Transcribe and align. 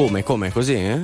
Come, 0.00 0.22
come, 0.22 0.50
così? 0.50 0.72
Eh? 0.76 0.98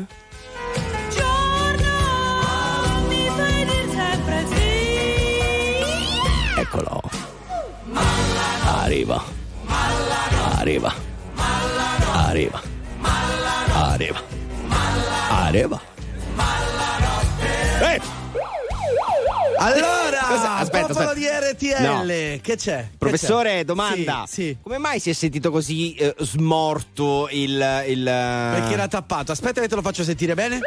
Eccolo. 6.57 7.03
Arriva. 8.65 9.23
Arriva. 10.57 10.95
Arriva. 12.11 12.63
Arriva. 13.75 14.23
Arriva. 15.29 15.81
Eh! 17.83 18.01
Allora, 19.59 20.06
Cosa- 20.29 20.57
aspetta, 20.57 20.87
popolo 20.89 21.09
aspetta. 21.11 21.15
di 21.15 21.53
RTL, 21.53 22.41
che 22.41 22.57
c'è? 22.57 22.89
Che 22.91 22.97
Professore, 22.99 23.51
c'è? 23.51 23.65
domanda. 23.65 24.25
Sì, 24.27 24.43
sì. 24.43 24.57
Come 24.63 24.79
mai 24.79 24.99
si 25.01 25.11
è 25.11 25.13
sentito 25.13 25.51
così 25.51 25.95
eh, 25.95 26.15
smorto 26.19 27.29
il. 27.31 27.85
il 27.89 28.03
Perché 28.05 28.73
era 28.73 28.89
tappato. 28.89 29.33
Aspetta 29.33 29.61
che 29.61 29.69
te 29.69 29.75
lo 29.75 29.83
faccio 29.83 30.05
sentire 30.05 30.35
bene. 30.35 30.61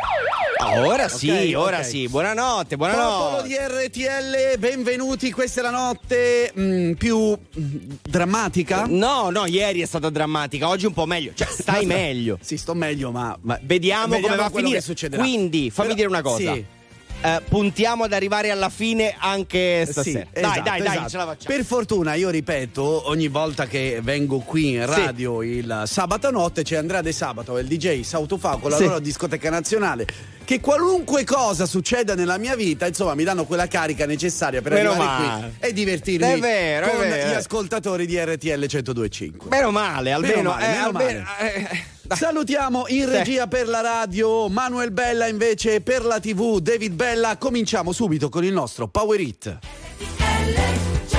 Ah, 0.62 0.82
ora 0.82 1.08
sì, 1.08 1.30
Ok, 1.30 1.52
ora 1.58 1.78
ok. 1.80 1.86
sì. 1.86 2.08
Buonanotte, 2.10 2.76
Popolo 2.76 2.98
buonanotte. 2.98 3.48
di 3.48 3.56
RTL, 3.56 4.58
benvenuti. 4.60 5.32
Questa 5.32 5.62
è 5.62 5.64
la 5.64 5.70
notte 5.72 6.52
mm, 6.58 6.92
più 6.94 7.18
mm, 7.18 7.76
drammatica. 8.02 8.86
No, 8.88 9.30
no, 9.30 9.46
ieri 9.46 9.82
è 9.82 9.86
stata 9.86 10.10
drammatica, 10.10 10.68
oggi 10.68 10.86
un 10.86 10.94
po' 10.94 11.06
meglio. 11.06 11.32
Cioè, 11.34 11.48
stai 11.50 11.86
meglio. 11.86 12.38
Sì, 12.42 12.58
sto 12.58 12.74
meglio, 12.74 13.12
ma, 13.12 13.38
ma- 13.42 13.58
Vediamo, 13.62 14.20
come 14.20 14.36
va 14.36 14.46
a 14.46 14.50
finire. 14.50 14.82
che. 14.82 15.10
Quindi, 15.10 15.70
fammi 15.70 15.94
Però- 15.94 15.94
dire 15.96 16.08
una 16.08 16.22
cosa. 16.22 16.54
Sì. 16.54 16.66
Eh, 17.22 17.42
puntiamo 17.50 18.06
ad 18.06 18.14
arrivare 18.14 18.50
alla 18.50 18.70
fine 18.70 19.14
anche 19.20 19.86
stasera. 19.90 20.20
Sì, 20.34 20.40
dai, 20.40 20.44
esatto, 20.44 20.62
dai, 20.62 20.80
dai, 20.82 20.88
esatto. 20.94 21.10
ce 21.10 21.18
la 21.18 21.26
facciamo. 21.26 21.56
Per 21.56 21.66
fortuna, 21.66 22.14
io 22.14 22.30
ripeto, 22.30 23.10
ogni 23.10 23.28
volta 23.28 23.66
che 23.68 24.00
vengo 24.02 24.40
qui 24.40 24.76
in 24.76 24.86
Sì. 24.90 25.00
radio 25.02 25.42
il 25.44 25.84
sabato 25.86 26.32
notte 26.32 26.64
c'è 26.64 26.78
Andrea 26.78 27.02
De 27.02 27.12
Sabato, 27.12 27.58
il 27.58 27.68
DJ 27.68 28.02
Sautofa 28.04 28.56
con 28.56 28.70
la 28.72 28.78
Sì. 28.78 28.86
loro 28.86 29.00
discoteca 29.00 29.50
nazionale. 29.50 30.08
Che 30.50 30.62
qualunque 30.62 31.26
cosa 31.26 31.68
succeda 31.68 32.16
nella 32.16 32.40
mia 32.40 32.56
vita, 32.56 32.88
insomma, 32.88 33.14
mi 33.14 33.24
danno 33.24 33.46
quella 33.46 33.68
carica 33.68 34.08
necessaria 34.08 34.64
per 34.64 34.72
Meno 34.74 34.90
arrivare 34.94 35.28
male. 35.28 35.54
qui 35.60 35.70
e 35.70 35.74
divertirmi 35.74 36.26
È 36.28 36.40
vero, 36.40 36.86
è 36.88 36.90
con 36.90 37.00
vero. 37.08 37.30
gli 37.30 37.34
ascoltatori 37.36 38.08
di 38.08 38.18
RTL 38.18 38.58
1025. 38.58 39.48
Meno 39.48 39.70
male, 39.70 40.12
almeno. 40.12 40.36
Meno 40.38 40.50
male, 40.50 40.64
eh, 40.66 40.68
meno 40.70 40.86
almeno- 40.88 41.24
male. 41.24 41.54
eh, 41.54 41.84
dai. 42.02 42.18
Salutiamo 42.18 42.86
in 42.88 43.08
regia 43.08 43.46
per 43.46 43.68
la 43.68 43.82
radio 43.82 44.50
Manuel 44.50 44.90
Bella 44.90 45.28
invece 45.28 45.82
per 45.82 46.04
la 46.04 46.20
TV 46.20 46.58
David 46.58 46.94
Bella. 46.94 47.38
Cominciamo 47.38 47.92
subito 47.92 48.30
con 48.30 48.44
il 48.44 48.52
nostro 48.52 48.88
Power 48.88 49.20
Hit. 49.20 49.60
I 50.00 51.19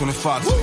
Qua 0.00 0.06
dalle 0.06 0.14
persone 0.14 0.59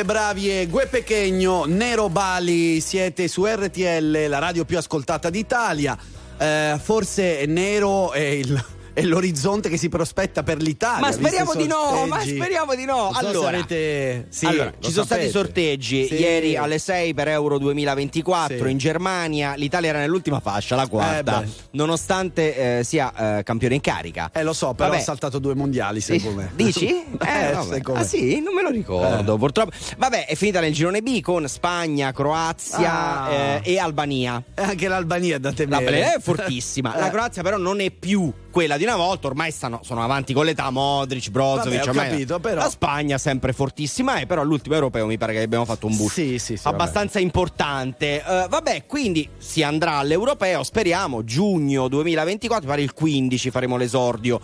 Michele 0.00 0.04
Bravi 0.04 0.60
e 0.60 0.66
Gue 0.66 0.86
Pechegno, 0.86 1.64
Nero 1.64 2.08
Bali, 2.08 2.80
siete 2.80 3.28
su 3.28 3.44
RTL, 3.44 4.28
la 4.28 4.38
radio 4.38 4.64
più 4.64 4.78
ascoltata 4.78 5.28
d'Italia. 5.30 5.96
Eh, 6.38 6.78
forse 6.82 7.44
Nero 7.46 8.12
è 8.12 8.20
il 8.20 8.64
è 9.00 9.02
l'orizzonte 9.04 9.68
che 9.68 9.76
si 9.76 9.88
prospetta 9.88 10.42
per 10.42 10.58
l'Italia. 10.60 11.00
Ma 11.06 11.12
speriamo 11.12 11.54
di 11.54 11.66
no, 11.66 12.06
ma 12.06 12.20
speriamo 12.20 12.74
di 12.74 12.84
no. 12.84 13.10
Allora, 13.14 13.48
avete- 13.48 14.26
sì, 14.30 14.46
allora, 14.46 14.64
lo 14.66 14.72
ci 14.80 14.92
sono 14.92 15.04
stati 15.04 15.26
sapete. 15.26 15.30
sorteggi 15.30 16.06
Sì. 16.06 16.14
ieri 16.14 16.56
alle 16.56 16.78
6 16.78 17.14
per 17.14 17.28
Euro 17.28 17.58
2024 17.58 18.64
Sì. 18.64 18.70
in 18.70 18.78
Germania. 18.78 19.54
L'Italia 19.54 19.90
era 19.90 19.98
nell'ultima 19.98 20.40
fascia, 20.40 20.76
la 20.76 20.86
quarta, 20.86 21.42
Eh 21.42 21.48
nonostante 21.72 22.78
eh, 22.78 22.84
sia 22.84 23.38
eh, 23.38 23.42
campione 23.42 23.74
in 23.74 23.80
carica. 23.80 24.30
Eh 24.32 24.42
lo 24.42 24.52
so, 24.52 24.74
però 24.74 24.88
Vabbè. 24.90 25.00
ha 25.00 25.04
saltato 25.04 25.38
due 25.38 25.54
mondiali, 25.54 26.00
secondo 26.00 26.40
me. 26.42 26.50
Dici? 26.56 26.86
Eh, 26.86 27.02
Eh, 27.20 27.52
vabbè. 27.52 27.74
secondo 27.74 28.00
me. 28.00 28.00
ah 28.00 28.08
sì, 28.08 28.40
non 28.40 28.54
me 28.54 28.62
lo 28.62 28.70
ricordo 28.70 29.36
purtroppo. 29.36 29.70
Vabbè, 29.98 30.26
è 30.26 30.34
finita 30.34 30.60
nel 30.60 30.72
girone 30.72 31.00
B 31.02 31.20
con 31.20 31.46
Spagna, 31.48 32.12
Croazia 32.12 32.88
Ah. 33.24 33.30
eh, 33.32 33.60
e 33.64 33.78
Albania. 33.78 34.42
E 34.54 34.62
anche 34.62 34.88
l'Albania 34.88 35.36
è 35.36 35.40
da 35.40 35.48
La 35.50 35.54
temere. 35.54 35.84
Albania 35.86 36.14
è 36.16 36.20
fortissima. 36.22 36.94
La 36.96 37.06
Eh. 37.08 37.10
Croazia 37.10 37.42
però 37.42 37.56
non 37.56 37.80
è 37.80 37.90
più 37.90 38.32
quella 38.50 38.76
di 38.76 38.84
una 38.84 38.96
volta, 38.96 39.26
ormai 39.28 39.50
stanno, 39.50 39.80
sono 39.82 40.02
avanti 40.02 40.32
con 40.32 40.44
l'età 40.44 40.70
Modric, 40.70 41.30
Brozovic, 41.30 41.84
Vabbè, 41.86 42.08
capito, 42.08 42.38
però- 42.40 42.62
la 42.62 42.68
Spagna 42.68 43.18
sempre 43.18 43.52
fortissima 43.52 44.18
e 44.18 44.26
però 44.26 44.42
all'ultimo 44.42 44.74
europeo 44.74 45.06
mi 45.06 45.18
pare 45.18 45.32
che 45.32 45.40
abbiamo 45.42 45.64
fatto 45.64 45.86
un 45.86 45.96
boost 45.96 46.14
Sì, 46.14 46.38
sì, 46.38 46.56
sì, 46.56 46.66
abbastanza 46.66 47.18
importante. 47.18 48.22
Eh, 48.22 48.46
vabbè, 48.48 48.86
quindi 48.86 49.28
si 49.38 49.62
andrà 49.62 49.98
all'europeo, 49.98 50.62
speriamo, 50.62 51.24
giugno 51.24 51.88
2024, 51.88 52.64
mi 52.64 52.70
pare 52.70 52.82
il 52.82 52.92
15 52.92 53.50
faremo 53.50 53.76
l'esordio 53.76 54.40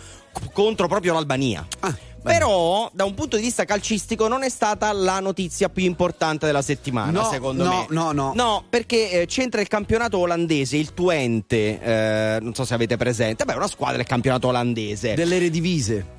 contro 0.53 0.87
proprio 0.87 1.13
l'Albania. 1.13 1.65
Ah. 1.79 1.95
Però, 2.21 2.89
da 2.93 3.05
un 3.05 3.13
punto 3.13 3.37
di 3.37 3.43
vista 3.43 3.63
calcistico, 3.63 4.27
non 4.27 4.43
è 4.43 4.49
stata 4.49 4.91
la 4.91 5.21
notizia 5.21 5.69
più 5.69 5.85
importante 5.85 6.45
della 6.45 6.61
settimana, 6.61 7.21
No, 7.21 7.29
secondo 7.29 7.63
no, 7.63 7.69
me. 7.69 7.85
no, 7.89 8.11
no. 8.11 8.33
No, 8.35 8.65
perché 8.69 9.21
eh, 9.21 9.25
c'entra 9.27 9.61
il 9.61 9.67
campionato 9.69 10.17
olandese, 10.17 10.75
il 10.75 10.93
Twente, 10.93 11.79
eh, 11.79 12.37
non 12.41 12.53
so 12.53 12.65
se 12.65 12.73
avete 12.73 12.97
presente, 12.97 13.45
beh, 13.45 13.53
una 13.53 13.67
squadra 13.67 13.97
del 13.97 14.05
campionato 14.05 14.49
olandese. 14.49 15.13
Delle 15.13 15.39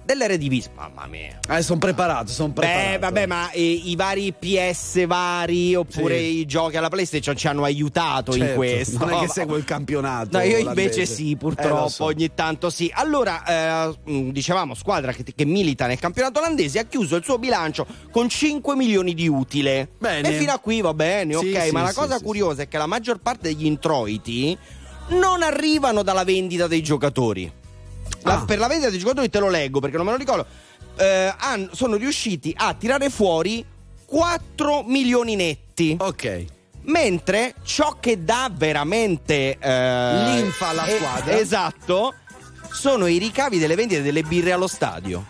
redivise. 0.09 0.17
Dell'Eredivisie, 0.19 0.71
mamma 0.75 1.07
mia. 1.07 1.39
Eh, 1.51 1.63
sono 1.63 1.79
preparato, 1.79 2.31
sono 2.33 2.53
preparato. 2.53 2.89
Beh, 2.91 2.99
vabbè, 2.99 3.27
ma 3.27 3.51
eh, 3.51 3.63
i 3.63 3.95
vari 3.95 4.33
PS 4.33 5.07
vari 5.07 5.75
oppure 5.75 6.19
Sì. 6.19 6.39
i 6.39 6.47
giochi 6.47 6.77
alla 6.77 6.89
PlayStation 6.89 7.37
ci 7.37 7.47
hanno 7.47 7.65
aiutato 7.65 8.33
in 8.35 8.41
Certo, 8.41 8.55
questo. 8.57 8.99
Non 8.99 9.11
è 9.13 9.19
che 9.21 9.29
seguo 9.29 9.57
il 9.57 9.65
campionato. 9.65 10.39
No, 10.39 10.45
io 10.45 10.59
invece 10.59 11.05
sì, 11.07 11.33
Eh, 11.33 11.37
purtroppo, 11.37 11.83
lo 11.83 11.89
so. 11.89 12.05
ogni 12.05 12.33
tanto 12.35 12.71
sì. 12.71 12.91
Allora, 12.95 13.45
eh, 13.93 13.99
mh, 14.11 14.31
dicevamo, 14.31 14.75
squadra 14.75 15.13
che, 15.13 15.25
che 15.35 15.45
milita 15.45 15.87
nel 15.87 15.99
campionato 15.99 16.39
olandese 16.39 16.79
ha 16.79 16.85
chiuso 16.85 17.17
il 17.17 17.25
suo 17.25 17.39
bilancio 17.39 17.87
con 18.11 18.29
5 18.29 18.75
milioni 18.77 19.13
di 19.15 19.29
utile. 19.29 19.91
Bene. 19.99 20.29
E 20.29 20.39
fino 20.39 20.53
a 20.53 20.59
qui 20.59 20.81
va 20.81 20.95
bene, 20.95 21.35
Sì, 21.37 21.51
ok, 21.53 21.63
sì, 21.67 21.71
ma 21.73 21.83
la 21.83 21.93
cosa 21.93 22.19
curiosa 22.21 22.63
è 22.63 22.69
che 22.69 22.79
la 22.79 22.87
maggior 22.87 23.19
parte 23.21 23.49
degli 23.53 23.67
introiti 23.67 24.57
non 25.11 25.43
arrivano 25.43 26.03
dalla 26.03 26.25
vendita 26.25 26.67
dei 26.67 26.83
giocatori. 26.83 27.51
La- 28.29 28.41
Ah. 28.41 28.45
Per 28.45 28.59
la 28.59 28.67
vendita 28.69 28.91
dei 28.91 28.99
giocatori 28.99 29.29
te 29.29 29.39
lo 29.41 29.49
leggo 29.49 29.81
perché 29.81 29.97
non 29.97 30.07
me 30.07 30.13
lo 30.13 30.19
ricordo. 30.19 30.47
Eh, 30.97 31.35
han- 31.37 31.71
sono 31.73 31.97
riusciti 31.97 32.55
a 32.57 32.75
tirare 32.75 33.11
fuori 33.11 33.65
4 34.05 34.83
milioni 34.85 35.37
netti. 35.37 35.97
Ok. 35.99 36.45
Mentre 36.83 37.55
ciò 37.65 37.97
che 38.01 38.25
dà 38.25 38.51
veramente 38.55 39.59
eh, 39.59 40.25
Linfa 40.35 40.69
alla 40.69 40.87
eh, 40.87 40.97
squadra. 40.97 41.37
esatto 41.39 42.15
sono 42.71 43.07
i 43.07 43.19
ricavi 43.19 43.59
delle 43.59 43.75
vendite 43.75 44.01
delle 44.03 44.23
birre 44.23 44.53
allo 44.53 44.67
stadio. 44.69 45.25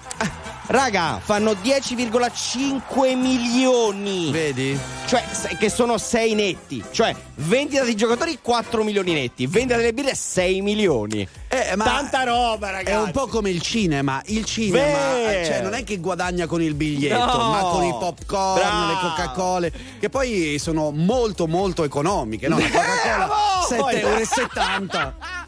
Raga, 0.70 1.18
fanno 1.24 1.52
10,5 1.52 3.16
milioni. 3.16 4.30
Vedi? 4.30 4.78
Cioè, 5.06 5.24
che 5.58 5.70
sono 5.70 5.96
6 5.96 6.34
netti. 6.34 6.84
Cioè, 6.90 7.14
vendita 7.36 7.84
di 7.84 7.96
giocatori 7.96 8.38
4 8.42 8.84
milioni 8.84 9.14
netti. 9.14 9.46
Vendita 9.46 9.76
delle 9.78 9.94
birre 9.94 10.14
6 10.14 10.60
milioni. 10.60 11.26
Eh, 11.48 11.74
Tanta 11.74 12.24
roba, 12.24 12.68
ragazzi. 12.70 12.90
È 12.92 13.00
un 13.00 13.10
po' 13.12 13.28
come 13.28 13.48
il 13.48 13.62
cinema. 13.62 14.20
Il 14.26 14.44
cinema 14.44 15.30
eh, 15.30 15.44
cioè, 15.46 15.62
non 15.62 15.72
è 15.72 15.84
che 15.84 15.96
guadagna 16.00 16.46
con 16.46 16.60
il 16.60 16.74
biglietto, 16.74 17.38
No. 17.38 17.48
ma 17.50 17.60
con 17.62 17.84
i 17.84 17.94
popcorn, 17.98 18.58
Bravo. 18.60 18.86
le 18.88 18.98
Coca-Cola, 19.00 19.68
che 19.98 20.10
poi 20.10 20.58
sono 20.58 20.90
molto 20.90 21.46
molto 21.46 21.82
economiche. 21.82 22.46
No? 22.46 22.58
La 22.58 22.68
Coca-Cola 22.68 23.26
Bravo! 23.26 23.88
7,70 23.90 24.92
euro. 24.92 25.14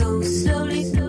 so 0.00 0.22
slowly, 0.22 0.99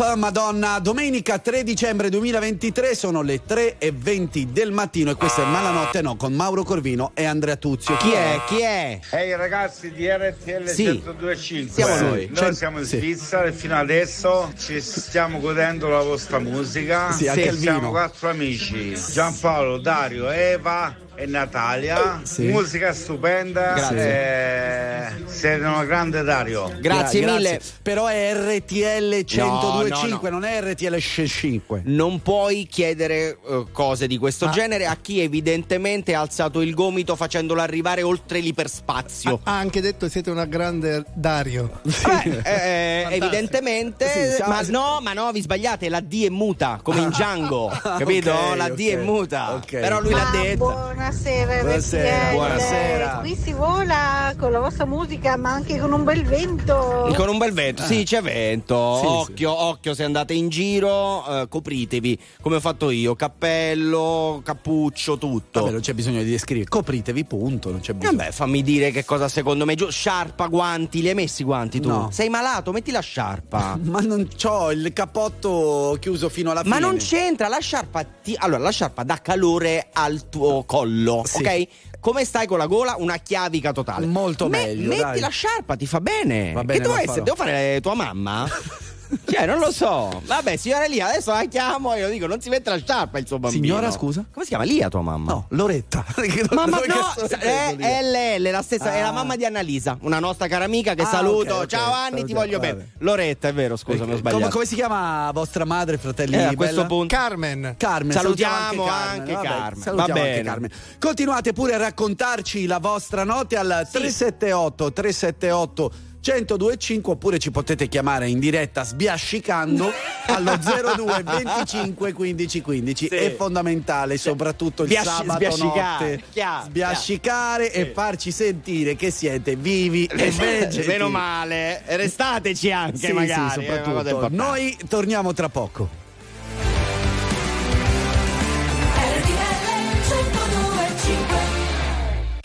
Up, 0.00 0.14
Madonna, 0.14 0.78
domenica 0.78 1.38
3 1.38 1.64
dicembre 1.64 2.08
2023 2.08 2.94
sono 2.94 3.20
le 3.22 3.44
3 3.44 3.78
e 3.78 3.90
20 3.92 4.52
del 4.52 4.70
mattino 4.70 5.10
e 5.10 5.14
questa 5.16 5.42
è 5.42 5.46
Malanotte 5.46 6.02
No 6.02 6.14
con 6.14 6.32
Mauro 6.34 6.62
Corvino 6.62 7.10
e 7.14 7.24
Andrea 7.24 7.56
Tuzio. 7.56 7.96
Chi 7.96 8.12
è? 8.12 8.40
Chi 8.46 8.60
è? 8.60 9.00
Ehi 9.10 9.34
ragazzi 9.34 9.90
di 9.92 10.06
RTL 10.08 10.68
Sì. 10.68 10.82
1025 10.84 11.70
Siamo 11.72 11.96
Sì. 11.96 12.02
noi. 12.04 12.26
Noi 12.26 12.36
Cent- 12.36 12.54
siamo 12.56 12.78
in 12.78 12.84
sì. 12.84 12.98
Svizzera 12.98 13.44
e 13.46 13.52
fino 13.52 13.76
adesso 13.76 14.52
ci 14.56 14.80
stiamo 14.80 15.40
godendo 15.40 15.88
la 15.88 16.02
vostra 16.02 16.38
musica. 16.38 17.10
Sì, 17.10 17.26
anche 17.26 17.48
il 17.48 17.58
siamo 17.58 17.90
quattro 17.90 18.28
amici, 18.28 18.94
Giampaolo, 19.12 19.78
Dario, 19.78 20.30
Eva 20.30 20.94
e 21.18 21.26
Natalia. 21.26 22.20
Sì. 22.22 22.46
Musica 22.46 22.92
stupenda. 22.92 23.72
Grazie. 23.74 25.16
Eh, 25.18 25.28
sei 25.28 25.58
una 25.58 25.84
grande 25.84 26.22
Dario. 26.22 26.72
Grazie 26.80 27.20
Gra- 27.20 27.32
mille. 27.34 27.60
Però 27.82 28.06
è 28.06 28.32
RTL 28.34 29.24
1025, 29.28 30.30
no, 30.30 30.38
no. 30.38 30.40
non 30.40 30.44
è 30.44 30.60
RTL 30.62 30.96
5. 30.96 31.82
Non 31.86 32.22
puoi 32.22 32.66
chiedere 32.70 33.36
eh, 33.48 33.64
cose 33.72 34.06
di 34.06 34.16
questo 34.16 34.48
genere 34.50 34.86
a 34.86 34.96
chi 35.00 35.20
evidentemente 35.20 36.14
ha 36.14 36.20
alzato 36.20 36.60
il 36.60 36.72
gomito 36.74 37.16
facendolo 37.16 37.60
arrivare 37.60 38.02
oltre 38.02 38.38
l'iperspazio. 38.38 39.40
Ha 39.42 39.58
anche 39.58 39.80
detto 39.80 40.08
siete 40.08 40.30
una 40.30 40.44
grande 40.44 41.04
Dario. 41.14 41.80
Eh, 41.84 42.40
eh, 42.44 43.06
evidentemente, 43.10 44.36
Sì, 44.36 44.42
ma 44.46 44.60
no, 44.68 44.98
ma 45.02 45.12
no, 45.14 45.32
vi 45.32 45.40
sbagliate. 45.40 45.88
La 45.88 46.00
D 46.00 46.26
è 46.26 46.28
muta, 46.28 46.78
come 46.82 47.00
in 47.00 47.08
Django, 47.08 47.68
capito? 47.82 48.30
ok, 48.30 48.56
la 48.56 48.68
D 48.68 48.72
ok, 48.72 48.86
è 48.92 48.96
muta. 48.96 49.54
ok. 49.54 49.70
Però 49.70 50.00
lui 50.00 50.12
l'ha 50.12 50.26
Ah, 50.28 50.30
detta. 50.30 51.07
Buonasera, 51.08 51.62
Buonasera, 51.62 52.30
buonasera. 52.32 53.18
Qui 53.20 53.34
si 53.34 53.52
vola 53.54 54.34
con 54.38 54.52
la 54.52 54.58
vostra 54.58 54.84
musica, 54.84 55.38
ma 55.38 55.52
anche 55.52 55.78
con 55.78 55.90
un 55.90 56.04
bel 56.04 56.22
vento. 56.22 57.10
Con 57.16 57.30
un 57.30 57.38
bel 57.38 57.52
vento, 57.54 57.82
sì, 57.84 58.04
c'è 58.04 58.20
vento. 58.20 58.98
Sì, 59.00 59.06
occhio, 59.06 59.50
occhio, 59.50 59.94
se 59.94 60.04
andate 60.04 60.34
in 60.34 60.50
giro, 60.50 61.26
eh, 61.26 61.48
copritevi 61.48 62.18
come 62.42 62.56
ho 62.56 62.60
fatto 62.60 62.90
io: 62.90 63.14
cappello, 63.14 64.42
cappuccio, 64.44 65.16
tutto. 65.16 65.60
Vabbè, 65.60 65.72
non 65.72 65.80
c'è 65.80 65.94
bisogno 65.94 66.22
di 66.22 66.30
descrivere. 66.30 66.68
Copritevi, 66.68 67.24
punto. 67.24 67.70
Non 67.70 67.80
c'è 67.80 67.94
bisogno. 67.94 68.14
Vabbè, 68.18 68.30
fammi 68.30 68.62
dire 68.62 68.90
che 68.90 69.06
cosa 69.06 69.28
secondo 69.30 69.64
me 69.64 69.76
giù. 69.76 69.88
Sciarpa, 69.88 70.46
guanti, 70.48 71.00
li 71.00 71.08
hai 71.08 71.14
messi 71.14 71.40
i 71.40 71.44
guanti 71.46 71.80
tu? 71.80 71.88
No. 71.88 72.10
Sei 72.12 72.28
malato, 72.28 72.70
metti 72.70 72.90
la 72.90 73.00
sciarpa. 73.00 73.78
Ma 73.82 74.00
non 74.00 74.28
c'ho 74.36 74.70
il 74.72 74.92
cappotto 74.92 75.96
chiuso 75.98 76.28
fino 76.28 76.50
alla 76.50 76.62
Ma 76.66 76.76
fine. 76.76 76.86
non 76.86 76.98
c'entra, 76.98 77.48
la 77.48 77.60
sciarpa 77.60 78.04
ti... 78.22 78.36
Allora, 78.38 78.62
la 78.62 78.70
sciarpa 78.70 79.04
dà 79.04 79.16
calore 79.22 79.88
al 79.90 80.28
tuo 80.28 80.64
collo, 80.64 80.96
Sì. 81.24 81.42
ok? 81.42 81.66
Come 82.00 82.24
stai 82.24 82.46
con 82.46 82.58
la 82.58 82.66
gola? 82.66 82.94
Una 82.98 83.16
chiavica 83.16 83.72
totale. 83.72 84.06
Molto 84.06 84.48
meglio, 84.48 84.88
Metti 84.88 85.00
dai. 85.02 85.20
la 85.20 85.28
sciarpa, 85.28 85.76
ti 85.76 85.86
fa 85.86 86.00
bene. 86.00 86.52
Va 86.52 86.62
bene, 86.62 86.78
che 86.80 86.86
devo 86.86 86.96
essere? 86.98 87.22
Devo 87.22 87.36
fare 87.36 87.80
tua 87.80 87.94
mamma? 87.94 88.48
cioè, 89.24 89.46
non 89.46 89.58
lo 89.58 89.70
so. 89.72 90.20
Vabbè, 90.24 90.56
signora 90.56 90.84
Lia, 90.86 91.08
adesso 91.08 91.30
la 91.32 91.44
chiamo 91.46 91.94
e 91.94 92.00
io 92.00 92.08
dico, 92.08 92.26
non 92.26 92.40
si 92.40 92.48
mette 92.48 92.70
la 92.70 92.78
sciarpa 92.78 93.18
il 93.18 93.26
suo 93.26 93.38
bambino. 93.38 93.62
Signora, 93.64 93.90
scusa? 93.90 94.24
Come 94.30 94.44
si 94.44 94.50
chiama 94.50 94.64
Lia 94.64 94.88
tua 94.88 95.00
mamma? 95.02 95.32
No, 95.32 95.46
Loretta. 95.50 96.04
Mamma 96.52 96.78
no, 96.86 97.14
è, 97.38 98.38
LL, 98.38 98.50
la 98.50 98.62
stessa, 98.62 98.92
è 98.92 99.00
la 99.02 99.08
Ah. 99.08 99.12
mamma 99.12 99.36
di 99.36 99.44
Annalisa, 99.44 99.96
una 100.02 100.18
nostra 100.18 100.46
cara 100.48 100.64
amica 100.64 100.94
che 100.94 101.02
Ah, 101.02 101.06
saluto. 101.06 101.54
ok, 101.54 101.60
ok, 101.62 101.66
Ciao 101.66 101.92
Anni, 101.92 102.22
ti 102.24 102.32
salutiamo, 102.32 102.40
voglio 102.40 102.58
vabbè. 102.58 102.72
bene. 102.74 102.90
Loretta, 102.98 103.48
è 103.48 103.52
vero, 103.54 103.76
scusami, 103.76 104.10
ho 104.10 104.14
Eh, 104.14 104.18
sbagliato. 104.18 104.38
Come, 104.40 104.52
come 104.52 104.64
si 104.66 104.74
chiama 104.74 105.30
vostra 105.32 105.64
madre, 105.64 105.98
fratelli? 105.98 106.34
Eh, 106.34 106.42
a 106.44 106.54
questo 106.54 106.74
Bella? 106.76 106.86
punto 106.86 107.14
Carmen. 107.16 107.74
Carmen, 107.78 108.12
Salutiamo 108.12 108.84
Carmen, 108.84 109.20
anche 109.20 109.32
vabbè, 109.32 109.46
Carmen. 109.46 109.82
salutiamo 109.82 109.96
Va 109.96 110.02
anche 110.26 110.30
bene. 110.36 110.42
Carmen. 110.48 110.70
Continuate 110.98 111.52
pure 111.52 111.74
a 111.74 111.78
raccontarci 111.78 112.66
la 112.66 112.78
vostra 112.78 113.24
notte 113.24 113.56
al 113.56 113.86
378 113.90 114.92
378 114.92 115.92
1025 116.32 117.12
oppure 117.12 117.38
ci 117.38 117.50
potete 117.50 117.88
chiamare 117.88 118.28
in 118.28 118.38
diretta 118.38 118.84
sbiascicando 118.84 119.90
allo 120.28 120.56
02 120.58 121.22
25 121.24 122.12
15 122.12 122.60
15 122.60 123.08
Sì. 123.08 123.14
è 123.14 123.34
fondamentale 123.34 124.16
soprattutto 124.18 124.82
il 124.82 124.88
Sbiasci- 124.88 125.08
sabato 125.08 125.32
sbiascicare, 125.34 126.10
notte. 126.10 126.22
chiaro, 126.32 126.64
sbiascicare 126.66 127.72
e 127.72 127.92
farci 127.92 128.30
sentire 128.30 128.94
che 128.96 129.10
siete 129.10 129.56
vivi 129.56 130.04
e 130.06 130.30
vegetati 130.30 130.86
Meno 130.86 131.08
male, 131.08 131.82
restateci 131.86 132.70
anche 132.72 132.96
sì, 133.08 133.12
magari. 133.12 133.50
sì, 133.50 133.66
cosa 133.66 133.78
soprattutto. 133.80 134.28
noi 134.30 134.76
torniamo 134.88 135.32
tra 135.32 135.48
poco 135.48 136.06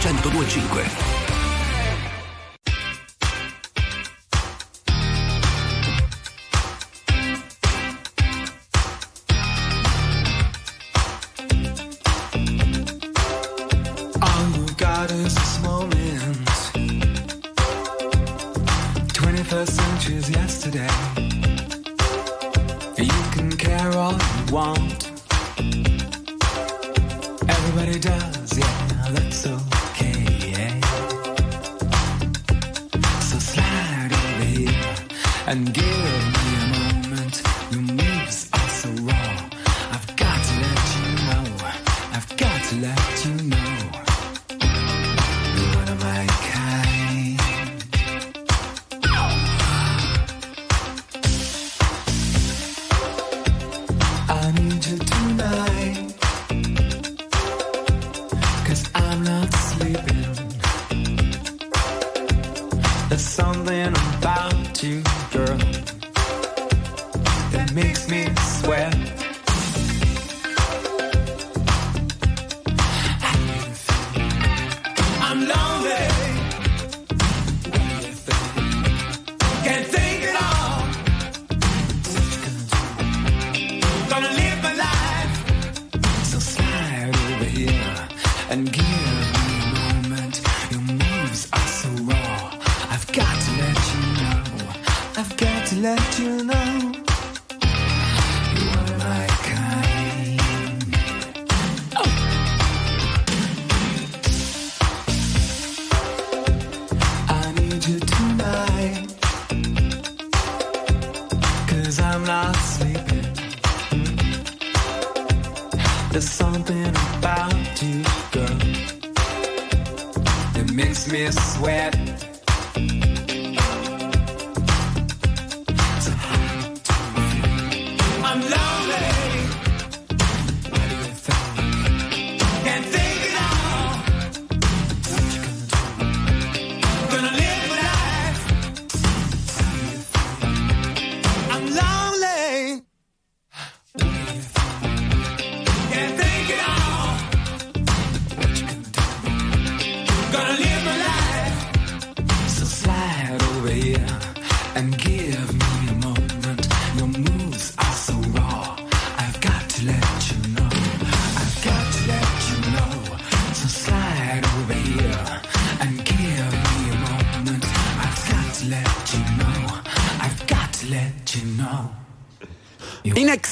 1025. 0.00 0.89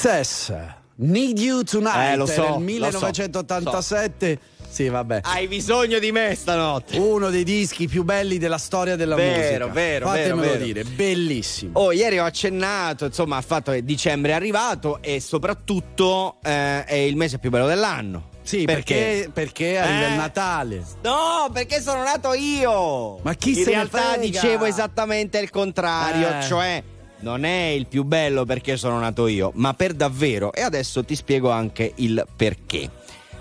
In 0.08 0.14
excess, 0.14 0.52
Need 0.96 1.38
You 1.38 1.62
Tonight 1.64 2.12
Eh, 2.12 2.16
lo 2.16 2.24
so, 2.24 2.40
del 2.42 2.50
lo 2.52 2.58
1987. 2.60 4.38
Sì, 4.70 4.88
vabbè. 4.88 5.20
Hai 5.22 5.48
bisogno 5.48 5.98
di 5.98 6.12
me 6.12 6.34
stanotte. 6.34 6.96
Uno 6.98 7.28
dei 7.30 7.44
dischi 7.44 7.86
più 7.88 8.04
belli 8.04 8.38
della 8.38 8.56
storia 8.58 8.96
della 8.96 9.14
Vero, 9.16 9.36
musica. 9.66 9.66
vero, 9.66 10.06
Fatemelo 10.06 10.36
vero, 10.40 10.52
vero. 10.52 10.64
dire, 10.64 10.84
bellissimo. 10.84 11.78
Oh, 11.78 11.92
ieri 11.92 12.18
ho 12.18 12.24
accennato, 12.24 13.04
insomma, 13.06 13.36
al 13.36 13.44
fatto 13.44 13.70
che 13.72 13.84
dicembre 13.84 14.32
è 14.32 14.34
arrivato 14.34 14.98
e 15.02 15.20
soprattutto 15.20 16.36
eh, 16.42 16.84
è 16.84 16.94
il 16.94 17.16
mese 17.16 17.38
più 17.38 17.50
bello 17.50 17.66
dell'anno. 17.66 18.28
Sì, 18.42 18.64
perché, 18.64 19.30
perché 19.32 19.76
arriva 19.78 20.06
Eh. 20.06 20.10
il 20.10 20.14
Natale. 20.16 20.82
No, 21.02 21.50
perché 21.52 21.82
sono 21.82 22.02
nato 22.02 22.32
io. 22.32 23.18
Ma 23.22 23.34
chi 23.34 23.50
In 23.50 23.56
se 23.56 23.64
ne 23.64 23.70
realtà 23.70 24.16
dicevo 24.16 24.64
esattamente 24.64 25.38
il 25.38 25.50
contrario, 25.50 26.38
Eh. 26.38 26.42
cioè 26.44 26.82
non 27.20 27.44
è 27.44 27.66
il 27.68 27.86
più 27.86 28.04
bello 28.04 28.44
perché 28.44 28.76
sono 28.76 28.98
nato 28.98 29.26
io, 29.26 29.50
ma 29.54 29.74
per 29.74 29.94
davvero. 29.94 30.52
E 30.52 30.62
adesso 30.62 31.04
ti 31.04 31.14
spiego 31.16 31.50
anche 31.50 31.92
il 31.96 32.24
perché. 32.36 32.90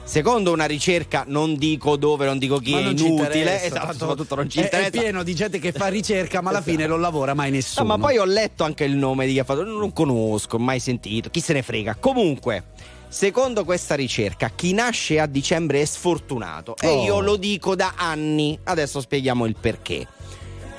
Secondo 0.04 0.54
una 0.54 0.66
ricerca, 0.66 1.26
non 1.28 1.56
dico 1.58 1.98
dove, 1.98 2.26
non 2.26 2.38
dico 2.38 2.60
chi 2.60 2.74
è 2.74 2.82
non 2.82 2.96
ci 2.96 3.08
inutile, 3.08 3.62
esatto, 3.66 3.92
soprattutto 3.98 4.36
non 4.36 4.50
ci 4.50 4.60
è- 4.60 4.64
interessa. 4.64 4.88
È 4.88 4.92
pieno 5.02 5.22
di 5.22 5.36
gente 5.36 5.60
che 5.60 5.74
fa 5.74 5.88
ricerca, 5.88 6.40
ma 6.42 6.50
alla 6.52 6.62
fine 6.62 6.88
non 6.88 7.02
lavora 7.02 7.34
mai 7.34 7.50
No, 7.50 7.56
nessuno. 7.58 7.86
ma 7.88 7.98
poi 7.98 8.18
ho 8.18 8.24
letto 8.24 8.64
anche 8.64 8.86
il 8.86 8.96
nome 8.96 9.26
di 9.26 9.34
chi 9.34 9.40
ha 9.40 9.44
fatto, 9.44 9.66
non 9.66 9.92
conosco, 9.92 10.58
mai 10.60 10.80
sentito, 10.80 11.30
chi 11.30 11.42
se 11.42 11.52
ne 11.52 11.62
frega. 11.62 11.96
Comunque, 12.00 12.64
secondo 13.10 13.66
questa 13.66 13.96
ricerca, 13.96 14.50
chi 14.56 14.72
nasce 14.72 15.20
a 15.20 15.26
dicembre 15.26 15.82
è 15.82 15.86
sfortunato. 15.86 16.78
E 16.80 16.88
Oh. 16.88 17.04
io 17.04 17.20
lo 17.20 17.36
dico 17.36 17.76
da 17.76 17.94
anni. 17.98 18.58
Adesso 18.64 19.02
spieghiamo 19.02 19.46
il 19.46 19.58
perché. 19.60 20.08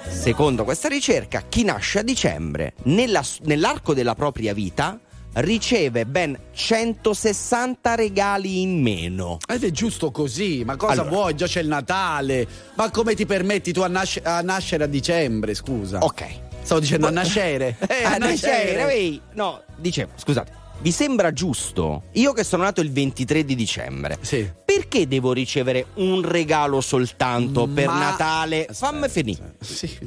Secondo 0.08 0.64
questa 0.64 0.88
ricerca, 0.88 1.44
chi 1.48 1.64
nasce 1.64 2.00
a 2.00 2.02
dicembre, 2.02 2.74
nella- 2.84 3.24
nell'arco 3.42 3.94
della 3.94 4.14
propria 4.14 4.52
vita, 4.52 4.98
riceve 5.34 6.04
ben 6.06 6.36
160 6.52 7.94
regali 7.94 8.60
in 8.62 8.80
meno. 8.82 9.38
Ed 9.48 9.64
è 9.64 9.70
giusto 9.70 10.10
così, 10.10 10.64
ma 10.64 10.76
cosa 10.76 10.92
Allora. 10.92 11.08
vuoi? 11.08 11.34
Già 11.34 11.46
c'è 11.46 11.60
il 11.60 11.68
Natale. 11.68 12.46
Ma 12.74 12.90
come 12.90 13.14
ti 13.14 13.26
permetti 13.26 13.72
tu 13.72 13.80
a, 13.80 13.88
nasce- 13.88 14.22
a 14.22 14.40
nascere 14.40 14.84
a 14.84 14.86
dicembre, 14.88 15.54
scusa? 15.54 15.98
Ok. 16.00 16.24
Stavo 16.62 16.80
dicendo 16.80 17.06
a 17.06 17.10
nascere. 17.10 17.76
Eh, 17.88 18.04
a 18.04 18.16
nascere, 18.18 18.90
ehi. 18.92 19.20
No, 19.34 19.62
dicevo, 19.76 20.10
scusate. 20.16 20.52
Vi 20.80 20.92
sembra 20.92 21.32
giusto? 21.32 22.04
Io 22.12 22.32
che 22.32 22.44
sono 22.44 22.62
nato 22.62 22.80
il 22.80 22.92
23 22.92 23.44
di 23.44 23.56
dicembre. 23.56 24.16
Sì. 24.20 24.48
Perché 24.64 25.08
devo 25.08 25.32
ricevere 25.32 25.86
un 25.94 26.22
regalo 26.22 26.80
soltanto 26.80 27.66
per 27.66 27.86
Ma- 27.86 27.98
Natale? 27.98 28.68
Fammi 28.70 29.08
finire. 29.08 29.56
Sì. 29.60 29.98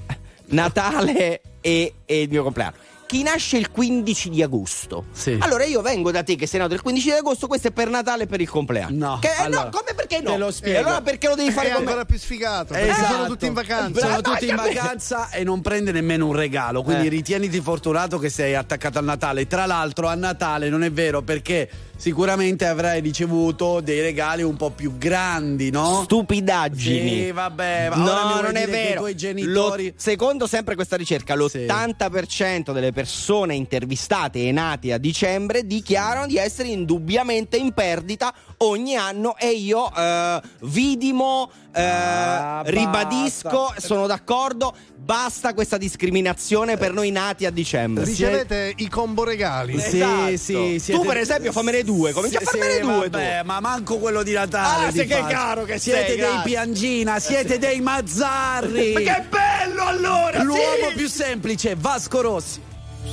Natale 0.48 1.42
e, 1.60 1.94
e 2.06 2.22
il 2.22 2.30
mio 2.30 2.44
compleanno. 2.44 2.76
Chi 3.12 3.24
nasce 3.24 3.58
il 3.58 3.70
15 3.72 4.30
di 4.30 4.42
agosto? 4.42 5.04
Sì. 5.12 5.36
Allora 5.42 5.66
io 5.66 5.82
vengo 5.82 6.12
da 6.12 6.24
te 6.24 6.38
che 6.38 6.48
sei 6.48 6.62
nato 6.62 6.76
il 6.76 6.82
15 6.82 7.08
di 7.10 7.16
agosto, 7.18 7.46
questo 7.48 7.68
è 7.68 7.72
per 7.72 7.90
Natale 7.90 8.24
e 8.24 8.26
per 8.26 8.40
il 8.40 8.48
compleanno. 8.48 9.06
No, 9.06 9.20
Che, 9.20 9.28
eh, 9.28 9.42
allora, 9.44 9.64
no, 9.66 9.70
come 9.70 9.94
perché 9.94 10.22
no? 10.22 10.32
te 10.32 10.38
lo 10.38 10.50
spiego. 10.50 10.78
E 10.78 10.82
allora 10.82 11.02
perché 11.02 11.28
lo 11.28 11.36
devi 11.36 11.52
fare 11.52 11.68
è 11.68 11.72
con 11.74 11.82
me? 11.82 11.88
ancora 11.90 12.06
più 12.06 12.18
sfigato. 12.18 12.74
Perché 12.74 12.90
Esatto. 12.90 13.14
sono 13.14 13.26
tutti 13.28 13.46
in 13.48 13.54
vacanza. 13.54 14.00
Sono 14.00 14.22
tutti 14.22 14.48
in 14.48 14.56
vacanza 14.56 15.30
e 15.30 15.44
non 15.44 15.60
prende 15.60 15.92
nemmeno 15.92 16.26
un 16.28 16.36
regalo. 16.38 16.84
Quindi 16.84 17.08
Eh. 17.08 17.10
ritieniti 17.10 17.60
fortunato 17.60 18.18
che 18.18 18.30
sei 18.30 18.56
attaccato 18.56 18.98
al 18.98 19.04
Natale. 19.04 19.46
Tra 19.46 19.66
l'altro, 19.66 20.08
a 20.08 20.16
Natale 20.16 20.70
non 20.70 20.82
è 20.82 20.90
vero 20.90 21.22
perché 21.22 21.70
sicuramente 22.02 22.66
avrai 22.66 23.00
ricevuto 23.00 23.80
dei 23.80 24.02
regali 24.02 24.42
un 24.42 24.56
po' 24.58 24.72
più 24.72 24.98
grandi, 24.98 25.70
no? 25.70 26.02
Stupidaggini. 26.04 27.26
Sì, 27.26 27.32
vabbè, 27.32 27.90
ma 27.90 27.96
No, 27.96 28.42
non 28.42 28.56
è 28.56 28.68
vero. 28.68 29.14
genitori- 29.14 29.88
Lo- 29.90 29.94
secondo 29.98 30.48
sempre 30.48 30.74
questa 30.74 30.96
ricerca, 30.96 31.36
l'80% 31.36 32.72
delle 32.74 32.92
persone 32.92 33.54
intervistate 33.54 34.48
e 34.48 34.52
nate 34.52 34.94
a 34.94 34.98
dicembre 34.98 35.66
dichiarano 35.68 36.26
di 36.26 36.38
essere 36.38 36.70
indubbiamente 36.70 37.58
in 37.58 37.72
perdita 37.72 38.34
ogni 38.58 38.96
anno 38.96 39.38
e 39.38 39.52
io 39.52 39.88
eh, 39.96 40.42
vidimo, 40.62 41.52
eh, 41.74 41.82
Ah, 41.82 42.62
ribadisco, 42.66 43.74
sono 43.78 44.06
d'accordo, 44.08 44.76
basta 44.96 45.54
questa 45.54 45.78
discriminazione 45.78 46.78
per 46.78 46.92
noi 46.94 47.12
nati 47.12 47.46
a 47.46 47.52
dicembre. 47.52 48.04
Ricevete 48.04 48.74
i 48.78 48.88
combo 48.90 49.24
regali. 49.24 49.76
Esatto. 49.82 50.28
Sì, 50.28 50.38
sì, 50.38 50.80
siete- 50.80 51.00
Tu 51.00 51.06
per 51.06 51.18
esempio 51.18 51.52
fammene 51.52 51.84
due, 51.84 52.12
comincia 52.12 52.38
a 52.38 52.42
Sì, 52.42 52.46
farmene 52.46 52.74
sì, 52.74 52.82
due 52.82 53.10
vabbè, 53.10 53.40
tu. 53.42 53.46
ma 53.48 53.60
manco 53.60 53.98
quello 53.98 54.24
di 54.24 54.34
Natale. 54.34 54.86
Ah, 54.88 54.92
di 54.92 54.98
sei 54.98 55.08
che 55.08 55.24
caro 55.28 55.64
che 55.64 55.80
siete 55.80 56.00
sei, 56.08 56.08
dei 56.18 56.18
grazie. 56.18 56.44
piangina, 56.44 57.20
siete 57.20 57.58
dei 57.58 57.80
mazzarri. 57.82 58.94
Ma 58.94 59.00
che 59.00 59.26
bello 59.30 59.84
allora! 59.86 60.44
L'uomo 60.44 60.90
sì! 60.90 60.96
più 60.96 61.08
semplice, 61.08 61.76
Vasco 61.78 62.22
Rossi. 62.22 62.62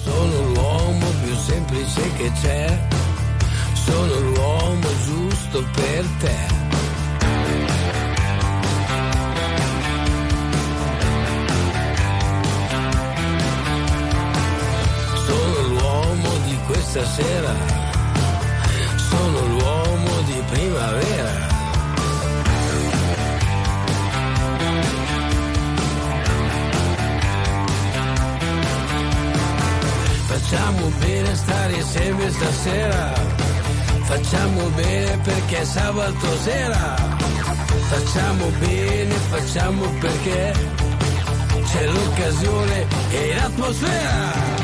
Sono 0.05 0.43
l'uomo 0.53 1.07
più 1.25 1.35
semplice 1.37 2.01
che 2.17 2.31
c'è, 2.43 2.79
sono 3.73 4.21
l'uomo 4.21 4.89
giusto 5.05 5.65
per 5.75 6.05
te. 6.21 6.68
Questa 16.79 17.05
sera, 17.07 17.55
sono 19.11 19.47
l'uomo 19.47 20.21
di 20.27 20.43
primavera. 20.49 21.47
Facciamo 30.27 30.93
bene 31.01 31.35
stare 31.35 31.73
insieme 31.73 32.31
stasera. 32.31 33.13
Facciamo 34.05 34.69
bene 34.77 35.19
perché 35.19 35.61
è 35.61 35.65
sabato 35.65 36.37
sera. 36.43 36.95
Facciamo 37.89 38.47
bene, 38.61 39.15
facciamo 39.31 39.83
perché 39.99 40.55
c'è 41.65 41.87
l'occasione 41.87 42.87
e 43.11 43.35
l'atmosfera. 43.35 44.58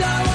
Facciamo 0.00 0.29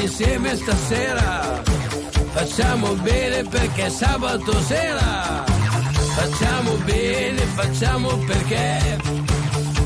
stare 0.00 0.02
insieme 0.02 0.56
stasera. 0.56 1.62
Facciamo 2.32 2.94
bene 2.94 3.42
perché 3.44 3.86
è 3.86 3.90
sabato 3.90 4.52
sera. 4.62 5.44
Facciamo 6.14 6.72
bene, 6.84 7.40
facciamo 7.54 8.08
perché 8.18 8.98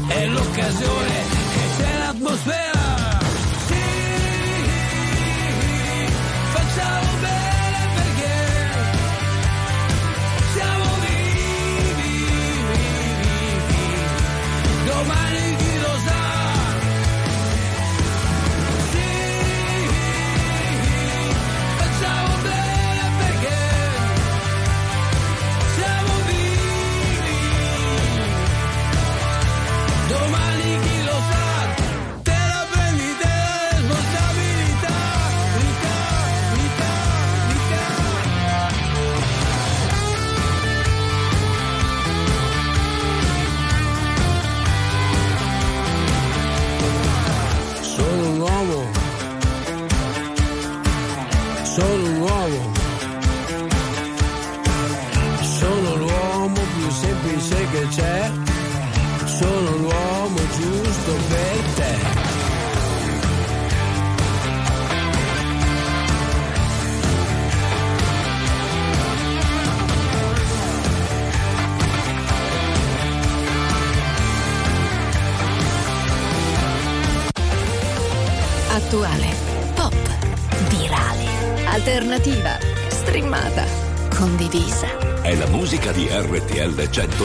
è 0.08 0.26
l'occasione 0.26 1.18
e 1.18 1.82
c'è 1.82 1.98
l'atmosfera. 1.98 2.63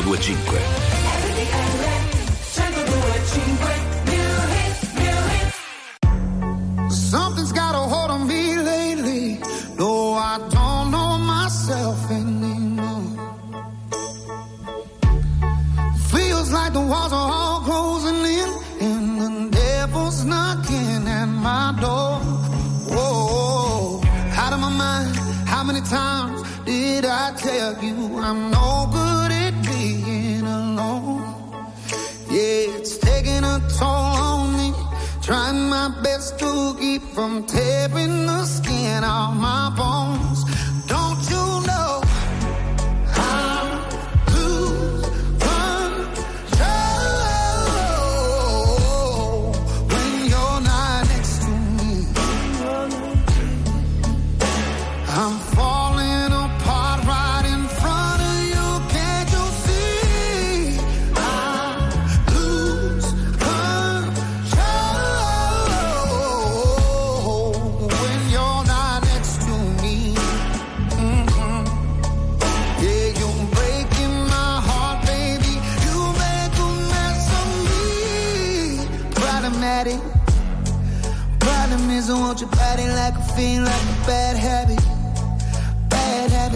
1025. 0.02 0.69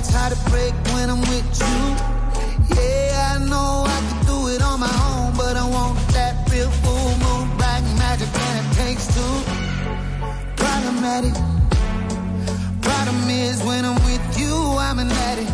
Habits 0.04 0.14
hard 0.14 0.34
to 0.34 0.50
break 0.50 0.74
when 0.94 1.10
I'm 1.10 1.22
with 1.22 1.48
you. 1.60 1.80
Yeah, 2.76 3.36
I 3.36 3.46
know 3.46 3.86
I 3.88 4.00
can 4.10 4.26
do 4.26 4.48
it 4.50 4.62
on 4.62 4.80
my 4.80 4.94
own, 5.08 5.36
but 5.38 5.56
I 5.56 5.66
want 5.70 5.98
that 6.10 6.50
real 6.52 6.70
full 6.70 7.12
moon, 7.24 7.58
black 7.58 7.84
magic, 7.98 8.28
and 8.34 8.66
it 8.66 8.76
takes 8.76 9.08
two. 9.16 9.36
Problematic. 10.56 11.34
Problem 12.82 13.30
is, 13.30 13.64
when 13.64 13.86
I'm 13.86 14.00
with 14.06 14.40
you, 14.40 14.56
I'm 14.78 15.00
an 15.00 15.12
addict. 15.12 15.52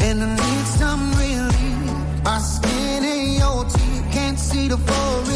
And 0.00 0.22
I 0.22 0.28
need 0.34 0.66
some 0.66 1.12
relief. 1.14 2.24
My 2.24 2.38
skin 2.38 3.04
and 3.04 3.34
your 3.34 3.64
teeth 3.64 4.06
can't 4.12 4.38
see 4.38 4.68
the 4.68 4.78
forest 4.78 5.35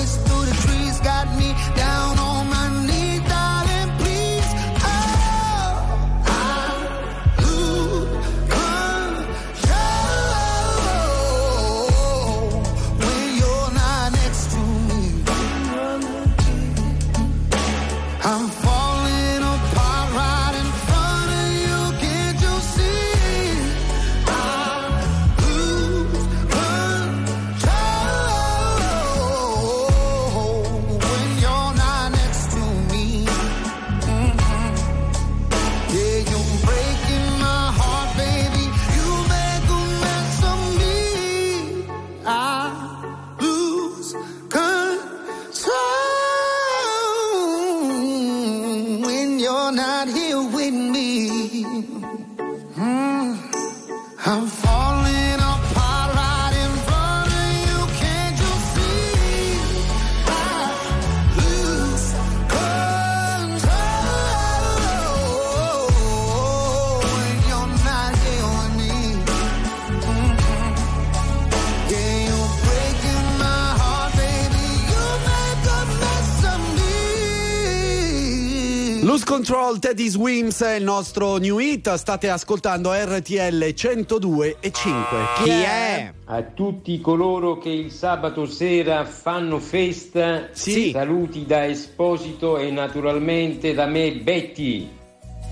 Control, 79.41 79.79
Teddy 79.79 80.11
Swims 80.11 80.61
è 80.61 80.75
il 80.75 80.85
nostro 80.85 81.39
new 81.39 81.59
hit. 81.59 81.95
State 81.95 82.29
ascoltando 82.29 82.93
RTL 82.93 83.73
102 83.73 84.57
e 84.61 84.71
5. 84.71 85.19
Chi 85.43 85.49
è? 85.49 86.13
A 86.27 86.43
tutti 86.43 87.01
coloro 87.01 87.57
che 87.57 87.71
il 87.71 87.91
sabato 87.91 88.45
sera 88.45 89.07
fanno 89.07 89.59
festa, 89.59 90.49
Sì. 90.53 90.91
saluti 90.91 91.47
da 91.47 91.65
Esposito 91.65 92.59
e 92.59 92.71
naturalmente 92.71 93.73
da 93.73 93.87
me 93.87 94.13
Betty. 94.17 94.91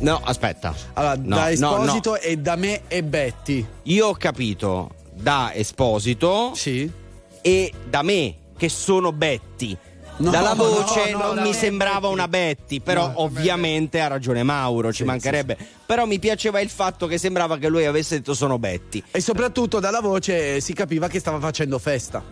No, 0.00 0.20
aspetta. 0.22 0.74
Allora, 0.92 1.14
No, 1.16 1.36
da 1.36 1.42
no, 1.44 1.46
Esposito 1.48 2.10
no. 2.10 2.16
e 2.16 2.36
da 2.36 2.56
me 2.56 2.82
e 2.88 3.02
Betty. 3.02 3.66
Io 3.84 4.08
ho 4.08 4.12
capito 4.12 4.90
da 5.14 5.50
Esposito 5.54 6.50
Sì. 6.54 6.92
e 7.40 7.72
da 7.88 8.02
me, 8.02 8.36
che 8.54 8.68
sono 8.68 9.12
Betty. 9.12 9.74
No, 10.18 10.30
Dalla 10.30 10.52
no, 10.54 10.64
voce 10.64 11.10
no, 11.12 11.18
non 11.18 11.34
da 11.36 11.42
mi 11.42 11.52
sembrava 11.52 12.08
una 12.08 12.26
Betty, 12.26 12.80
però 12.80 13.06
No, 13.06 13.22
ovviamente 13.22 14.00
ha 14.00 14.08
ragione 14.08 14.42
Mauro, 14.42 14.90
ci 14.92 15.02
Sì, 15.02 15.04
mancherebbe. 15.04 15.56
Però 15.86 16.06
mi 16.06 16.18
piaceva 16.18 16.60
il 16.60 16.68
fatto 16.70 17.06
che 17.06 17.18
sembrava 17.18 17.56
che 17.56 17.68
lui 17.68 17.86
avesse 17.86 18.16
detto 18.16 18.34
sono 18.34 18.58
Betty. 18.58 19.02
E 19.12 19.20
soprattutto 19.20 19.78
dalla 19.78 20.00
voce 20.00 20.60
si 20.60 20.72
capiva 20.72 21.06
che 21.08 21.20
stava 21.20 21.38
facendo 21.38 21.78
festa. 21.78 22.22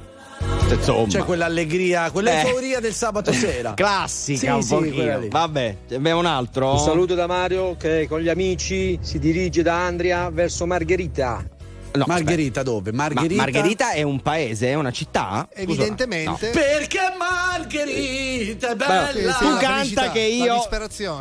Insomma. 0.69 1.09
Cioè 1.09 1.23
quell'allegria, 1.23 2.07
Eh. 2.07 2.11
quell'euforia 2.11 2.81
del 2.81 2.93
sabato 2.93 3.31
sera. 3.35 3.75
Classica 3.75 4.61
Sì, 4.61 4.75
un 4.75 4.83
sì. 4.93 5.29
Vabbè, 5.31 5.77
abbiamo 5.95 6.19
un 6.21 6.27
altro. 6.27 6.73
Un 6.73 6.79
saluto 6.81 7.15
da 7.15 7.27
Mario 7.29 7.77
che 7.77 8.07
con 8.09 8.19
gli 8.21 8.29
amici 8.29 8.99
si 9.01 9.19
dirige 9.21 9.63
da 9.63 9.85
Andria 9.85 10.29
verso 10.31 10.67
Margherita. 10.67 11.45
No, 11.99 12.05
Margherita 12.07 12.63
dove? 12.63 12.93
Ma 12.93 13.09
Margherita. 13.09 13.43
Margherita 13.43 13.91
è 13.93 14.03
un 14.03 14.21
paese, 14.21 14.69
è 14.69 14.75
una 14.75 14.91
città? 14.91 15.49
Evidentemente. 15.53 16.49
Perché 16.51 17.01
Margherita 17.19 18.71
è 18.71 18.75
bella. 18.75 19.11
Beh, 19.13 19.33
Sì, 19.33 19.39
tu 19.39 19.51
la 19.53 19.57
canta 19.59 20.11
che 20.11 20.21
io. 20.21 20.69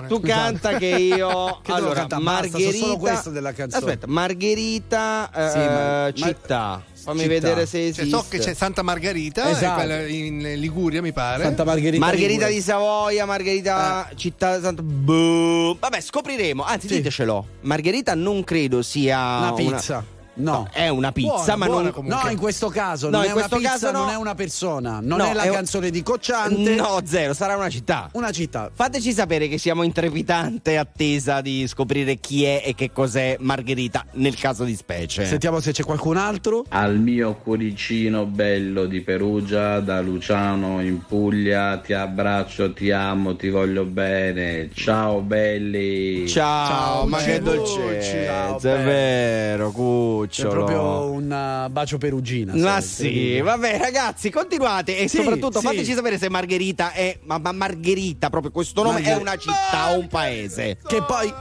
Tu 0.07 0.19
canta 0.21 0.77
che 0.77 0.85
io 1.15 1.59
Che 1.61 1.71
allora? 1.71 2.01
Basta, 2.05 2.15
so 2.17 2.21
Margherita 2.21 2.77
solo 2.85 2.97
questo 2.97 3.29
della 3.29 3.53
canzone. 3.53 3.83
Aspetta, 3.85 4.07
Margherita 4.07 5.29
eh, 5.33 5.49
Sì, 5.49 5.57
ma- 5.57 6.03
ma- 6.03 6.11
città. 6.13 6.83
Fammi 7.05 7.19
città. 7.19 7.33
vedere 7.33 7.65
se 7.67 7.77
Cioè, 7.93 8.03
esiste. 8.03 8.07
so 8.07 8.25
che 8.27 8.39
c'è 8.39 8.53
Santa 8.55 8.81
Margherita, 8.81 9.47
Esatto. 9.51 9.91
in 10.07 10.53
Liguria, 10.55 11.01
mi 11.03 11.13
pare. 11.13 11.43
Santa 11.43 11.63
Margherita. 11.63 12.03
Margherita 12.03 12.47
di 12.47 12.61
Savoia, 12.61 13.25
Margherita 13.25 14.09
città 14.15 14.59
Santa 14.59 14.81
boh. 14.81 15.75
Vabbè, 15.79 16.01
scopriremo. 16.01 16.63
Anzi, 16.63 16.87
Sì. 16.87 16.95
ditecelo. 16.95 17.47
Margherita 17.61 18.15
non 18.15 18.43
credo 18.43 18.81
sia 18.81 19.17
Una 19.37 19.53
pizza. 19.53 20.03
No. 20.37 20.67
è 20.71 20.87
una 20.89 21.11
pizza, 21.11 21.31
Buona, 21.33 21.55
ma 21.57 21.65
buona 21.65 21.81
non 21.83 21.91
comunque. 21.91 22.23
No, 22.23 22.29
in 22.29 22.37
questo 22.37 22.69
caso 22.69 23.09
No, 23.09 23.17
non 23.17 23.23
in 23.25 23.29
è 23.29 23.33
una 23.33 23.47
questo 23.47 23.57
pizza, 23.57 23.71
caso 23.71 23.91
no. 23.91 23.99
non 24.05 24.09
è 24.09 24.15
una 24.17 24.35
persona, 24.35 24.99
non 25.01 25.17
No, 25.19 25.25
è 25.29 25.33
la 25.33 25.43
è 25.43 25.47
un- 25.49 25.53
canzone 25.55 25.89
di 25.89 26.03
Cocciante. 26.03 26.75
No, 26.75 26.99
zero, 27.05 27.33
sarà 27.33 27.55
una 27.55 27.69
città. 27.69 28.09
Una 28.13 28.31
città. 28.31 28.69
Fateci 28.73 29.13
sapere 29.13 29.47
che 29.47 29.57
siamo 29.57 29.83
in 29.83 29.91
trepidante 29.91 30.77
attesa 30.77 31.41
di 31.41 31.65
scoprire 31.67 32.15
chi 32.17 32.43
è 32.43 32.61
e 32.65 32.75
che 32.75 32.91
cos'è 32.91 33.37
Margherita 33.39 34.05
nel 34.13 34.35
caso 34.35 34.63
di 34.63 34.75
specie. 34.75 35.25
Sentiamo 35.25 35.59
se 35.59 35.71
c'è 35.71 35.83
qualcun 35.83 36.17
altro. 36.17 36.65
Al 36.69 36.97
mio 36.99 37.35
cuoricino 37.35 38.25
bello 38.25 38.85
di 38.85 39.01
Perugia, 39.01 39.79
da 39.79 40.01
Luciano 40.01 40.81
in 40.81 41.05
Puglia, 41.05 41.77
ti 41.77 41.93
abbraccio, 41.93 42.73
ti 42.73 42.91
amo, 42.91 43.35
ti 43.35 43.49
voglio 43.49 43.85
bene. 43.85 44.69
Ciao 44.73 45.21
belli. 45.21 46.27
Ciao, 46.27 46.67
Ciao, 46.67 47.05
ma 47.05 47.17
che 47.19 47.41
dolcezza, 47.41 48.25
Ciao, 48.25 48.57
è 48.57 48.83
vero, 48.83 49.71
C'è 49.71 50.24
cucciolo. 50.25 50.49
proprio 50.51 51.11
un 51.11 51.65
uh, 51.67 51.71
bacio 51.71 51.97
perugina. 51.97 52.53
Ma 52.55 52.81
sì, 52.81 53.39
vabbè 53.39 53.77
ragazzi, 53.77 54.29
continuate 54.29 54.97
e 54.97 55.07
Sì, 55.07 55.17
soprattutto 55.17 55.59
sì. 55.59 55.65
fateci 55.65 55.93
sapere 55.93 56.17
se 56.17 56.29
Margherita 56.29 56.91
è, 56.91 57.19
ma, 57.23 57.37
ma 57.37 57.51
Margherita, 57.51 58.29
proprio 58.29 58.51
questo 58.51 58.83
nome 58.83 59.01
Margher- 59.01 59.17
è 59.17 59.21
una 59.21 59.35
città 59.37 59.91
o 59.93 59.99
un 59.99 60.07
paese. 60.07 60.77
Che 60.85 61.01
poi 61.03 61.33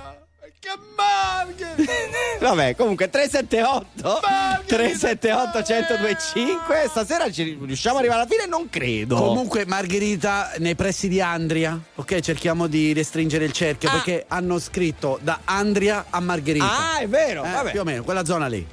Vabbè, 2.41 2.75
comunque 2.77 3.09
378 3.11 4.21
378 4.67 5.59
1025 5.59 6.87
stasera 6.89 7.31
ci 7.31 7.59
riusciamo 7.61 7.97
ad 7.97 8.01
arrivare 8.05 8.23
alla 8.23 8.31
fine? 8.31 8.47
Non 8.47 8.69
credo. 8.71 9.17
Comunque 9.17 9.67
Margherita 9.67 10.53
nei 10.59 10.75
pressi 10.75 11.09
di 11.09 11.21
Andria, 11.21 11.79
ok? 11.95 12.21
Cerchiamo 12.21 12.67
di 12.67 12.93
restringere 12.93 13.45
il 13.45 13.53
cerchio 13.53 13.89
Ah. 13.89 13.93
perché 13.93 14.25
hanno 14.29 14.59
scritto 14.59 15.19
da 15.23 15.41
Andria 15.45 16.07
a 16.11 16.21
Margherita. 16.21 16.95
Ah, 16.95 16.99
è 16.99 17.09
vero, 17.09 17.45
Eh, 17.45 17.51
vabbè. 17.51 17.71
più 17.71 17.81
o 17.81 17.85
meno, 17.85 18.03
quella 18.03 18.25
zona 18.25 18.47
lì. 18.47 18.67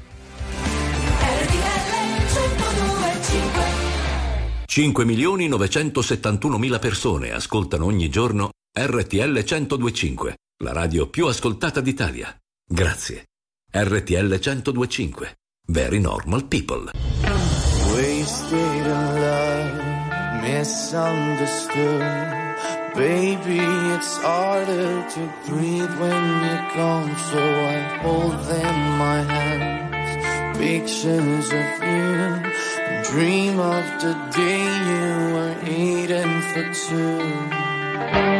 5 4.66 5.04
milioni 5.04 5.48
971 5.50 6.58
mila 6.58 6.80
persone 6.80 7.32
ascoltano 7.34 7.86
ogni 7.86 8.10
giorno 8.10 8.52
RTL 8.74 9.44
1025, 9.44 10.36
la 10.62 10.74
radio 10.74 11.08
più 11.10 11.26
ascoltata 11.26 11.82
d'Italia. 11.82 12.36
Grazie. 12.68 13.30
RTL 13.72 14.40
1025. 14.40 15.38
Very 15.68 16.00
normal 16.00 16.46
people. 16.46 16.92
Wasted 17.94 18.86
in 18.86 18.86
love, 18.86 19.82
misunderstood. 20.42 22.30
Baby, 22.96 23.60
it's 23.96 24.18
harder 24.18 25.06
to 25.14 25.30
breathe 25.48 25.94
when 26.00 26.44
you're 26.44 26.68
gone, 26.76 27.16
so 27.32 27.40
I 27.40 28.00
hold 28.02 28.38
them 28.46 28.98
my 28.98 29.24
hands. 29.24 30.58
Pictures 30.58 31.52
of 31.52 31.82
you, 31.82 32.42
dream 33.10 33.60
of 33.60 33.86
the 34.02 34.14
day 34.36 34.62
you 34.90 35.34
were 35.36 35.56
eating 35.66 36.42
for 36.52 36.66
two. 36.74 38.31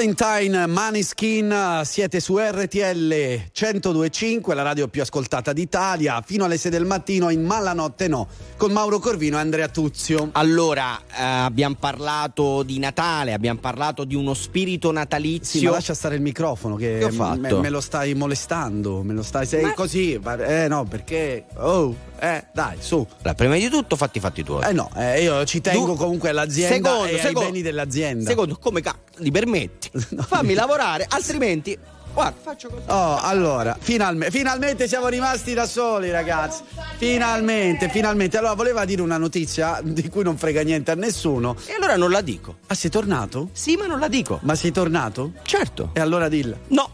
Valentine 0.00 0.66
Maniskin, 0.66 1.80
siete 1.84 2.20
su 2.20 2.36
RTL 2.36 3.40
1025, 3.50 4.54
la 4.54 4.60
radio 4.60 4.88
più 4.88 5.00
ascoltata 5.00 5.54
d'Italia, 5.54 6.22
fino 6.22 6.44
alle 6.44 6.58
6 6.58 6.70
del 6.70 6.84
mattino 6.84 7.30
in 7.30 7.42
Malanotte 7.42 8.06
No, 8.06 8.28
con 8.58 8.72
Mauro 8.72 8.98
Corvino 8.98 9.38
e 9.38 9.40
Andrea 9.40 9.68
Tuzio. 9.68 10.28
Allora, 10.32 10.98
eh, 10.98 11.22
abbiamo 11.22 11.76
parlato 11.80 12.62
di 12.62 12.78
Natale, 12.78 13.32
abbiamo 13.32 13.58
parlato 13.58 14.04
di 14.04 14.14
uno 14.14 14.34
spirito 14.34 14.92
natalizio. 14.92 15.60
Sì, 15.60 15.64
ma 15.64 15.70
lascia 15.72 15.94
stare 15.94 16.16
il 16.16 16.20
microfono 16.20 16.76
che 16.76 16.98
Che? 16.98 17.10
Me, 17.38 17.52
me 17.54 17.68
lo 17.70 17.80
stai 17.80 18.12
molestando, 18.12 19.02
me 19.02 19.14
lo 19.14 19.22
stai 19.22 19.46
sei 19.46 19.72
così, 19.72 20.20
ma- 20.22 20.36
eh 20.44 20.68
no, 20.68 20.84
perché 20.84 21.46
oh, 21.54 21.94
eh 22.20 22.44
dai, 22.52 22.76
su. 22.80 22.96
Allora, 22.96 23.32
prima 23.34 23.54
di 23.56 23.70
tutto, 23.70 23.96
fatti 23.96 24.18
i 24.18 24.20
fatti 24.20 24.42
tuoi. 24.44 24.62
Eh 24.68 24.72
no, 24.74 24.90
eh, 24.94 25.22
io 25.22 25.42
ci 25.46 25.62
tengo 25.62 25.86
Du- 25.86 25.96
comunque 25.96 26.28
all'azienda 26.28 26.74
Secondo, 26.90 27.06
e 27.06 27.14
ai 27.14 27.20
secondo- 27.20 27.48
beni 27.48 27.62
dell'azienda. 27.62 28.28
Secondo, 28.28 28.58
come 28.58 28.82
cazzo 28.82 28.98
li 29.20 29.30
permetti? 29.30 29.84
Fammi 30.28 30.54
lavorare, 30.54 31.06
altrimenti. 31.08 31.78
Guarda, 32.12 32.38
faccio 32.40 32.68
così. 32.68 32.84
Oh, 32.88 33.18
allora, 33.20 33.76
finalme- 33.78 34.30
finalmente 34.30 34.88
siamo 34.88 35.08
rimasti 35.08 35.52
da 35.52 35.66
soli, 35.66 36.10
ragazzi. 36.10 36.62
Finalmente, 36.96 37.90
finalmente. 37.90 38.38
Allora, 38.38 38.54
voleva 38.54 38.84
dire 38.86 39.02
una 39.02 39.18
notizia 39.18 39.80
di 39.82 40.08
cui 40.08 40.22
non 40.22 40.38
frega 40.38 40.62
niente 40.62 40.90
a 40.90 40.94
nessuno. 40.94 41.54
E 41.66 41.74
allora 41.74 41.96
non 41.96 42.10
la 42.10 42.22
dico. 42.22 42.56
Ah, 42.68 42.74
sei 42.74 42.88
tornato? 42.90 43.50
Sì, 43.52 43.76
ma 43.76 43.86
non 43.86 43.98
la 44.00 44.08
dico. 44.08 44.38
Ma 44.42 44.54
sei 44.54 44.72
tornato? 44.72 45.32
Certo. 45.42 45.90
E 45.92 46.00
allora 46.00 46.28
dilla. 46.28 46.56
No. 46.68 46.90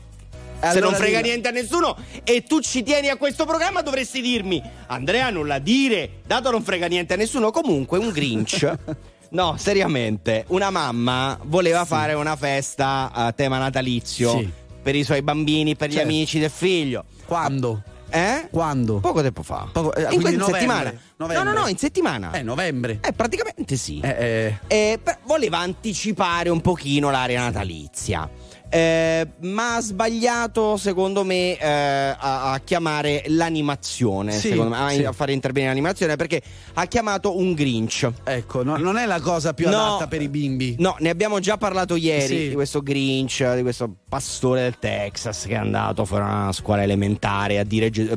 E 0.58 0.58
Se 0.60 0.66
allora 0.78 0.86
non 0.86 0.94
frega 0.94 1.16
dilla. 1.18 1.28
niente 1.28 1.48
a 1.48 1.50
nessuno 1.52 1.96
e 2.24 2.42
tu 2.44 2.60
ci 2.60 2.82
tieni 2.82 3.08
a 3.08 3.16
questo 3.16 3.44
programma 3.44 3.82
dovresti 3.82 4.20
dirmi 4.20 4.62
Andrea 4.86 5.28
non 5.30 5.48
la 5.48 5.58
dire, 5.58 6.20
dato 6.24 6.52
non 6.52 6.62
frega 6.62 6.86
niente 6.86 7.14
a 7.14 7.16
nessuno, 7.16 7.50
comunque 7.50 7.98
un 7.98 8.10
Grinch. 8.10 8.72
No, 9.32 9.56
seriamente, 9.56 10.44
una 10.48 10.68
mamma 10.70 11.38
voleva 11.44 11.84
fare 11.86 12.12
una 12.12 12.36
festa 12.36 13.10
a 13.12 13.32
tema 13.32 13.56
natalizio 13.58 14.30
Sì. 14.38 14.50
per 14.82 14.94
i 14.94 15.04
suoi 15.04 15.22
bambini, 15.22 15.74
per 15.74 15.88
gli 15.88 15.94
Certo. 15.94 16.08
amici 16.08 16.38
del 16.38 16.50
figlio. 16.50 17.04
Quando? 17.24 17.82
Eh? 18.10 18.48
Quando? 18.50 18.98
Poco 19.00 19.22
tempo 19.22 19.42
fa. 19.42 19.70
Poco- 19.72 19.94
eh, 19.94 20.02
in, 20.02 20.06
quindi 20.08 20.24
que- 20.24 20.30
in 20.32 20.36
novembre, 20.38 20.60
settimana. 20.60 20.92
novembre. 21.16 21.44
No, 21.44 21.52
no, 21.54 21.60
no, 21.62 21.68
in 21.68 21.78
settimana. 21.78 22.30
Eh, 22.32 22.42
novembre. 22.42 22.98
Eh, 23.02 23.12
praticamente 23.14 23.76
sì. 23.76 24.00
Eh, 24.00 24.58
eh. 24.68 25.00
Eh, 25.00 25.00
voleva 25.24 25.58
anticipare 25.60 26.50
un 26.50 26.60
pochino 26.60 27.10
l'area 27.10 27.40
natalizia. 27.40 28.28
Eh, 28.74 29.26
ma 29.40 29.74
ha 29.74 29.80
sbagliato, 29.82 30.78
secondo 30.78 31.24
me, 31.24 31.58
eh, 31.58 31.66
a, 31.68 32.52
a 32.52 32.60
chiamare 32.64 33.22
l'animazione. 33.26 34.32
Sì, 34.32 34.48
secondo 34.48 34.70
me, 34.74 34.82
a, 34.82 34.88
sì. 34.88 35.04
a 35.04 35.12
fare 35.12 35.32
intervenire 35.34 35.70
l'animazione 35.70 36.16
perché 36.16 36.40
ha 36.72 36.86
chiamato 36.86 37.36
un 37.36 37.52
Grinch. 37.52 38.10
Ecco, 38.24 38.62
no- 38.62 38.78
non 38.78 38.96
è 38.96 39.04
la 39.04 39.20
cosa 39.20 39.52
più 39.52 39.68
No. 39.68 39.76
adatta 39.76 40.06
per 40.06 40.22
i 40.22 40.28
bimbi. 40.28 40.76
No, 40.78 40.96
ne 41.00 41.10
abbiamo 41.10 41.38
già 41.38 41.58
parlato 41.58 41.96
ieri 41.96 42.26
Sì. 42.26 42.48
di 42.48 42.54
questo 42.54 42.80
Grinch, 42.82 43.56
di 43.56 43.60
questo 43.60 43.94
pastore 44.08 44.62
del 44.62 44.78
Texas 44.78 45.44
che 45.44 45.52
è 45.52 45.56
andato 45.58 46.06
fuori 46.06 46.24
una 46.24 46.50
scuola 46.52 46.82
elementare 46.82 47.58
a 47.58 47.64
dire 47.64 47.90
Gesù, 47.90 48.16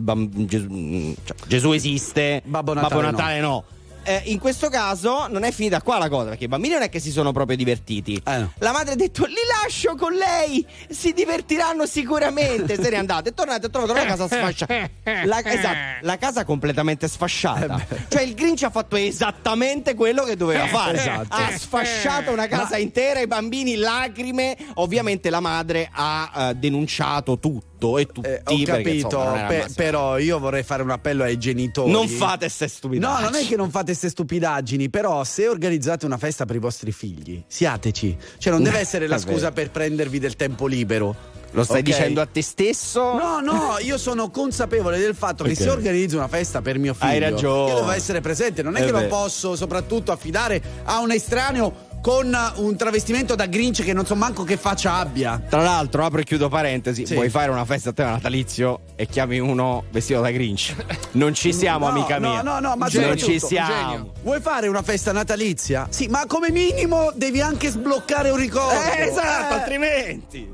cioè, 1.26 1.36
Gesù 1.48 1.72
esiste, 1.74 2.42
Babbo 2.46 2.74
Natale 2.74 3.42
no. 3.42 3.64
Eh, 4.06 4.22
in 4.26 4.40
questo 4.40 4.70
caso 4.70 5.26
non 5.28 5.44
è 5.44 5.52
finita 5.52 5.82
qua 5.82 5.98
la 5.98 6.10
cosa, 6.10 6.30
perché 6.30 6.44
i 6.44 6.48
bambini 6.48 6.76
non 6.76 6.84
è 6.84 6.90
che 6.90 7.00
si 7.00 7.10
sono 7.10 7.32
proprio 7.32 7.58
divertiti. 7.58 8.22
Eh, 8.24 8.38
no. 8.38 8.52
La 8.60 8.72
madre 8.72 8.94
ha 8.94 8.96
detto: 8.96 9.26
Li 9.26 9.34
lascio 9.64 9.96
con 9.96 10.14
lei, 10.14 10.66
si 10.90 11.12
divertiranno 11.12 11.86
sicuramente. 11.88 12.76
Se 12.76 12.90
n'è 12.90 12.98
andata. 12.98 13.30
È 13.30 13.34
tornata 13.34 13.64
e 13.64 13.66
ha 13.66 13.70
trovato 13.70 13.94
la 13.94 14.06
casa 14.06 14.28
sfasciata. 14.28 14.90
La, 15.26 15.44
esatto, 15.44 15.78
la 16.02 16.18
casa 16.18 16.46
completamente 16.46 17.08
sfasciata. 17.08 17.84
cioè, 18.08 18.22
il 18.22 18.36
Grinch 18.36 18.64
ha 18.64 18.70
fatto 18.70 18.96
esattamente 18.96 19.96
quello 19.96 20.24
che 20.24 20.36
doveva 20.36 20.68
fare. 20.68 21.00
Esatto. 21.00 21.36
Ha 21.36 21.58
sfasciato 21.58 22.32
una 22.32 22.48
casa 22.48 22.78
intera, 22.78 23.22
i 23.22 23.28
bambini, 23.28 23.76
lacrime. 23.76 24.56
Ovviamente 24.76 25.32
la 25.32 25.40
madre 25.40 25.90
ha 25.92 26.32
eh, 26.36 26.56
denunciato 26.56 27.40
tutto 27.40 27.75
e 27.98 28.06
tutti. 28.08 28.28
Eh, 28.28 28.42
ho 28.44 28.56
perché, 28.56 28.64
capito, 28.66 29.06
insomma, 29.08 29.44
pe- 29.48 29.68
però 29.76 30.18
io 30.18 30.40
vorrei 30.40 30.64
fare 30.64 30.82
un 30.84 30.90
appello 30.92 31.24
ai 31.24 31.38
genitori. 31.38 31.92
Non 31.92 32.08
fate 32.08 32.50
ste 32.50 32.66
No, 32.66 32.70
stupidaggini. 32.72 33.22
non 33.24 33.36
è 33.36 33.46
che 33.48 33.56
non 33.56 33.70
fate 33.70 33.94
ste 33.94 34.10
stupidaggini, 34.10 34.90
però 34.90 35.24
se 35.24 35.48
organizzate 35.48 36.06
una 36.06 36.18
festa 36.18 36.46
per 36.46 36.56
i 36.56 36.60
vostri 36.60 36.92
figli, 36.92 37.44
siateci. 37.48 38.18
Cioè 38.38 38.52
non 38.54 38.62
deve 38.64 38.80
essere 38.80 39.08
la 39.08 39.18
scusa 39.18 39.52
per 39.52 39.72
prendervi 39.72 40.20
del 40.20 40.36
tempo 40.36 40.68
libero. 40.68 41.34
Lo 41.52 41.64
stai 41.64 41.78
Ok? 41.80 41.84
dicendo 41.86 42.20
a 42.20 42.26
te 42.26 42.42
stesso? 42.42 43.14
No, 43.14 43.40
no, 43.40 43.78
io 43.80 43.98
sono 43.98 44.30
consapevole 44.30 45.00
del 45.00 45.16
fatto 45.16 45.46
che 45.46 45.52
Ok. 45.52 45.56
se 45.58 45.70
organizzo 45.70 46.18
una 46.18 46.28
festa 46.28 46.62
per 46.62 46.78
mio 46.78 46.94
figlio, 46.94 47.12
Hai 47.12 47.20
ragione. 47.20 47.70
io 47.72 47.76
devo 47.78 47.92
essere 47.92 48.20
presente. 48.20 48.62
Non 48.62 48.76
è, 48.76 48.82
È 48.82 48.86
che 48.86 48.92
lo 48.92 48.98
vero. 48.98 49.10
posso 49.10 49.56
soprattutto 49.56 50.12
affidare 50.12 50.62
a 50.84 51.00
un 51.00 51.12
estraneo 51.12 51.85
con 52.06 52.38
un 52.58 52.76
travestimento 52.76 53.34
da 53.34 53.48
Grinch 53.48 53.82
che 53.84 53.92
non 53.92 54.06
so 54.06 54.14
manco 54.14 54.44
che 54.44 54.58
faccia 54.58 54.94
abbia. 54.94 55.42
Tra 55.50 55.64
l'altro, 55.64 56.06
apro 56.06 56.20
e 56.20 56.24
chiudo 56.24 56.50
parentesi, 56.50 57.04
Sì. 57.04 57.16
vuoi 57.16 57.32
fare 57.32 57.50
una 57.50 57.66
festa 57.66 57.90
a 57.90 57.94
tema 57.94 58.12
natalizio 58.12 58.82
e 58.96 59.08
chiami 59.08 59.40
uno 59.40 59.86
vestito 59.90 60.22
da 60.22 60.30
Grinch? 60.30 60.76
Non 61.14 61.34
ci 61.34 61.52
siamo, 61.52 61.88
No, 61.90 61.94
amica 61.98 62.20
no, 62.20 62.30
mia. 62.30 62.42
no, 62.44 62.60
no, 62.60 62.76
ma 62.76 62.86
non 62.86 62.90
soprattutto, 62.92 63.26
ci 63.32 63.40
siamo. 63.40 64.12
Vuoi 64.22 64.40
fare 64.40 64.68
una 64.68 64.84
festa 64.84 65.12
natalizia? 65.14 65.88
Sì, 65.90 66.06
ma 66.06 66.26
come 66.28 66.52
minimo 66.52 67.12
devi 67.16 67.42
anche 67.42 67.70
sbloccare 67.72 68.30
un 68.30 68.38
ricordo. 68.38 68.80
Eh, 68.96 69.08
esatto, 69.08 69.56
Eh. 69.56 69.58
altrimenti. 69.58 70.54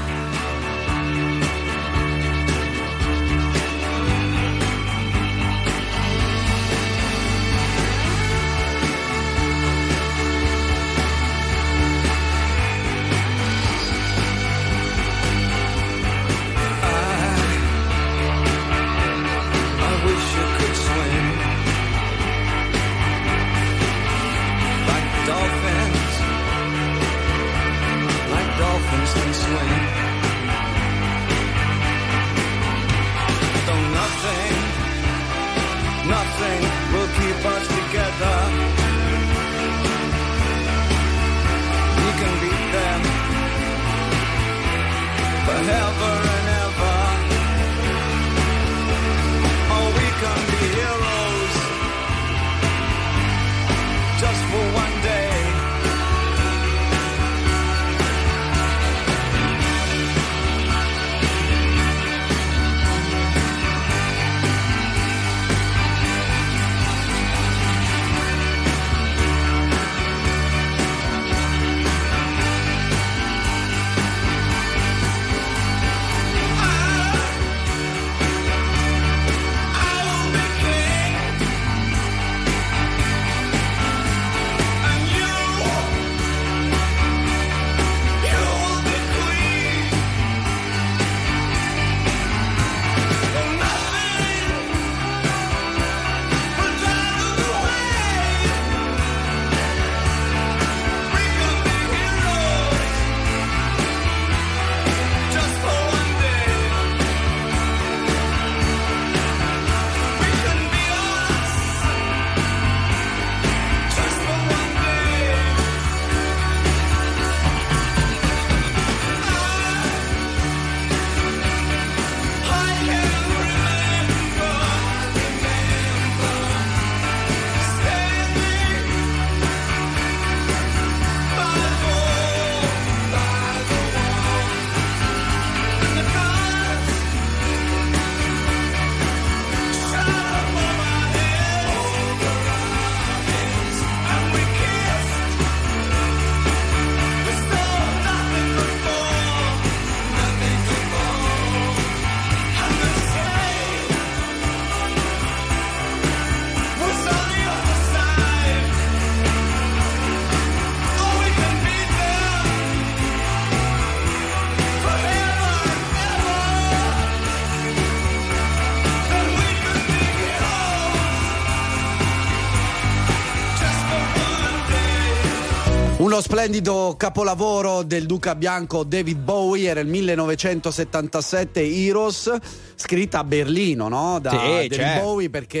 Splendido 176.31 176.95
capolavoro 176.95 177.83
del 177.83 178.05
Duca 178.05 178.35
Bianco 178.35 178.85
David 178.85 179.17
Bowie 179.17 179.67
era 179.67 179.81
il 179.81 179.87
1977 179.87 181.61
Heroes, 181.61 182.33
scritta 182.81 183.19
a 183.19 183.23
Berlino, 183.23 183.87
no? 183.87 184.19
Da 184.19 184.31
Sì, 184.31 184.35
David 184.37 184.73
certo. 184.73 185.03
Bowie 185.03 185.29
perché 185.29 185.59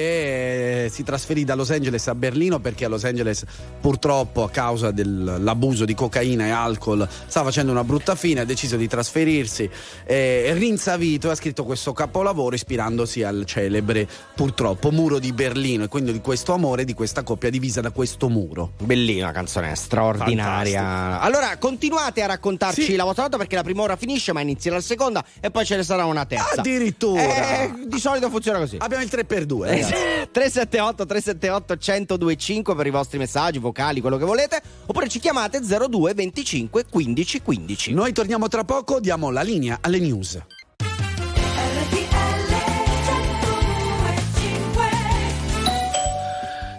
eh, 0.85 0.89
si 0.91 1.03
trasferì 1.03 1.43
da 1.43 1.55
Los 1.55 1.69
Angeles 1.71 2.07
a 2.07 2.15
Berlino 2.15 2.59
perché 2.59 2.85
a 2.85 2.87
Los 2.89 3.03
Angeles 3.05 3.45
purtroppo 3.79 4.43
a 4.43 4.49
causa 4.49 4.91
dell'abuso 4.91 5.85
di 5.85 5.93
cocaina 5.93 6.45
e 6.47 6.49
alcol 6.49 7.07
stava 7.27 7.45
facendo 7.47 7.71
una 7.71 7.83
brutta 7.83 8.15
fine, 8.15 8.41
ha 8.41 8.45
deciso 8.45 8.75
di 8.75 8.87
trasferirsi, 8.87 9.69
eh, 10.05 10.45
è 10.45 10.53
rinsavito 10.53 11.27
e 11.27 11.31
ha 11.31 11.35
scritto 11.35 11.63
questo 11.63 11.93
capolavoro 11.93 12.55
ispirandosi 12.55 13.23
al 13.23 13.43
celebre 13.45 14.07
purtroppo 14.35 14.91
muro 14.91 15.19
di 15.19 15.31
Berlino 15.31 15.83
e 15.83 15.87
quindi 15.87 16.11
di 16.11 16.21
questo 16.21 16.53
amore 16.53 16.83
di 16.85 16.93
questa 16.93 17.23
coppia 17.23 17.49
divisa 17.49 17.81
da 17.81 17.91
questo 17.91 18.29
muro. 18.29 18.71
Bellina 18.79 19.31
canzone, 19.31 19.75
straordinaria. 19.75 21.19
Allora, 21.21 21.57
continuate 21.57 22.21
a 22.23 22.27
raccontarci 22.27 22.83
Sì. 22.83 22.95
la 22.95 23.03
vostra 23.03 23.23
nota 23.23 23.37
perché 23.37 23.55
la 23.55 23.63
prima 23.63 23.81
ora 23.83 23.95
finisce, 23.95 24.33
ma 24.33 24.41
inizierà 24.41 24.77
la 24.77 24.81
seconda 24.81 25.23
e 25.39 25.51
poi 25.51 25.65
ce 25.65 25.75
ne 25.75 25.83
sarà 25.83 26.05
una 26.05 26.25
terza. 26.25 26.59
Addirittura! 26.61 27.10
Eh, 27.17 27.73
di 27.85 27.99
solito 27.99 28.29
funziona 28.29 28.59
così. 28.59 28.77
Abbiamo 28.79 29.03
il 29.03 29.09
3x2. 29.11 29.63
ragazzi. 29.63 29.91
378 30.31 31.05
378 31.05 31.75
1025 31.75 32.75
per 32.75 32.87
i 32.87 32.89
vostri 32.89 33.17
messaggi 33.17 33.59
vocali, 33.59 34.01
quello 34.01 34.17
che 34.17 34.25
volete, 34.25 34.61
oppure 34.85 35.07
ci 35.07 35.19
chiamate 35.19 35.59
02 35.59 36.13
25 36.13 36.85
15 36.89 37.41
15. 37.41 37.93
Noi 37.93 38.13
torniamo 38.13 38.47
tra 38.47 38.63
poco, 38.63 38.99
diamo 38.99 39.29
la 39.29 39.41
linea 39.41 39.77
alle 39.81 39.99
news. 39.99 40.39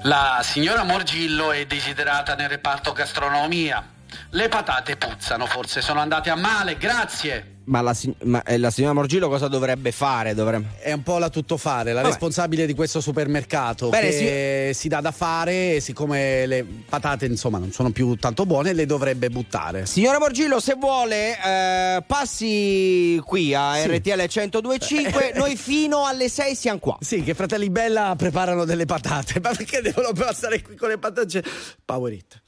La 0.05 0.41
signora 0.43 0.83
Morgillo 0.83 1.53
è 1.53 1.65
desiderata 1.65 2.35
nel 2.35 2.49
reparto 2.49 2.93
gastronomia. 2.93 3.87
Le 4.31 4.49
patate 4.49 4.97
puzzano, 4.97 5.47
forse 5.47 5.81
sono 5.81 6.01
andate 6.01 6.29
a 6.29 6.35
male, 6.35 6.77
grazie. 6.77 7.52
Ma 7.65 7.81
la, 7.81 7.95
si- 7.95 8.13
ma, 8.25 8.43
eh, 8.43 8.59
la 8.59 8.71
signora 8.71 8.93
Morgillo 8.95 9.29
cosa 9.29 9.49
dovrebbe 9.49 9.93
fare? 9.93 10.35
Dovrebbe... 10.35 10.79
È 10.81 10.93
un 10.93 11.03
po' 11.03 11.19
la 11.19 11.29
tuttofare, 11.29 11.91
la 11.93 12.01
Vabbè. 12.01 12.09
responsabile 12.13 12.67
di 12.67 12.75
questo 12.75 13.01
supermercato 13.01 13.89
Bene, 13.89 14.09
che 14.11 14.71
si 14.75 14.89
dà 14.89 15.01
da 15.01 15.13
fare 15.13 15.77
e 15.77 15.81
siccome 15.81 16.47
le 16.47 16.65
patate 16.89 17.27
insomma 17.27 17.59
non 17.59 17.71
sono 17.73 17.91
più 17.91 18.15
tanto 18.17 18.47
buone 18.47 18.73
le 18.73 18.87
dovrebbe 18.87 19.31
buttare. 19.31 19.87
Signora 19.87 20.19
Morgillo, 20.19 20.59
se 20.61 20.75
vuole, 20.79 21.37
eh, 21.41 22.03
passi 22.07 23.21
qui 23.25 23.55
a 23.55 23.75
Sì. 23.77 23.89
RTL 23.97 24.29
1025. 24.35 25.33
Noi 25.37 25.57
fino 25.57 26.05
alle 26.07 26.29
6 26.29 26.55
siamo 26.55 26.79
qua. 26.79 26.97
Sì, 27.01 27.23
che 27.23 27.35
fratelli 27.35 27.71
Bella 27.71 28.15
preparano 28.17 28.65
delle 28.65 28.87
patate, 28.87 29.39
ma 29.43 29.51
perché 29.51 29.81
devono 29.81 30.13
passare 30.13 30.63
qui 30.63 30.75
con 30.77 30.89
le 30.89 30.99
patate? 30.99 31.45
Power 31.85 32.13
it. 32.13 32.41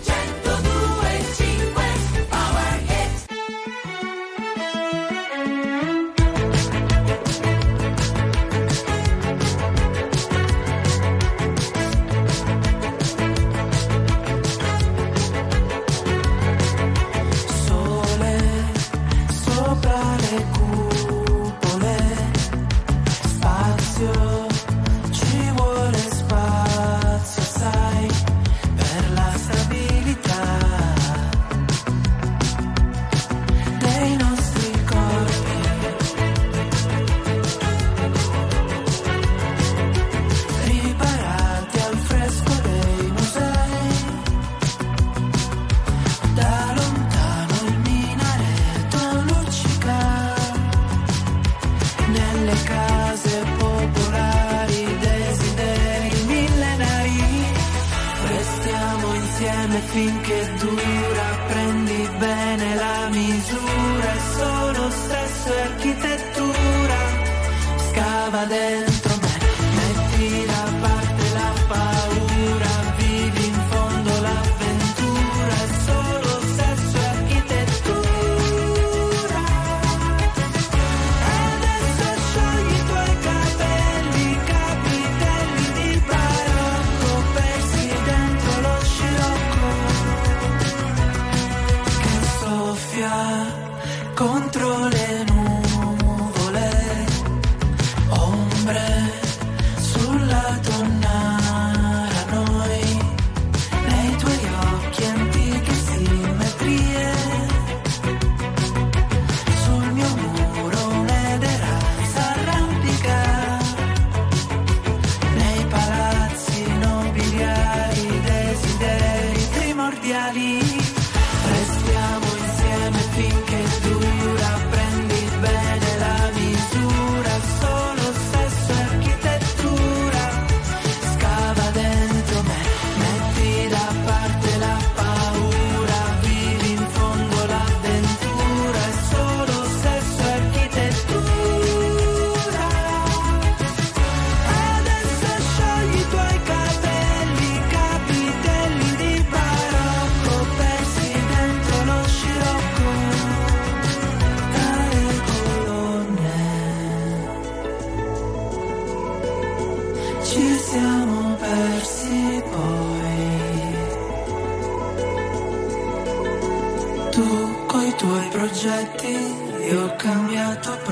Sole 0.00 0.25
fin 59.96 60.12
que 60.24 60.40
tú. 60.60 60.95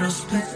respect 0.05 0.54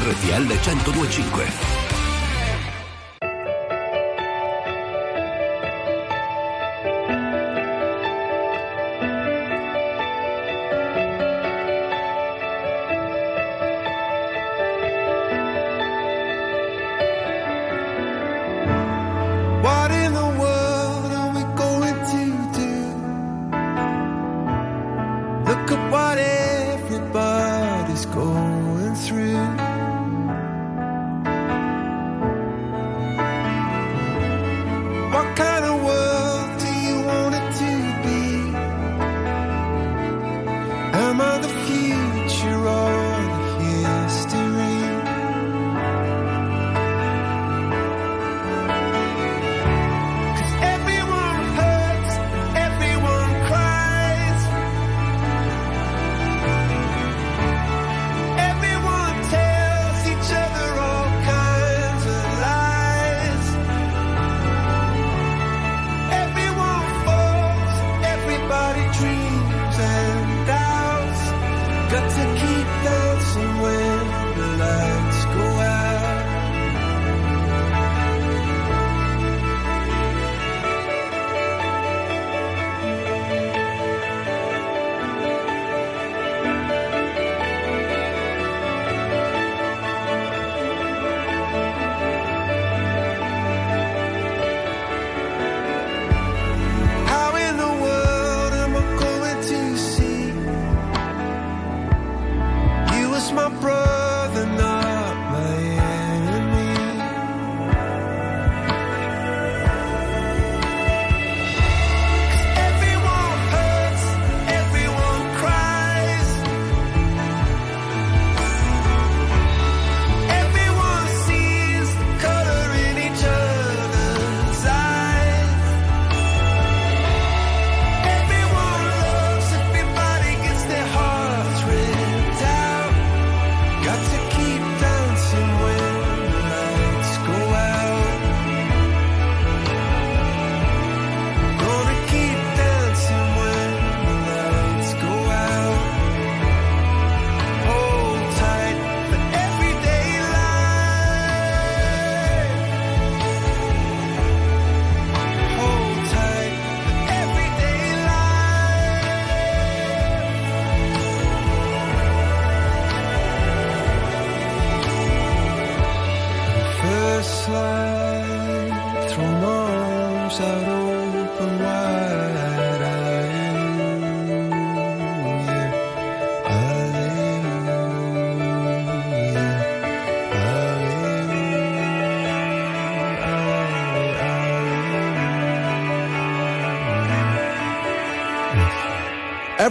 RTL 0.00 0.46
1025. 0.46 1.89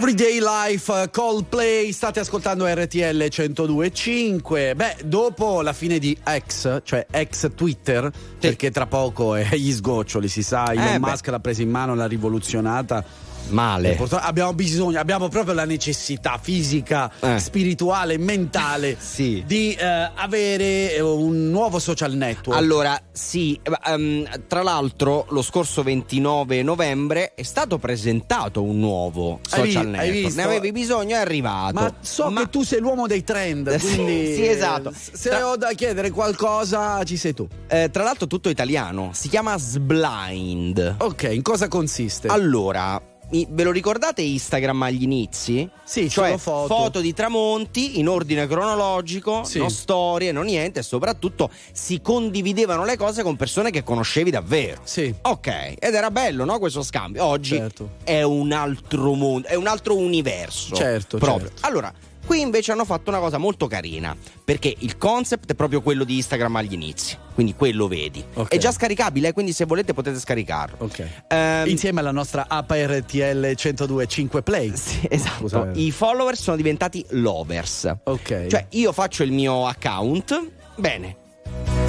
Everyday 0.02 0.40
Life 0.40 0.90
uh, 0.90 1.10
Coldplay, 1.10 1.92
state 1.92 2.20
ascoltando 2.20 2.64
RTL 2.66 3.22
102.5. 3.22 4.74
Beh, 4.74 4.96
dopo 5.04 5.60
la 5.60 5.74
fine 5.74 5.98
di 5.98 6.16
X, 6.24 6.80
cioè 6.84 7.04
ex 7.10 7.50
Twitter, 7.54 8.10
perché 8.38 8.70
tra 8.70 8.86
poco 8.86 9.34
è 9.34 9.46
agli 9.52 9.70
sgoccioli, 9.70 10.26
si 10.26 10.42
sa, 10.42 10.72
Elon 10.72 10.86
Eh, 10.86 10.98
beh. 10.98 11.10
Musk 11.10 11.26
l'ha 11.26 11.38
presa 11.38 11.60
in 11.60 11.68
mano, 11.68 11.94
l'ha 11.94 12.06
rivoluzionata. 12.06 13.04
Male. 13.50 13.96
Abbiamo 14.20 14.52
bisogno, 14.54 14.98
abbiamo 14.98 15.28
proprio 15.28 15.54
la 15.54 15.64
necessità 15.64 16.38
fisica, 16.40 17.10
Eh. 17.20 17.38
spirituale, 17.38 18.18
mentale 18.18 18.96
Sì. 19.00 19.42
di 19.46 19.72
eh, 19.74 20.10
avere 20.14 20.94
eh, 20.94 21.00
un 21.00 21.50
nuovo 21.50 21.78
social 21.78 22.12
network. 22.14 22.58
Allora, 22.58 22.98
sì, 23.12 23.58
ehm, 23.86 24.46
tra 24.46 24.62
l'altro 24.62 25.26
lo 25.30 25.42
scorso 25.42 25.82
29 25.82 26.62
novembre 26.62 27.34
è 27.34 27.42
stato 27.42 27.78
presentato 27.78 28.62
un 28.62 28.78
nuovo 28.78 29.40
Hai 29.50 29.72
social 29.72 29.84
hai 29.86 29.90
network. 29.90 30.10
visto? 30.12 30.36
Ne 30.40 30.42
avevi 30.46 30.72
bisogno, 30.72 31.16
è 31.16 31.18
arrivato. 31.18 31.74
Ma 31.74 31.94
so 32.00 32.32
che 32.32 32.48
tu 32.50 32.62
sei 32.62 32.80
l'uomo 32.80 33.06
dei 33.06 33.24
trend, 33.24 33.74
Sì, 33.78 33.94
quindi 33.96 34.34
sì, 34.34 34.46
esatto. 34.46 34.92
Se 34.94 35.28
Tra- 35.28 35.48
ho 35.48 35.56
da 35.56 35.72
chiedere 35.74 36.10
qualcosa, 36.10 37.02
ci 37.04 37.16
sei 37.16 37.34
tu. 37.34 37.46
Eh, 37.68 37.88
tra 37.90 38.02
l'altro 38.02 38.26
tutto 38.26 38.48
italiano, 38.48 39.10
si 39.12 39.28
chiama 39.28 39.56
Sblind. 39.58 40.96
Ok, 40.98 41.28
in 41.32 41.42
cosa 41.42 41.68
consiste? 41.68 42.28
Allora, 42.28 43.00
ve 43.48 43.62
lo 43.62 43.70
ricordate 43.70 44.22
Instagram 44.22 44.82
agli 44.82 45.02
inizi? 45.02 45.68
Sì, 45.84 46.08
cioè 46.08 46.36
solo 46.38 46.66
foto. 46.66 47.00
di 47.00 47.12
tramonti 47.14 47.98
in 47.98 48.08
ordine 48.08 48.46
cronologico, 48.46 49.44
Sì. 49.44 49.58
non 49.58 49.70
storie, 49.70 50.32
non 50.32 50.44
niente, 50.46 50.80
e 50.80 50.82
soprattutto 50.82 51.50
si 51.72 52.00
condividevano 52.00 52.84
le 52.84 52.96
cose 52.96 53.22
con 53.22 53.36
persone 53.36 53.70
che 53.70 53.82
conoscevi 53.82 54.30
davvero. 54.30 54.80
Sì. 54.84 55.12
Ok, 55.22 55.46
ed 55.78 55.94
era 55.94 56.10
bello, 56.10 56.44
no? 56.44 56.58
Questo 56.58 56.82
scambio. 56.82 57.24
Oggi 57.24 57.56
Certo. 57.56 57.90
è 58.04 58.22
un 58.22 58.52
altro 58.52 59.14
mondo, 59.14 59.46
è 59.48 59.54
un 59.54 59.66
altro 59.66 59.96
universo. 59.96 60.74
Certo, 60.74 61.18
proprio. 61.18 61.48
certo. 61.48 61.66
Allora, 61.66 61.92
qui 62.30 62.42
invece 62.42 62.70
hanno 62.70 62.84
fatto 62.84 63.10
una 63.10 63.18
cosa 63.18 63.38
molto 63.38 63.66
carina, 63.66 64.16
perché 64.44 64.72
il 64.78 64.96
concept 64.96 65.50
è 65.50 65.54
proprio 65.56 65.82
quello 65.82 66.04
di 66.04 66.14
Instagram 66.14 66.54
agli 66.54 66.74
inizi, 66.74 67.18
quindi 67.34 67.56
quello 67.56 67.88
vedi. 67.88 68.24
Ok. 68.34 68.52
È 68.52 68.56
già 68.56 68.70
scaricabile, 68.70 69.32
quindi 69.32 69.52
se 69.52 69.64
volete 69.64 69.94
potete 69.94 70.16
scaricarlo. 70.16 70.76
Ok. 70.78 71.08
Ehm, 71.26 71.66
Insieme 71.66 71.98
alla 71.98 72.12
nostra 72.12 72.46
app 72.46 72.70
RTL 72.70 73.46
102.5 73.56 74.42
Play. 74.44 74.70
sì, 74.76 75.00
esatto. 75.10 75.38
Scusa, 75.40 75.72
eh. 75.72 75.80
I 75.80 75.90
follower 75.90 76.36
sono 76.36 76.54
diventati 76.56 77.04
lovers. 77.08 77.92
Ok. 78.04 78.46
Cioè, 78.46 78.66
io 78.68 78.92
faccio 78.92 79.24
il 79.24 79.32
mio 79.32 79.66
account, 79.66 80.50
bene, 80.76 81.16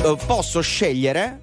eh, 0.03 0.17
posso 0.25 0.59
scegliere 0.61 1.41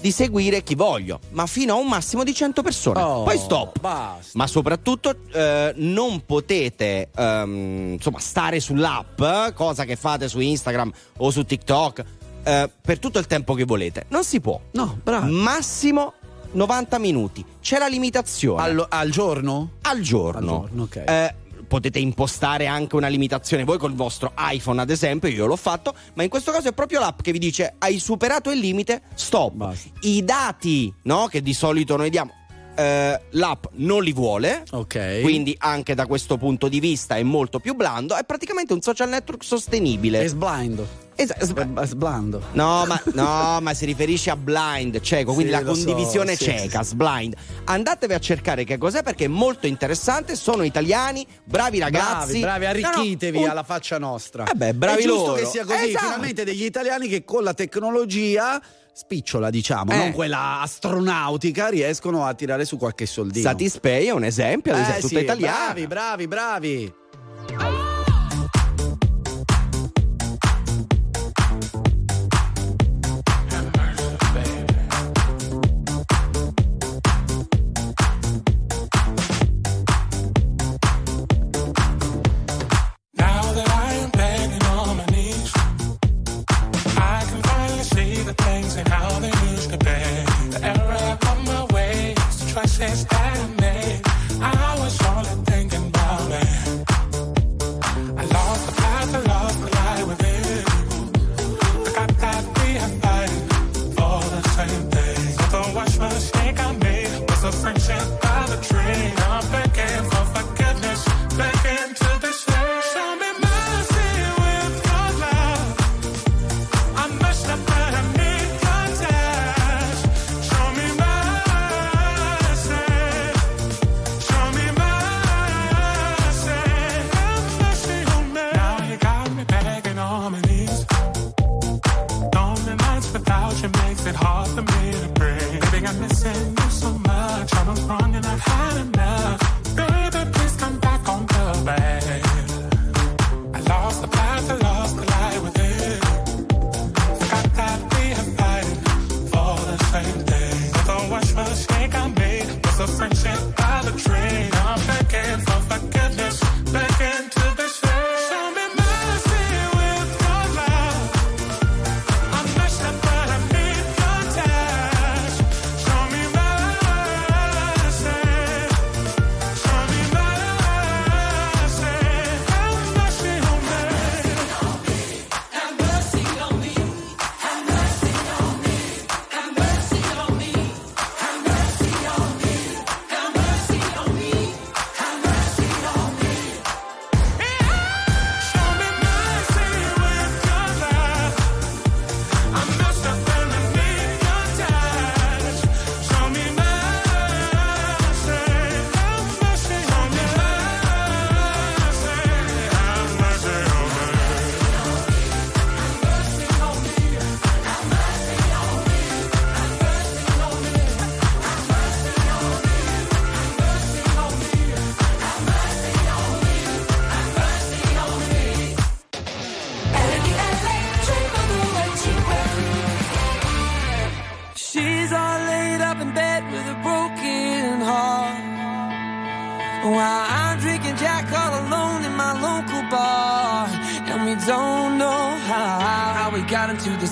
di 0.00 0.10
seguire 0.12 0.62
chi 0.62 0.74
voglio, 0.74 1.20
ma 1.30 1.46
fino 1.46 1.74
a 1.74 1.76
un 1.76 1.86
massimo 1.88 2.22
di 2.24 2.34
100 2.34 2.62
persone. 2.62 3.00
Oh, 3.00 3.22
Poi 3.24 3.36
stop. 3.38 3.80
Basta. 3.80 4.30
Ma 4.34 4.46
soprattutto 4.46 5.14
eh, 5.32 5.72
non 5.76 6.24
potete 6.24 7.10
ehm, 7.14 7.92
insomma 7.94 8.18
stare 8.20 8.60
sull'app, 8.60 9.20
cosa 9.54 9.84
che 9.84 9.96
fate 9.96 10.28
su 10.28 10.38
Instagram 10.40 10.90
o 11.18 11.30
su 11.30 11.44
TikTok, 11.44 12.04
eh, 12.44 12.70
per 12.80 12.98
tutto 12.98 13.18
il 13.18 13.26
tempo 13.26 13.54
che 13.54 13.64
volete. 13.64 14.04
Non 14.08 14.24
si 14.24 14.40
può. 14.40 14.60
No, 14.72 14.98
bravo. 15.02 15.26
Massimo 15.26 16.12
90 16.52 16.98
minuti. 16.98 17.44
C'è 17.60 17.78
la 17.78 17.88
limitazione 17.88 18.62
Al, 18.62 18.86
al 18.88 19.10
giorno? 19.10 19.72
al 19.82 20.00
giorno. 20.00 20.38
Al 20.38 20.44
giorno, 20.68 20.82
ok. 20.84 20.96
Eh, 21.06 21.34
potete 21.68 22.00
impostare 22.00 22.66
anche 22.66 22.96
una 22.96 23.06
limitazione 23.08 23.62
voi 23.62 23.78
col 23.78 23.94
vostro 23.94 24.32
iPhone, 24.36 24.80
ad 24.80 24.90
esempio, 24.90 25.28
io 25.28 25.46
l'ho 25.46 25.56
fatto, 25.56 25.94
ma 26.14 26.24
in 26.24 26.28
questo 26.28 26.50
caso 26.50 26.68
è 26.68 26.72
proprio 26.72 26.98
l'app 26.98 27.20
che 27.20 27.30
vi 27.30 27.38
dice 27.38 27.74
hai 27.78 28.00
superato 28.00 28.50
il 28.50 28.58
limite, 28.58 29.02
stop. 29.14 29.52
Basta. 29.52 29.90
I 30.00 30.24
dati, 30.24 30.92
no, 31.02 31.26
che 31.26 31.42
di 31.42 31.54
solito 31.54 31.96
noi 31.96 32.10
diamo 32.10 32.32
eh, 32.78 33.20
l'app 33.30 33.64
non 33.72 34.02
li 34.04 34.12
vuole. 34.12 34.62
Ok. 34.70 35.20
Quindi 35.22 35.54
anche 35.58 35.94
da 35.94 36.06
questo 36.06 36.36
punto 36.36 36.68
di 36.68 36.78
vista 36.78 37.16
è 37.16 37.22
molto 37.24 37.58
più 37.58 37.74
blando, 37.74 38.14
è 38.16 38.24
praticamente 38.24 38.72
un 38.72 38.80
social 38.80 39.08
network 39.08 39.42
sostenibile. 39.42 40.20
È 40.22 40.28
sblind. 40.28 40.86
Esa- 41.16 41.34
È, 41.34 41.42
è 41.42 41.86
sblando. 41.86 42.40
No 42.52 42.84
ma, 42.86 43.02
no, 43.14 43.58
ma 43.62 43.74
si 43.74 43.84
riferisce 43.86 44.30
a 44.30 44.36
blind, 44.36 45.00
cieco, 45.00 45.32
quindi 45.34 45.52
Sì, 45.52 45.58
la 45.58 45.64
so, 45.66 45.72
condivisione 45.72 46.36
sì, 46.36 46.44
cieca, 46.44 46.84
sì. 46.84 46.94
blind. 46.94 47.34
Andatevi 47.64 48.14
a 48.14 48.20
cercare 48.20 48.62
che 48.62 48.78
cos'è 48.78 49.02
perché 49.02 49.24
è 49.24 49.28
molto 49.28 49.66
interessante, 49.66 50.36
sono 50.36 50.62
italiani, 50.62 51.26
bravi 51.42 51.80
ragazzi. 51.80 52.38
Bravi, 52.38 52.64
bravi, 52.66 52.80
No, 52.82 52.88
no, 52.90 52.94
arricchitevi 52.98 53.38
un- 53.38 53.48
alla 53.48 53.64
faccia 53.64 53.98
nostra. 53.98 54.44
Eh 54.44 54.54
beh, 54.54 54.74
bravi 54.74 55.02
È 55.02 55.06
giusto 55.06 55.26
loro. 55.26 55.40
che 55.40 55.46
sia 55.46 55.64
così, 55.64 55.88
Esatto. 55.88 56.04
finalmente 56.04 56.44
degli 56.44 56.64
italiani 56.64 57.08
che 57.08 57.24
con 57.24 57.42
la 57.42 57.52
tecnologia 57.54 58.62
spicciola, 58.92 59.50
diciamo, 59.50 59.92
Eh. 59.92 59.96
non 59.96 60.12
quella 60.12 60.60
astronautica, 60.60 61.68
riescono 61.68 62.24
a 62.26 62.34
tirare 62.34 62.64
su 62.64 62.76
qualche 62.76 63.06
soldino. 63.06 63.48
Satispay 63.48 64.06
è 64.06 64.10
un 64.10 64.24
esempio, 64.24 64.72
ad 64.72 64.78
Eh, 64.78 64.82
esempio, 64.82 65.08
sì, 65.08 65.14
tutta 65.14 65.20
italiana. 65.32 65.56
bravi, 65.72 65.86
bravi, 65.86 66.26
bravi. 66.28 66.92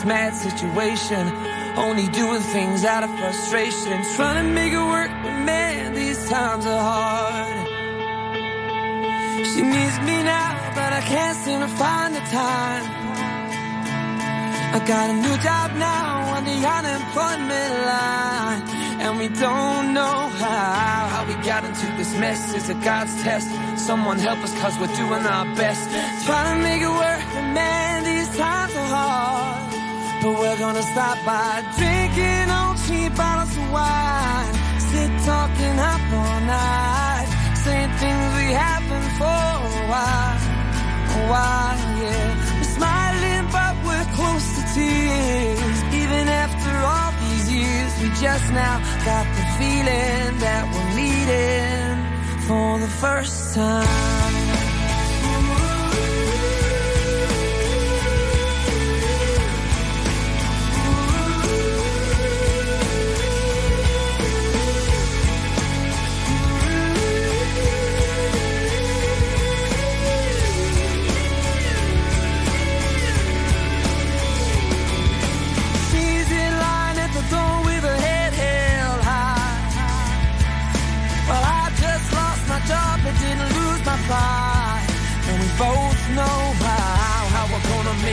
Mad 0.06 0.34
situation. 0.34 1.22
Only 1.76 2.06
doing 2.08 2.40
things 2.40 2.84
out 2.84 3.02
of 3.04 3.10
frustration. 3.18 4.02
Trying 4.14 4.46
to 4.46 4.52
make 4.52 4.72
it 4.72 4.86
work, 4.96 5.10
but 5.22 5.36
man, 5.44 5.94
these 5.94 6.20
times 6.28 6.64
are 6.64 6.82
hard. 6.92 7.68
She 9.50 9.62
needs 9.62 9.98
me 10.08 10.16
now, 10.22 10.50
but 10.74 10.90
I 10.92 11.02
can't 11.12 11.36
seem 11.36 11.60
to 11.60 11.68
find 11.68 12.14
the 12.14 12.20
time. 12.20 12.84
I 14.76 14.78
got 14.86 15.10
a 15.10 15.16
new 15.24 15.36
job 15.48 15.68
now 15.76 16.36
on 16.36 16.44
the 16.44 16.58
unemployment 16.76 17.72
line. 17.90 18.62
And 18.98 19.18
we 19.18 19.28
don't 19.28 19.92
know 19.92 20.18
how, 20.40 21.08
how 21.12 21.24
we 21.26 21.34
got 21.44 21.64
into 21.64 21.86
this 21.98 22.12
mess. 22.18 22.54
It's 22.54 22.68
a 22.68 22.74
God's 22.74 23.22
test. 23.22 23.48
Someone 23.78 24.18
help 24.18 24.38
us 24.40 24.52
cause 24.60 24.78
we're 24.78 24.94
doing 24.96 25.24
our 25.26 25.46
best. 25.54 25.82
Trying 26.26 26.56
to 26.56 26.62
make 26.62 26.82
it 26.82 26.88
work, 26.88 27.22
but 27.34 27.46
man, 27.52 27.95
we're 30.48 30.58
gonna 30.58 30.82
stop 30.82 31.18
by 31.24 31.64
drinking 31.76 32.48
on 32.50 32.76
cheap 32.86 33.14
bottles 33.16 33.56
of 33.56 33.68
wine. 33.72 34.54
Sit 34.90 35.10
talking 35.24 35.78
up 35.92 36.02
all 36.20 36.40
night. 36.40 37.28
Saying 37.64 37.92
things 38.00 38.26
we 38.38 38.46
haven't 38.62 39.08
for 39.18 39.42
a 39.70 39.84
while. 39.92 40.38
A 41.16 41.22
while, 41.32 41.78
yeah. 42.02 42.58
We're 42.58 42.72
smiling, 42.78 43.44
but 43.56 43.74
we're 43.86 44.08
close 44.18 44.46
to 44.56 44.62
tears. 44.74 45.78
Even 46.02 46.24
after 46.44 46.72
all 46.90 47.10
these 47.22 47.46
years, 47.58 47.92
we 48.00 48.08
just 48.26 48.46
now 48.52 48.76
got 49.04 49.26
the 49.38 49.44
feeling 49.58 50.30
that 50.46 50.64
we're 50.72 50.92
meeting 51.02 51.96
for 52.46 52.78
the 52.78 52.92
first 53.02 53.54
time. 53.54 54.15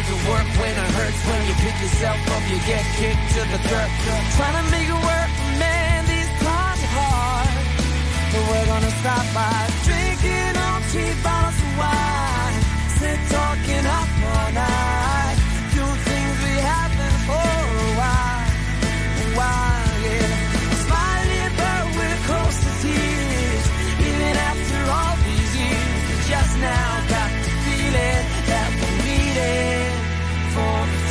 Make 0.04 0.20
it 0.20 0.30
work 0.30 0.48
when 0.60 0.72
it 0.72 0.92
hurts. 0.96 1.22
When 1.28 1.48
you 1.48 1.54
pick 1.64 1.76
yourself 1.82 2.20
up, 2.32 2.44
you 2.50 2.60
get 2.68 2.84
kicked 3.00 3.28
to 3.36 3.42
the 3.52 3.60
dirt. 3.70 3.90
Trying 4.36 4.58
to 4.60 4.72
make 4.72 4.88
it 4.88 5.02
work, 5.12 5.30
man, 5.60 6.06
these 6.06 6.32
times 6.44 6.82
are 6.84 6.94
hard. 7.00 7.54
But 8.32 8.44
we're 8.50 8.66
gonna 8.66 8.94
stop 9.02 9.26
by 9.34 9.70
drinking 9.88 10.56
on 10.58 10.82
cheap 10.92 11.16
bottles 11.24 11.60
of 11.64 11.78
wine. 11.80 12.60
Sit 13.00 13.20
talking 13.30 13.86
up 13.86 14.10
all 14.32 14.52
night. 14.52 15.03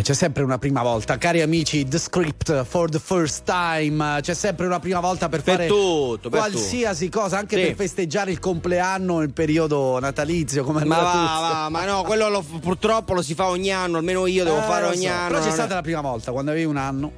Eh, 0.00 0.02
c'è 0.02 0.14
sempre 0.14 0.42
una 0.42 0.56
prima 0.56 0.82
volta, 0.82 1.18
cari 1.18 1.42
amici, 1.42 1.86
The 1.86 1.98
Script 1.98 2.64
for 2.64 2.88
the 2.88 2.98
first 2.98 3.42
time. 3.44 4.20
C'è 4.22 4.32
sempre 4.32 4.64
una 4.64 4.80
prima 4.80 4.98
volta 4.98 5.28
per, 5.28 5.42
Per 5.42 5.54
fare 5.56 5.66
tutto, 5.66 6.30
per 6.30 6.38
qualsiasi 6.40 7.10
cosa, 7.10 7.36
anche 7.36 7.56
Sì. 7.56 7.62
per 7.66 7.74
festeggiare 7.74 8.30
il 8.30 8.38
compleanno 8.38 9.18
nel 9.18 9.32
periodo 9.34 9.98
natalizio. 10.00 10.64
Come 10.64 10.86
Ma 10.86 10.96
va, 10.96 11.02
va, 11.52 11.68
ma 11.68 11.84
no, 11.84 12.02
quello 12.04 12.30
lo- 12.30 12.42
purtroppo 12.60 13.12
lo 13.12 13.20
si 13.20 13.34
fa 13.34 13.48
ogni 13.48 13.72
anno, 13.72 13.98
almeno 13.98 14.24
io 14.26 14.44
devo 14.44 14.58
Eh, 14.60 14.62
fare 14.62 14.86
ogni 14.86 15.04
so. 15.04 15.12
anno. 15.12 15.28
Però 15.34 15.44
c'è 15.44 15.50
stata 15.52 15.74
la 15.74 15.82
prima 15.82 16.00
volta 16.00 16.32
quando 16.32 16.50
avevi 16.50 16.64
un 16.66 16.76
anno. 16.78 17.12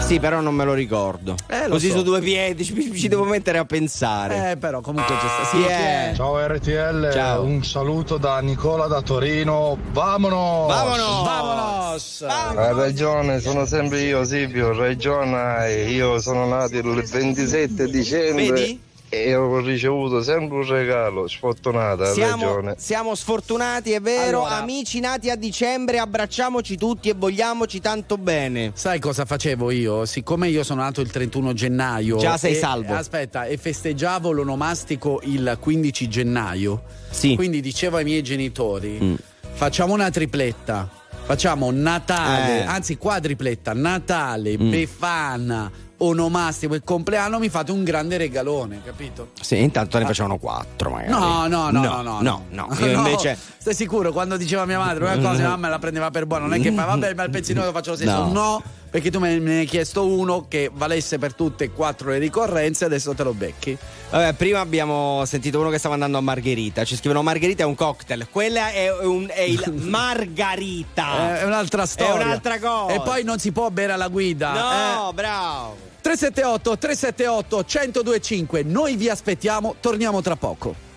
Sì, 0.00 0.18
però 0.18 0.40
non 0.40 0.54
me 0.54 0.64
lo 0.64 0.74
ricordo. 0.74 1.36
Eh, 1.46 1.66
lo 1.66 1.74
Così 1.74 1.90
so. 1.90 1.98
su 1.98 2.02
due 2.02 2.20
piedi 2.20 2.64
ci, 2.64 2.92
ci 2.94 3.06
devo 3.06 3.24
mettere 3.24 3.58
a 3.58 3.64
pensare. 3.64 4.52
Eh, 4.52 4.56
però 4.56 4.80
comunque 4.80 5.14
c'è 5.14 5.28
stato. 5.28 5.56
Sì, 5.56 5.64
eh. 5.64 6.12
Ciao 6.16 6.46
RTL, 6.46 7.12
Ciao. 7.12 7.44
un 7.44 7.62
saluto 7.62 8.16
da 8.16 8.40
Nicola 8.40 8.86
da 8.86 9.02
Torino. 9.02 9.78
Vamonos! 9.92 10.66
Vamonos! 10.66 11.24
Vamonos! 11.24 12.22
Hai 12.56 12.74
ragione, 12.74 13.40
sono 13.40 13.64
sempre 13.66 14.00
io 14.00 14.24
Silvio, 14.24 14.76
ragione, 14.76 15.70
io 15.88 16.18
sono 16.20 16.44
nato 16.46 16.76
il 16.76 16.82
27 17.08 17.88
dicembre 17.88 18.50
Vedi? 18.50 18.80
E 19.12 19.34
ho 19.34 19.58
ricevuto 19.58 20.22
sempre 20.22 20.56
un 20.58 20.66
regalo, 20.66 21.26
sfortunata, 21.26 22.12
Siamo, 22.12 22.44
ragione. 22.44 22.74
siamo 22.78 23.14
sfortunati, 23.16 23.90
è 23.92 24.00
vero. 24.00 24.44
Allora- 24.44 24.58
Amici 24.60 25.00
nati 25.00 25.28
a 25.30 25.34
dicembre, 25.36 25.98
abbracciamoci 25.98 26.76
tutti 26.76 27.08
e 27.08 27.14
vogliamoci 27.14 27.80
tanto 27.80 28.16
bene. 28.18 28.70
Sai 28.74 29.00
cosa 29.00 29.24
facevo 29.24 29.70
io? 29.72 30.04
Siccome 30.06 30.48
io 30.48 30.62
sono 30.62 30.82
nato 30.82 31.00
il 31.00 31.10
31 31.10 31.52
gennaio. 31.54 32.18
Già 32.18 32.36
sei 32.36 32.52
e- 32.52 32.58
salvo. 32.58 32.94
Aspetta, 32.94 33.46
e 33.46 33.56
festeggiavo 33.56 34.30
l'onomastico 34.30 35.20
il 35.24 35.56
15 35.60 36.08
gennaio. 36.08 36.82
Sì. 37.10 37.34
Quindi 37.34 37.60
dicevo 37.60 37.96
ai 37.96 38.04
miei 38.04 38.22
genitori: 38.22 38.98
Mm. 39.02 39.14
facciamo 39.54 39.92
una 39.92 40.10
tripletta. 40.10 40.88
facciamo 41.22 41.70
Natale, 41.70 42.60
Eh. 42.62 42.64
anzi 42.64 42.96
quadripletta, 42.96 43.72
Natale, 43.72 44.58
Mm. 44.58 44.70
Befana, 44.70 45.70
onomastico 46.02 46.74
e 46.74 46.82
compleanno, 46.82 47.38
mi 47.38 47.48
fate 47.48 47.72
un 47.72 47.84
grande 47.84 48.16
regalone, 48.16 48.80
capito? 48.84 49.30
Sì, 49.40 49.60
intanto 49.60 49.98
ne 49.98 50.04
facevano 50.06 50.38
quattro 50.38 50.90
magari. 50.90 51.10
No, 51.10 51.46
no, 51.46 51.70
no, 51.70 51.82
no, 51.82 52.02
no, 52.02 52.20
no, 52.20 52.44
no. 52.48 52.68
Io 52.78 52.86
No, 53.00 53.06
invece 53.06 53.36
stai 53.58 53.74
sicuro? 53.74 54.12
Quando 54.12 54.36
diceva 54.36 54.64
mia 54.64 54.78
madre 54.78 55.04
una 55.04 55.16
cosa, 55.16 55.38
mia 55.38 55.48
mamma 55.48 55.68
la 55.68 55.78
prendeva 55.78 56.10
per 56.10 56.26
buona. 56.26 56.44
Non 56.46 56.54
è 56.54 56.60
che 56.60 56.72
fa, 56.72 56.84
vabbè, 56.84 57.14
ma 57.14 57.24
il 57.24 57.30
pezzino 57.30 57.64
lo 57.64 57.72
faccio 57.72 57.90
lo 57.90 57.96
stesso. 57.96 58.24
No. 58.24 58.32
No. 58.32 58.62
perché 58.90 59.10
tu 59.10 59.18
me 59.20 59.38
ne 59.38 59.58
hai 59.60 59.66
chiesto 59.66 60.06
uno 60.06 60.46
che 60.48 60.70
valesse 60.72 61.18
per 61.18 61.34
tutte 61.34 61.64
e 61.64 61.70
quattro 61.70 62.10
le 62.10 62.18
ricorrenze, 62.18 62.84
adesso 62.86 63.14
te 63.14 63.22
lo 63.22 63.32
becchi. 63.34 63.76
Vabbè, 64.10 64.32
prima 64.32 64.58
abbiamo 64.60 65.22
sentito 65.26 65.60
uno 65.60 65.70
che 65.70 65.78
stava 65.78 65.94
andando 65.94 66.18
a 66.18 66.20
Margherita. 66.22 66.84
Ci 66.84 66.96
scrivono 66.96 67.22
Margherita 67.22 67.62
è 67.62 67.66
un 67.66 67.74
cocktail. 67.76 68.26
Quella 68.30 68.72
è, 68.72 68.90
un- 69.04 69.28
è 69.30 69.42
il 69.42 69.70
Margarita. 69.86 71.38
È 71.40 71.44
un'altra 71.44 71.86
storia. 71.86 72.22
È 72.22 72.24
un'altra 72.24 72.58
cosa. 72.58 72.94
E 72.94 73.00
poi 73.00 73.22
non 73.22 73.38
si 73.38 73.52
può 73.52 73.70
bere 73.70 73.92
alla 73.92 74.08
guida. 74.08 74.52
No, 74.52 75.10
eh. 75.10 75.12
bravo. 75.14 75.88
378 76.00 76.78
378 76.78 77.64
1025 77.66 78.62
Noi 78.62 78.96
vi 78.96 79.08
aspettiamo, 79.08 79.76
torniamo 79.80 80.20
tra 80.20 80.36
poco. 80.36 80.88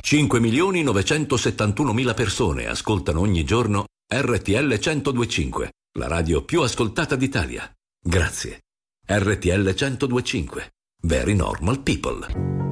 5 0.00 0.40
milioni 0.40 0.82
971 0.82 1.92
mila 1.94 2.12
persone 2.12 2.66
ascoltano 2.66 3.20
ogni 3.20 3.44
giorno 3.44 3.86
RTL 4.12 4.78
1025, 4.78 5.70
la 5.98 6.06
radio 6.06 6.44
più 6.44 6.60
ascoltata 6.60 7.16
d'Italia. 7.16 7.70
Grazie. 7.98 8.60
RTL 9.06 9.74
1025. 9.74 10.70
Very 11.04 11.34
normal 11.34 11.80
people. 11.80 12.71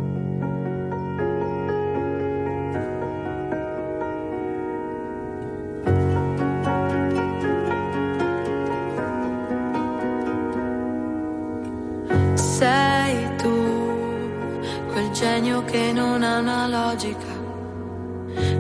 Che 15.65 15.93
non 15.93 16.23
ha 16.23 16.39
una 16.39 16.67
logica. 16.67 17.39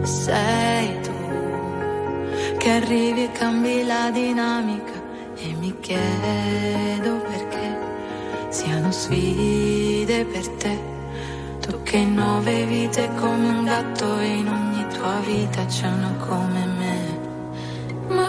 Sei 0.02 1.00
tu 1.00 1.12
che 2.58 2.70
arrivi 2.70 3.24
e 3.24 3.32
cambi 3.32 3.84
la 3.84 4.10
dinamica. 4.10 4.98
E 5.36 5.54
mi 5.58 5.74
chiedo 5.80 7.16
perché 7.30 7.78
siano 8.48 8.90
sfide 8.90 10.24
per 10.24 10.48
te. 10.48 10.78
Tu 11.60 11.82
che 11.82 11.96
in 11.96 12.14
nove 12.14 12.64
vite 12.64 13.08
come 13.18 13.48
un 13.48 13.64
gatto 13.64 14.18
in 14.20 14.48
ogni 14.48 14.86
tua 14.94 15.20
vita 15.24 15.64
c'è 15.64 15.86
una 15.86 16.14
come 16.26 16.64
me. 16.78 17.18
Ma 18.08 18.28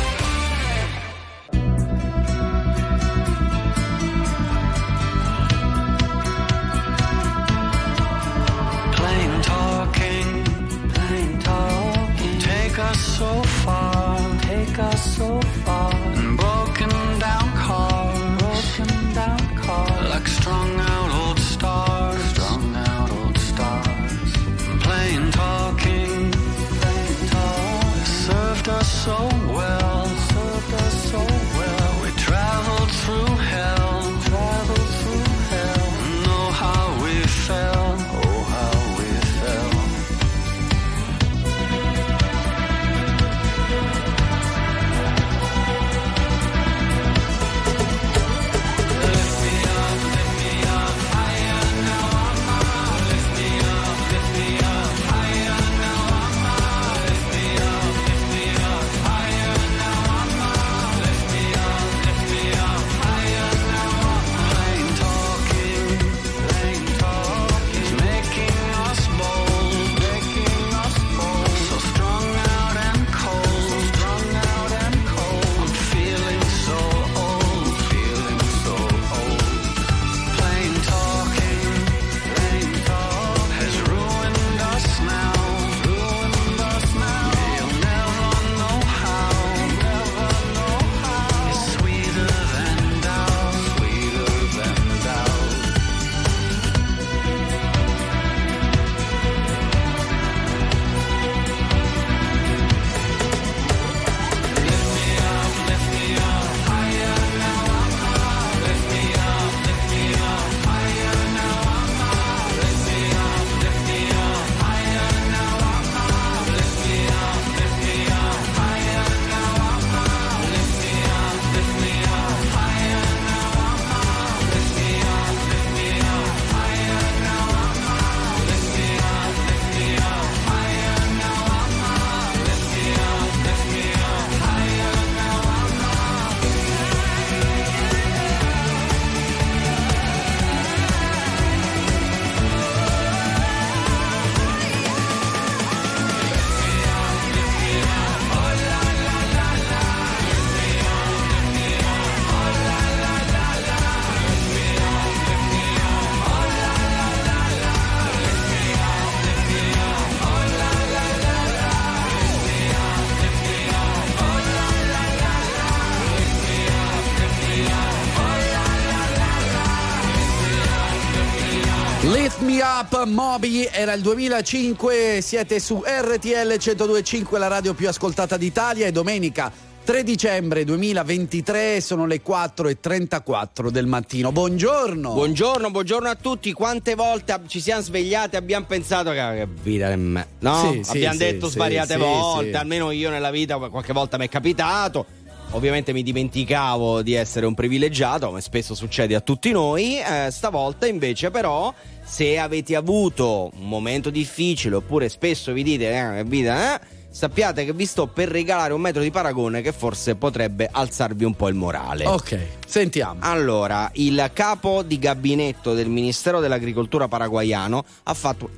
Me 172.51 172.59
Up 172.63 173.05
Moby 173.05 173.65
era 173.71 173.93
il 173.93 174.01
2005, 174.01 175.19
siete 175.21 175.57
su 175.61 175.81
RTL 175.85 176.57
1025, 176.61 177.39
la 177.39 177.47
radio 177.47 177.73
più 177.73 177.87
ascoltata 177.87 178.35
d'Italia 178.35 178.87
e 178.87 178.91
domenica 178.91 179.49
3 179.85 180.03
dicembre 180.03 180.65
2023 180.65 181.79
sono 181.79 182.05
le 182.05 182.21
4 182.21 182.67
e 182.67 182.79
34 182.81 183.71
del 183.71 183.85
mattino. 183.85 184.33
Buongiorno. 184.33 185.13
Buongiorno, 185.13 185.71
buongiorno 185.71 186.09
a 186.09 186.15
tutti. 186.15 186.51
Quante 186.51 186.93
volte 186.95 187.39
ci 187.47 187.61
siamo 187.61 187.81
svegliati 187.83 188.35
e 188.35 188.39
abbiamo 188.39 188.65
pensato 188.65 189.11
che, 189.11 189.47
vita 189.63 189.89
è 189.89 189.95
me. 189.95 190.27
No? 190.39 190.59
Sì, 190.59 190.81
abbiamo 190.89 191.13
sì, 191.13 191.19
detto 191.19 191.45
sì, 191.47 191.53
svariate 191.53 191.95
volte, 191.95 192.57
almeno 192.57 192.91
io 192.91 193.09
nella 193.09 193.31
vita 193.31 193.57
qualche 193.57 193.93
volta 193.93 194.17
mi 194.17 194.25
è 194.25 194.29
capitato. 194.29 195.05
Ovviamente 195.53 195.91
mi 195.91 196.01
dimenticavo 196.01 197.01
di 197.01 197.13
essere 197.13 197.45
un 197.45 197.53
privilegiato, 197.53 198.27
come 198.27 198.39
spesso 198.39 198.73
succede 198.73 199.15
a 199.15 199.19
tutti 199.19 199.51
noi. 199.51 199.99
Eh, 199.99 200.29
stavolta 200.31 200.87
invece 200.87 201.29
però, 201.29 201.73
se 202.11 202.37
avete 202.37 202.75
avuto 202.75 203.51
un 203.57 203.69
momento 203.69 204.09
difficile 204.09 204.75
oppure 204.75 205.07
spesso 205.07 205.53
vi 205.53 205.63
dite 205.63 206.17
eh, 206.17 206.23
vita, 206.25 206.75
eh, 206.75 206.81
sappiate 207.09 207.63
che 207.63 207.71
vi 207.71 207.85
sto 207.85 208.07
per 208.07 208.27
regalare 208.27 208.73
un 208.73 208.81
metro 208.81 209.01
di 209.01 209.09
paragone 209.09 209.61
che 209.61 209.71
forse 209.71 210.15
potrebbe 210.15 210.67
alzarvi 210.69 211.23
un 211.23 211.35
po' 211.35 211.47
il 211.47 211.55
morale. 211.55 212.05
Ok, 212.05 212.37
sentiamo. 212.67 213.21
Allora, 213.21 213.89
il 213.93 214.29
capo 214.33 214.83
di 214.83 214.99
gabinetto 214.99 215.73
del 215.73 215.87
Ministero 215.87 216.41
dell'Agricoltura 216.41 217.07
paraguayano 217.07 217.85
ha 218.03 218.13
fatto 218.13 218.49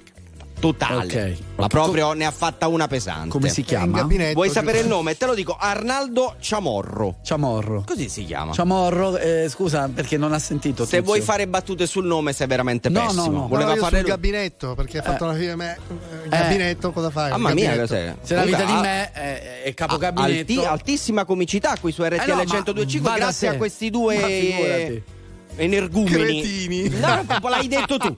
totale. 0.72 1.04
Ok. 1.34 1.38
Ma 1.58 1.68
proprio 1.68 2.14
ne 2.14 2.26
ha 2.26 2.32
fatta 2.32 2.68
una 2.68 2.88
pesante. 2.88 3.30
Come 3.30 3.50
si 3.50 3.64
chiama? 3.64 4.08
Vuoi 4.34 4.50
sapere 4.50 4.80
il 4.80 4.88
nome? 4.88 5.18
Te 5.18 5.26
lo 5.26 5.34
dico, 5.34 5.58
Arnaldo 5.60 6.36
Ciamorro. 6.40 7.16
Ciamorro. 7.22 7.84
Così 7.86 8.08
si 8.10 8.24
chiama. 8.26 8.54
Ciamorro, 8.54 9.18
eh, 9.18 9.48
scusa 9.50 9.90
perché 9.94 10.18
non 10.18 10.32
ha 10.34 10.40
sentito. 10.40 10.84
Se 10.84 10.90
Tizio. 10.98 11.04
vuoi 11.04 11.22
fare 11.22 11.48
battute 11.48 11.86
sul 11.86 12.06
nome 12.06 12.32
sei 12.34 12.48
veramente 12.48 12.90
No, 12.90 13.00
no, 13.02 13.06
pessimo. 13.08 13.30
no. 13.32 13.48
Voleva 13.48 13.74
No, 13.74 13.82
fare 13.82 13.96
sul 13.98 14.02
lui. 14.06 14.10
gabinetto 14.10 14.74
perché 14.76 14.98
hai 15.00 15.04
fatto 15.04 15.24
una 15.26 15.34
fine 15.36 15.56
me. 15.56 15.78
Il 16.24 16.30
gabinetto 16.30 16.92
cosa 16.92 17.10
fai? 17.10 17.32
Mamma 17.32 17.50
Il 17.50 17.56
mia? 17.56 17.88
Se 17.88 18.16
la 18.36 18.44
vita 18.44 18.58
di 18.58 18.64
Comunque, 18.64 18.82
me 18.88 19.12
è, 19.12 19.62
è 19.64 19.74
capo 19.74 19.96
ah, 19.96 19.98
gabinetto. 19.98 20.52
alti- 20.54 20.66
altissima 20.66 21.26
comicità 21.26 21.76
qui 21.80 21.92
su 21.92 22.04
RTL 22.04 22.14
Eh 22.14 22.26
no, 22.28 22.36
ma 22.36 22.44
1025 22.44 23.10
va 23.10 23.18
da 23.18 23.24
grazie 23.24 23.48
a 23.50 23.58
questi 23.58 23.86
Ma 23.86 23.92
due 23.92 24.16
figurati. 24.18 25.04
Energumeni. 25.56 26.42
Cretini. 26.42 26.90
No, 26.90 27.24
proprio 27.26 27.50
l'hai 27.50 27.68
detto 27.68 27.98
tu. 27.98 28.18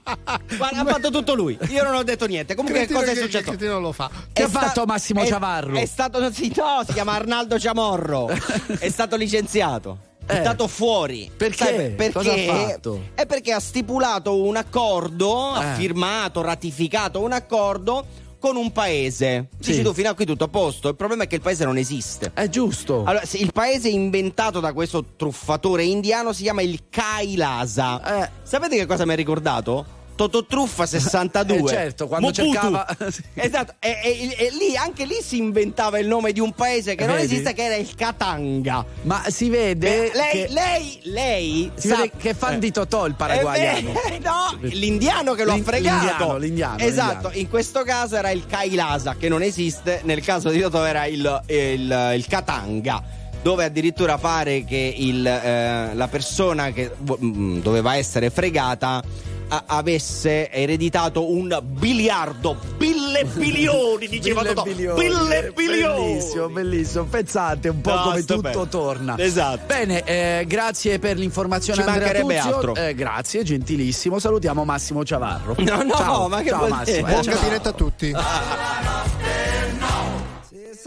Guarda, 0.56 0.80
ha 0.80 0.84
fatto 0.84 1.10
tutto 1.10 1.34
lui. 1.34 1.58
Io 1.68 1.82
non 1.82 1.94
ho 1.94 2.02
detto 2.02 2.26
niente. 2.26 2.54
Comunque 2.54 2.80
Cretino 2.80 3.00
cosa 3.00 3.10
è 3.12 3.14
che- 3.14 3.20
successo? 3.20 3.50
che 3.50 3.56
Cretino 3.56 3.80
lo 3.80 3.92
fa. 3.92 4.10
Che 4.32 4.42
È 4.42 4.44
ha 4.44 4.48
fatto 4.48 4.68
sta- 4.70 4.86
Massimo 4.86 5.22
è- 5.22 5.26
Ciavarro? 5.26 5.74
È 5.76 5.86
stato 5.86 6.32
sì, 6.32 6.52
no, 6.56 6.82
si 6.86 6.92
chiama 6.92 7.12
Arnaldo 7.12 7.58
Ciamorro. 7.58 8.28
è 8.78 8.88
stato 8.88 9.16
licenziato. 9.16 9.98
È 10.26 10.32
Eh. 10.34 10.40
stato 10.40 10.66
fuori. 10.66 11.30
Perché? 11.36 11.56
Sai, 11.64 11.90
perché? 11.90 12.12
Cosa 12.12 12.32
ha 12.32 12.36
fatto? 12.36 13.00
È 13.14 13.26
perché 13.26 13.52
ha 13.52 13.60
stipulato 13.60 14.42
un 14.42 14.56
accordo, 14.56 15.52
ha 15.52 15.72
Eh. 15.72 15.74
firmato, 15.76 16.40
ratificato 16.42 17.20
un 17.20 17.30
accordo 17.32 18.04
con 18.46 18.54
un 18.54 18.70
paese. 18.70 19.48
Sì. 19.58 19.72
Dici 19.72 19.82
tu 19.82 19.92
fino 19.92 20.08
a 20.08 20.14
qui 20.14 20.24
tutto 20.24 20.44
a 20.44 20.48
posto. 20.48 20.88
Il 20.88 20.94
problema 20.94 21.24
è 21.24 21.26
che 21.26 21.34
il 21.34 21.40
paese 21.40 21.64
non 21.64 21.78
esiste. 21.78 22.30
È 22.32 22.48
giusto. 22.48 23.02
Allora, 23.04 23.24
il 23.32 23.52
paese 23.52 23.88
inventato 23.88 24.60
da 24.60 24.72
questo 24.72 25.04
truffatore 25.16 25.82
indiano 25.82 26.32
si 26.32 26.44
chiama 26.44 26.62
il 26.62 26.84
Kailasa. 26.88 28.22
Eh. 28.22 28.30
Sapete 28.44 28.76
che 28.76 28.86
cosa 28.86 29.04
mi 29.04 29.14
ha 29.14 29.16
ricordato? 29.16 29.95
Totò 30.16 30.44
Truffa 30.44 30.86
62. 30.86 31.70
Eh, 31.70 31.74
certo, 31.74 32.08
quando 32.08 32.28
Mobutu. 32.28 32.50
cercava- 32.52 32.86
Esatto, 33.34 33.74
e, 33.78 33.98
e- 34.02 34.34
e 34.46 34.50
lì, 34.58 34.74
anche 34.76 35.04
lì 35.04 35.18
si 35.22 35.36
inventava 35.36 35.98
il 35.98 36.06
nome 36.08 36.32
di 36.32 36.40
un 36.40 36.52
paese 36.52 36.94
che 36.94 37.04
non 37.06 37.16
Vedi? 37.16 37.32
esiste, 37.34 37.52
che 37.52 37.62
era 37.64 37.76
il 37.76 37.94
Katanga. 37.94 38.84
Ma 39.02 39.22
si 39.28 39.48
vede. 39.50 40.10
Eh, 40.10 40.16
lei, 40.16 40.30
che, 40.32 40.46
lei, 40.50 41.00
lei. 41.04 41.70
si 41.74 41.88
sa- 41.88 41.96
vede 41.96 42.12
che 42.16 42.32
fan 42.34 42.58
di 42.58 42.70
Totò 42.72 43.06
il 43.06 43.14
paraguayano. 43.14 43.90
Eh, 43.90 43.92
beh, 43.92 44.18
no, 44.24 44.58
l'indiano 44.62 45.34
che 45.34 45.44
lo 45.44 45.52
ha 45.52 45.58
fregato. 45.62 46.06
l'indiano, 46.06 46.36
l'indiano, 46.38 46.78
Esatto, 46.78 47.12
l'indiano. 47.12 47.36
in 47.36 47.48
questo 47.50 47.82
caso 47.82 48.16
era 48.16 48.30
il 48.30 48.46
Kailasa, 48.46 49.16
che 49.18 49.28
non 49.28 49.42
esiste, 49.42 50.00
nel 50.04 50.22
caso 50.22 50.48
di 50.48 50.60
Totò 50.60 50.82
era 50.84 51.04
il, 51.04 51.42
il, 51.48 52.12
il 52.16 52.26
Katanga. 52.26 53.02
Dove 53.42 53.64
addirittura 53.64 54.18
pare 54.18 54.64
che 54.64 54.94
il, 54.96 55.24
eh, 55.24 55.94
la 55.94 56.08
persona 56.08 56.72
che 56.72 56.90
vo- 56.98 57.18
mm, 57.22 57.60
doveva 57.60 57.94
essere 57.94 58.30
fregata 58.30 59.00
a- 59.48 59.64
avesse 59.66 60.50
ereditato 60.50 61.30
un 61.30 61.58
biliardo, 61.62 62.56
bille 62.76 63.24
bilioni, 63.34 64.08
diceva 64.08 64.42
Mille 64.42 64.54
Totò. 64.54 64.66
bilioni. 64.70 65.00
Bille 65.00 65.52
bilioni. 65.54 66.04
Bellissimo, 66.14 66.48
bellissimo. 66.48 67.04
Pensate 67.04 67.68
un 67.68 67.80
po' 67.80 67.94
No, 67.94 68.02
come 68.02 68.24
tutto 68.24 68.66
torna. 68.68 69.14
Esatto. 69.18 69.62
Bene, 69.66 70.02
eh, 70.04 70.44
grazie 70.46 70.98
per 70.98 71.16
l'informazione 71.16 71.82
Ci 71.82 71.88
Andrea 71.88 72.06
mancherebbe 72.08 72.36
Tuzio. 72.40 72.54
altro. 72.56 72.74
Eh, 72.74 72.94
grazie, 72.94 73.42
gentilissimo. 73.42 74.18
Salutiamo 74.18 74.64
Massimo 74.64 75.04
Ciavarro. 75.04 75.54
No, 75.58 75.82
no, 75.82 75.94
ciao, 75.94 76.28
ma 76.28 76.42
che 76.42 76.50
ciao 76.50 76.68
Massimo. 76.68 77.06
Eh, 77.06 77.10
Buon 77.10 77.22
ciao. 77.22 77.34
gabinetto 77.34 77.68
a 77.68 77.72
tutti. 77.72 78.14
It's 80.58 80.86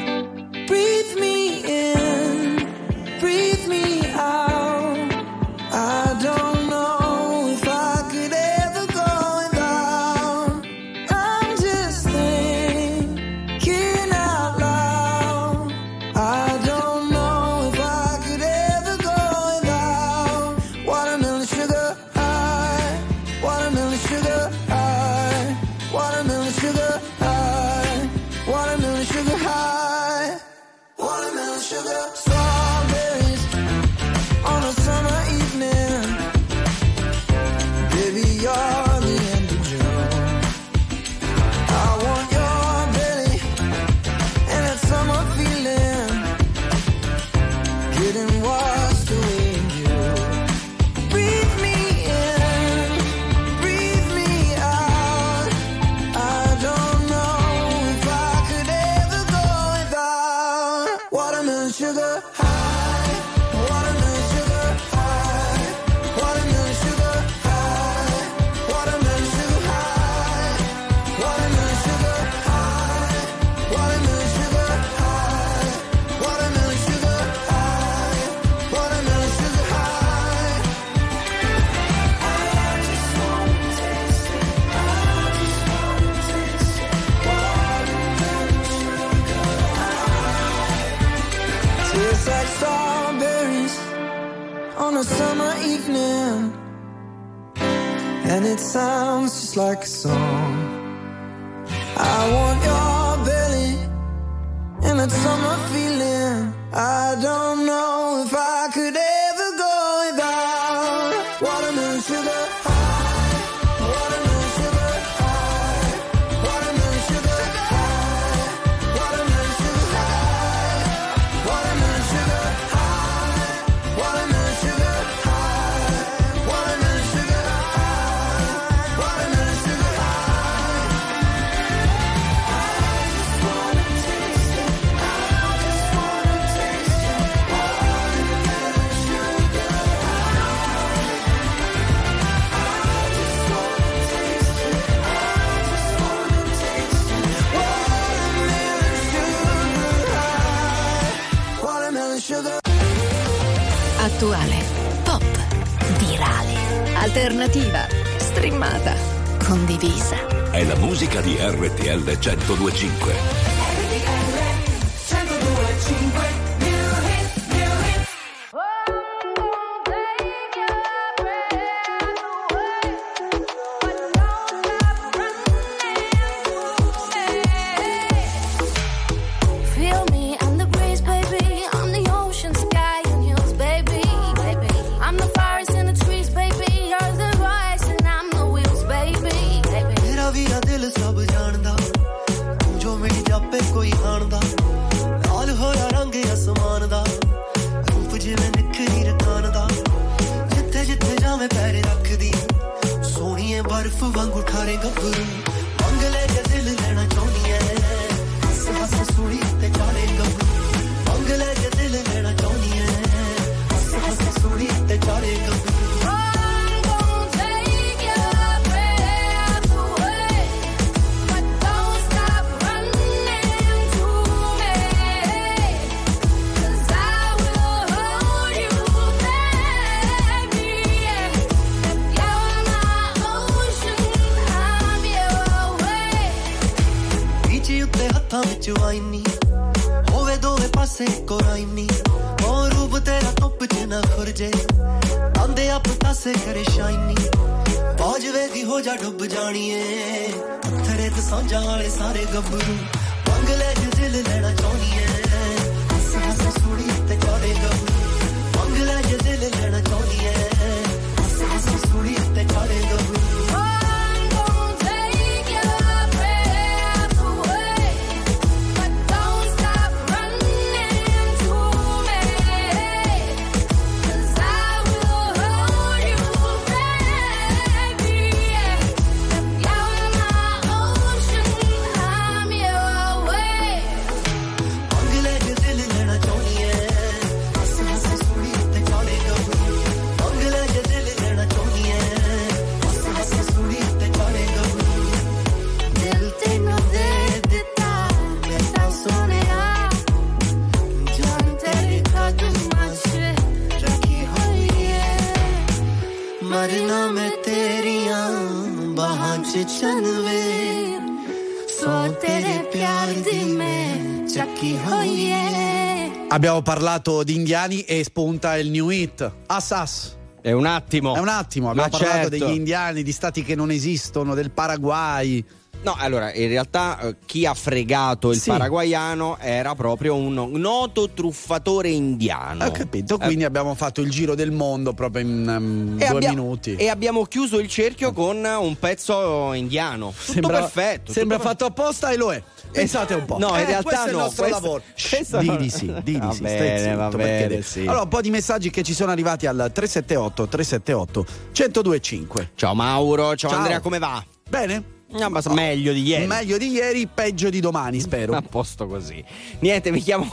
Abbiamo 316.41 316.63
parlato 316.63 317.21
di 317.21 317.35
indiani 317.35 317.81
e 317.81 318.03
spunta 318.03 318.57
il 318.57 318.71
new 318.71 318.89
hit. 318.89 319.31
Assas. 319.45 320.17
È 320.41 320.51
un 320.51 320.65
attimo. 320.65 321.13
È 321.13 321.19
un 321.19 321.27
attimo, 321.27 321.69
abbiamo 321.69 321.89
Ma 321.91 321.95
parlato 321.99 322.29
certo. 322.29 322.29
degli 322.29 322.55
indiani, 322.55 323.03
di 323.03 323.11
stati 323.11 323.43
che 323.43 323.53
non 323.53 323.69
esistono, 323.69 324.33
del 324.33 324.49
Paraguay. 324.49 325.45
No, 325.83 325.95
allora, 325.95 326.33
in 326.33 326.47
realtà 326.47 326.99
eh, 326.99 327.15
chi 327.27 327.45
ha 327.45 327.53
fregato 327.53 328.31
il 328.31 328.39
Sì. 328.39 328.49
paraguayano 328.49 329.37
era 329.39 329.75
proprio 329.75 330.15
un 330.15 330.33
noto 330.53 331.11
truffatore 331.11 331.89
indiano. 331.89 332.65
Ho 332.65 332.71
capito, 332.71 333.19
quindi 333.19 333.43
abbiamo 333.43 333.75
fatto 333.75 334.01
il 334.01 334.09
giro 334.09 334.33
del 334.33 334.49
mondo 334.49 334.93
proprio 334.93 335.21
in 335.23 335.45
um, 335.47 335.95
due 335.95 336.07
abbia- 336.07 336.29
minuti. 336.29 336.73
E 336.73 336.89
abbiamo 336.89 337.23
chiuso 337.25 337.59
il 337.59 337.67
cerchio 337.67 338.13
con 338.13 338.43
un 338.43 338.79
pezzo 338.79 339.53
indiano. 339.53 340.07
Tutto 340.09 340.31
Sembra- 340.33 340.59
perfetto. 340.59 341.11
Sembra 341.11 341.37
tutto 341.37 341.49
fatto 341.49 341.65
apposta 341.65 342.09
e 342.09 342.17
lo 342.17 342.33
è. 342.33 342.41
Pensate 342.71 343.13
un 343.15 343.25
po'. 343.25 343.37
No, 343.37 343.49
in 343.49 343.55
Eh, 343.55 343.65
realtà 343.65 343.81
questo 343.83 344.05
è 344.05 344.09
il 344.09 344.15
no, 344.15 344.21
nostro 344.23 344.43
questo- 344.45 344.61
lavoro. 344.61 344.83
Di 345.41 345.57
di 345.57 345.69
sì, 345.69 345.93
di 346.03 346.19
di 346.19 346.27
sì, 346.33 346.41
bene, 346.41 346.95
va 346.95 347.07
bene, 347.09 347.61
sì. 347.61 347.81
Allora, 347.81 348.01
un 348.03 348.07
po' 348.07 348.21
di 348.21 348.29
messaggi 348.29 348.69
che 348.69 348.81
ci 348.83 348.93
sono 348.93 349.11
arrivati 349.11 349.45
al 349.45 349.69
378 349.73 350.47
378 350.47 351.25
1025. 351.53 352.51
Ciao 352.55 352.73
Mauro, 352.73 353.35
ciao, 353.35 353.49
Ciao. 353.49 353.59
Andrea, 353.59 353.79
come 353.81 353.99
va? 353.99 354.23
Bene? 354.49 354.99
Ah, 355.19 355.27
ma 355.27 355.41
meglio 355.49 355.91
di 355.91 356.03
ieri. 356.03 356.25
Meglio 356.25 356.57
di 356.57 356.69
ieri, 356.69 357.05
peggio 357.05 357.49
di 357.49 357.59
domani, 357.59 357.99
spero. 357.99 358.31
A 358.37 358.41
posto 358.41 358.87
così. 358.87 359.21
Niente, 359.59 359.91
mi 359.91 359.99
chiamo, 359.99 360.25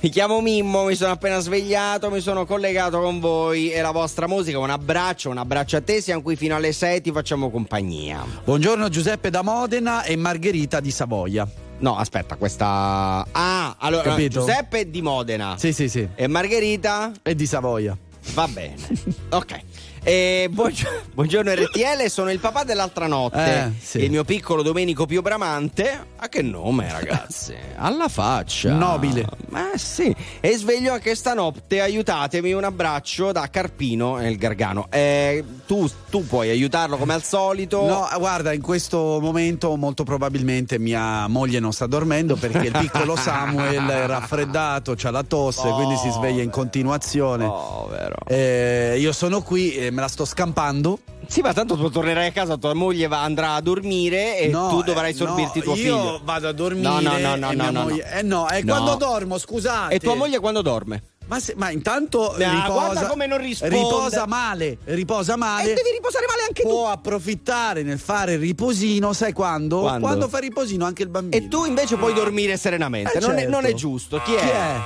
mi 0.00 0.08
chiamo 0.08 0.40
Mimmo, 0.40 0.82
mi 0.84 0.96
sono 0.96 1.12
appena 1.12 1.38
svegliato, 1.38 2.10
mi 2.10 2.20
sono 2.20 2.44
collegato 2.44 3.00
con 3.00 3.20
voi 3.20 3.70
e 3.70 3.80
la 3.80 3.92
vostra 3.92 4.26
musica. 4.26 4.58
Un 4.58 4.70
abbraccio, 4.70 5.30
un 5.30 5.38
abbraccio 5.38 5.76
a 5.76 5.80
te, 5.80 6.00
siamo 6.00 6.22
qui 6.22 6.34
fino 6.34 6.56
alle 6.56 6.72
6, 6.72 7.00
ti 7.02 7.12
facciamo 7.12 7.50
compagnia. 7.50 8.24
Buongiorno 8.44 8.88
Giuseppe 8.88 9.30
da 9.30 9.42
Modena 9.42 10.02
e 10.02 10.16
Margherita 10.16 10.80
di 10.80 10.90
Savoia. 10.90 11.48
No, 11.78 11.96
aspetta, 11.96 12.36
questa. 12.36 13.26
Ah, 13.30 13.76
allora 13.78 14.10
Capito? 14.10 14.40
Giuseppe 14.40 14.80
è 14.80 14.84
di 14.86 15.02
Modena. 15.02 15.56
Sì, 15.58 15.72
sì, 15.72 15.88
sì. 15.88 16.08
E 16.14 16.26
Margherita? 16.26 17.12
E 17.22 17.34
di 17.34 17.46
Savoia. 17.46 17.96
Va 18.34 18.48
bene. 18.48 18.74
ok. 19.30 19.60
E 20.08 20.46
buongio- 20.52 20.88
buongiorno 21.14 21.50
RTL, 21.66 22.08
sono 22.08 22.30
il 22.30 22.38
papà 22.38 22.62
dell'altra 22.62 23.08
notte. 23.08 23.56
Eh, 23.56 23.72
sì. 23.82 24.04
Il 24.04 24.10
mio 24.10 24.22
piccolo 24.22 24.62
Domenico 24.62 25.04
Pio 25.04 25.20
Bramante. 25.20 25.98
A 26.14 26.28
che 26.28 26.42
nome, 26.42 26.88
ragazzi? 26.92 27.56
Alla 27.74 28.06
faccia. 28.06 28.72
Nobile. 28.72 29.26
Ma 29.48 29.70
sì. 29.74 30.14
E 30.38 30.56
sveglio 30.56 30.92
anche 30.92 31.16
stanotte. 31.16 31.80
Aiutatemi, 31.80 32.52
un 32.52 32.62
abbraccio 32.62 33.32
da 33.32 33.48
Carpino 33.50 34.14
nel 34.18 34.36
Gargano. 34.36 34.86
Eh, 34.90 35.42
tu, 35.66 35.90
tu 36.08 36.24
puoi 36.24 36.50
aiutarlo 36.50 36.96
come 36.98 37.14
al 37.14 37.24
solito. 37.24 37.84
No, 37.84 38.08
guarda, 38.16 38.52
in 38.52 38.62
questo 38.62 39.18
momento 39.20 39.74
molto 39.74 40.04
probabilmente 40.04 40.78
mia 40.78 41.26
moglie 41.26 41.58
non 41.58 41.72
sta 41.72 41.86
dormendo 41.86 42.36
perché 42.36 42.66
il 42.68 42.78
piccolo 42.78 43.16
Samuel 43.18 43.84
è 43.86 44.06
raffreddato, 44.06 44.94
c'ha 44.96 45.10
la 45.10 45.24
tosse, 45.24 45.68
quindi 45.70 45.96
si 45.96 46.10
sveglia 46.10 46.44
in 46.44 46.50
continuazione. 46.50 47.44
Povero. 47.44 48.14
Eh, 48.28 48.98
io 49.00 49.10
sono 49.10 49.42
qui 49.42 49.94
me 49.96 50.02
la 50.02 50.08
sto 50.08 50.24
scampando. 50.24 50.98
Sì, 51.26 51.40
ma 51.40 51.52
tanto 51.52 51.76
tu 51.76 51.90
tornerai 51.90 52.28
a 52.28 52.32
casa, 52.32 52.56
tua 52.56 52.74
moglie 52.74 53.08
va- 53.08 53.22
andrà 53.22 53.54
a 53.54 53.60
dormire 53.60 54.38
e 54.38 54.48
No, 54.48 54.68
tu 54.68 54.82
dovrai 54.82 55.10
eh, 55.10 55.14
sorbirti 55.14 55.58
no, 55.58 55.64
tuo 55.64 55.74
io 55.74 55.80
figlio. 55.98 56.20
vado 56.22 56.46
a 56.48 56.52
dormire 56.52 56.88
No, 56.88 57.00
no, 57.00 57.18
no, 57.18 57.34
no, 57.36 57.52
no, 57.52 57.70
no, 57.70 57.82
moglie- 57.82 58.04
no. 58.04 58.18
Eh 58.18 58.22
no, 58.22 58.46
è 58.48 58.64
quando 58.64 58.94
dormo, 58.94 59.36
scusate. 59.38 59.94
E 59.94 59.98
tua 59.98 60.14
moglie 60.14 60.38
quando 60.38 60.62
dorme? 60.62 61.02
Ma, 61.28 61.40
se- 61.40 61.54
ma 61.56 61.70
intanto 61.70 62.30
Ah, 62.34 62.36
riposa, 62.62 63.06
come 63.08 63.26
non 63.26 63.38
risponde. 63.38 63.74
riposa 63.74 64.26
male, 64.28 64.78
riposa 64.84 65.36
male. 65.36 65.72
E 65.72 65.74
devi 65.74 65.90
riposare 65.90 66.24
male 66.28 66.42
anche 66.46 66.62
Può 66.62 66.88
approfittare 66.88 67.82
nel 67.82 67.98
fare 67.98 68.36
riposino, 68.36 69.12
sai 69.12 69.32
quando? 69.32 69.80
Quando? 69.80 70.28
fa 70.28 70.38
riposino 70.38 70.84
anche 70.84 71.02
il 71.02 71.08
bambino. 71.08 71.42
E 71.44 71.48
tu 71.48 71.64
invece 71.64 71.96
puoi 71.96 72.12
dormire 72.14 72.56
serenamente. 72.56 73.18
Eh, 73.18 73.20
non, 73.20 73.32
è, 73.32 73.38
certo. 73.38 73.50
non 73.50 73.64
è 73.64 73.72
giusto. 73.74 74.20
Chi 74.24 74.34
è? 74.34 74.38
Chi 74.38 74.46
è? 74.48 74.80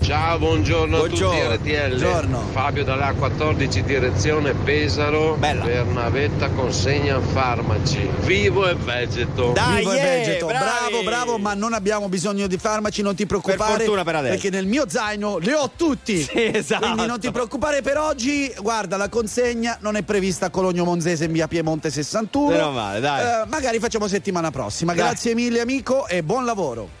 Ciao, 0.00 0.38
buongiorno, 0.38 0.96
Buongiorno. 0.96 1.50
a 1.52 1.56
tutti 1.56 1.74
RTL. 1.74 1.88
Buongiorno. 1.88 2.40
Fabio 2.52 2.84
dalla 2.84 3.12
14 3.12 3.82
direzione 3.82 4.54
Pesaro 4.54 5.36
per 5.38 5.84
navetta 5.84 6.48
consegna 6.50 7.20
farmaci. 7.20 8.08
Vivo 8.20 8.66
e 8.68 8.74
vegeto. 8.74 9.52
Vivo 9.52 9.92
e 9.92 10.00
vegeto. 10.00 10.46
Bravo, 10.46 11.02
bravo, 11.04 11.38
ma 11.38 11.52
non 11.52 11.74
abbiamo 11.74 12.08
bisogno 12.08 12.46
di 12.46 12.56
farmaci, 12.56 13.02
non 13.02 13.14
ti 13.14 13.26
preoccupare. 13.26 13.74
fortuna 13.74 14.04
per 14.04 14.14
adesso. 14.16 14.32
Perché 14.34 14.50
nel 14.50 14.66
mio 14.66 14.88
zaino 14.88 15.36
li 15.38 15.52
ho 15.52 15.70
tutti. 15.76 16.26
esatto. 16.32 16.84
Quindi 16.86 17.06
non 17.06 17.20
ti 17.20 17.30
preoccupare 17.30 17.82
per 17.82 17.98
oggi. 17.98 18.50
Guarda, 18.60 18.96
la 18.96 19.08
consegna 19.10 19.76
non 19.80 19.96
è 19.96 20.02
prevista 20.02 20.46
a 20.46 20.50
Cologno 20.50 20.84
Monzese 20.84 21.24
in 21.24 21.32
via 21.32 21.48
Piemonte 21.48 21.90
61. 21.90 22.48
Meno 22.50 22.70
male, 22.70 23.00
dai. 23.00 23.42
Eh, 23.42 23.46
magari 23.48 23.78
facciamo 23.78 24.08
settimana 24.08 24.50
prossima. 24.50 24.94
Dai. 24.94 25.04
Grazie 25.04 25.34
mille, 25.34 25.60
amico, 25.60 26.06
e 26.06 26.22
buon 26.22 26.46
lavoro. 26.46 26.97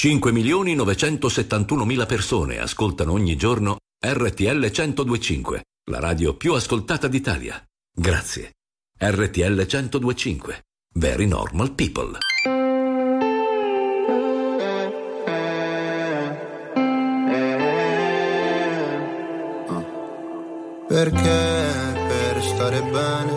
5 0.00 0.30
milioni 0.30 0.76
971 0.76 1.84
mila 1.84 2.06
persone 2.06 2.60
ascoltano 2.60 3.10
ogni 3.10 3.34
giorno 3.34 3.78
RTL 4.00 4.70
1025, 4.70 5.64
la 5.90 5.98
radio 5.98 6.36
più 6.36 6.52
ascoltata 6.52 7.08
d'Italia. 7.08 7.60
Grazie. 7.92 8.52
RTL 8.96 9.66
1025. 9.66 10.62
Very 10.94 11.26
normal 11.26 11.72
people. 11.72 12.16
Perché 20.86 21.96
per 22.06 22.42
stare 22.44 22.82
bene 22.82 23.32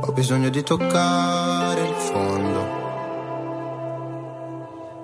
ho 0.00 0.12
bisogno 0.12 0.48
di 0.48 0.62
toccare 0.62 1.86
il 1.86 1.94
fondo. 1.96 2.47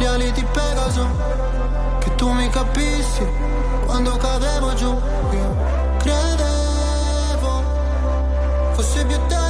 gli 0.00 0.06
ali 0.06 0.32
di 0.32 0.42
Pegaso, 0.44 1.06
che 1.98 2.14
tu 2.14 2.32
mi 2.32 2.48
capissi 2.48 3.26
quando 3.84 4.16
cadevo 4.16 4.72
giù. 4.74 4.88
Io 4.88 5.56
credevo 5.98 7.62
fosse 8.72 9.04
più 9.04 9.18
tenero 9.26 9.49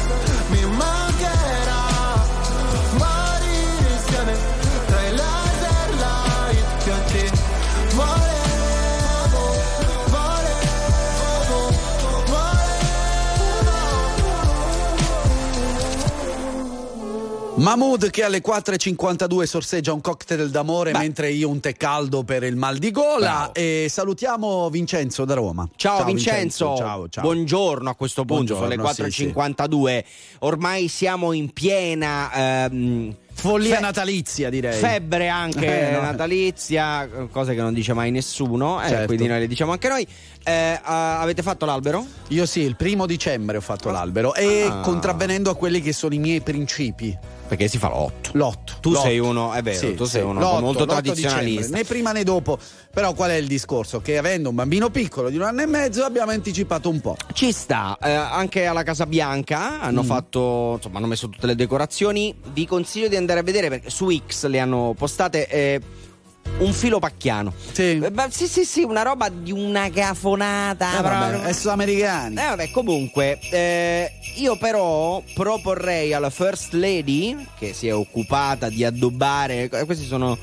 Mahmood 17.61 18.09
che 18.09 18.23
alle 18.23 18.41
4.52 18.41 19.43
sorseggia 19.43 19.93
un 19.93 20.01
cocktail 20.01 20.49
d'amore 20.49 20.93
mentre 20.93 21.29
io 21.29 21.47
un 21.47 21.59
tè 21.59 21.73
caldo 21.73 22.23
per 22.23 22.41
il 22.41 22.55
mal 22.55 22.77
di 22.79 22.89
gola 22.89 23.51
e 23.51 23.85
salutiamo 23.87 24.67
Vincenzo 24.71 25.25
da 25.25 25.35
Roma. 25.35 25.69
Ciao, 25.75 26.03
Vincenzo, 26.03 26.75
Ciao, 26.75 27.07
ciao. 27.07 27.21
buongiorno 27.23 27.87
a 27.87 27.93
questo 27.93 28.25
punto, 28.25 28.55
Buongiorno, 28.55 28.91
sono 28.93 29.05
le 29.07 29.11
sì, 29.11 29.25
4.52, 29.27 30.03
ormai 30.39 30.87
siamo 30.87 31.33
in 31.33 31.53
piena... 31.53 32.31
ehm, 32.65 33.15
Follia 33.33 33.75
fe- 33.75 33.81
natalizia 33.81 34.49
direi. 34.49 34.77
Febbre 34.79 35.27
anche 35.29 35.89
Eh, 35.89 35.91
no. 35.91 36.01
natalizia, 36.01 37.07
cose 37.31 37.53
che 37.55 37.61
non 37.61 37.73
dice 37.73 37.93
mai 37.93 38.09
nessuno, 38.11 38.81
eh, 38.83 38.87
Certo. 38.89 39.05
quindi 39.05 39.27
noi 39.27 39.39
le 39.39 39.47
diciamo 39.47 39.71
anche 39.71 39.87
noi. 39.87 40.05
Eh, 40.43 40.79
ah, 40.81 41.21
avete 41.21 41.41
fatto 41.43 41.65
l'albero? 41.65 42.05
Io 42.29 42.45
sì, 42.47 42.61
il 42.61 42.75
primo 42.75 43.05
dicembre 43.05 43.57
ho 43.57 43.61
fatto 43.61 43.89
l'albero 43.91 44.33
e 44.33 44.63
Ah. 44.67 44.79
contravvenendo 44.81 45.49
a 45.51 45.55
quelli 45.55 45.79
che 45.81 45.93
sono 45.93 46.13
i 46.15 46.19
miei 46.19 46.41
principi. 46.41 47.15
Perché 47.51 47.67
si 47.67 47.77
fa 47.79 47.89
l'otto. 47.89 48.29
L'otto. 48.31 48.75
Tu 48.79 48.91
l'otto. 48.91 49.03
sei 49.03 49.19
uno, 49.19 49.51
è 49.51 49.61
vero, 49.61 49.77
Sì, 49.77 49.93
tu 49.93 50.05
sei 50.05 50.21
uno 50.21 50.39
l'otto, 50.39 50.61
molto 50.61 50.79
l'otto 50.79 50.91
tradizionalista. 50.93 51.59
dicembre, 51.63 51.77
Né 51.79 51.83
prima 51.83 52.11
né 52.13 52.23
dopo. 52.23 52.57
Però 52.93 53.11
qual 53.13 53.31
è 53.31 53.33
il 53.35 53.47
discorso? 53.47 53.99
Che 53.99 54.17
avendo 54.17 54.47
un 54.47 54.55
bambino 54.55 54.89
piccolo 54.89 55.29
di 55.29 55.35
un 55.35 55.41
anno 55.41 55.61
e 55.61 55.65
mezzo 55.65 56.05
abbiamo 56.05 56.31
anticipato 56.31 56.87
un 56.87 57.01
po'. 57.01 57.17
Ci 57.33 57.51
sta, 57.51 57.97
eh, 58.01 58.09
anche 58.09 58.65
alla 58.67 58.83
Casa 58.83 59.05
Bianca 59.05 59.81
hanno 59.81 60.01
Mm. 60.03 60.05
fatto, 60.05 60.73
insomma, 60.77 60.99
hanno 60.99 61.07
messo 61.07 61.27
tutte 61.27 61.45
le 61.45 61.55
decorazioni. 61.55 62.33
Vi 62.53 62.65
consiglio 62.65 63.09
di 63.09 63.17
andare 63.17 63.41
a 63.41 63.43
vedere 63.43 63.67
perché 63.67 63.89
su 63.89 64.09
X 64.09 64.45
le 64.45 64.59
hanno 64.59 64.95
postate 64.97 65.45
eh, 65.49 65.81
un 66.59 66.73
filo 66.73 66.99
pacchiano. 66.99 67.53
Sì. 67.71 67.99
Eh, 68.03 68.11
beh, 68.11 68.27
sì, 68.29 68.47
sì, 68.47 68.65
sì, 68.65 68.83
una 68.83 69.01
roba 69.01 69.29
di 69.29 69.51
una 69.51 69.89
gafonata. 69.89 70.99
Eh, 70.99 71.01
vabbè, 71.01 71.29
proprio. 71.29 71.49
e 71.49 71.53
sono 71.53 71.73
americani. 71.73 72.35
Eh, 72.35 72.45
vabbè, 72.49 72.71
comunque, 72.71 73.39
eh, 73.51 74.11
io 74.37 74.57
però 74.57 75.21
proporrei 75.33 76.13
alla 76.13 76.29
First 76.29 76.73
Lady, 76.73 77.35
che 77.57 77.73
si 77.73 77.87
è 77.87 77.93
occupata 77.95 78.69
di 78.69 78.83
addobbare, 78.83 79.69
eh, 79.71 79.85
questi 79.85 80.05
sono, 80.05 80.37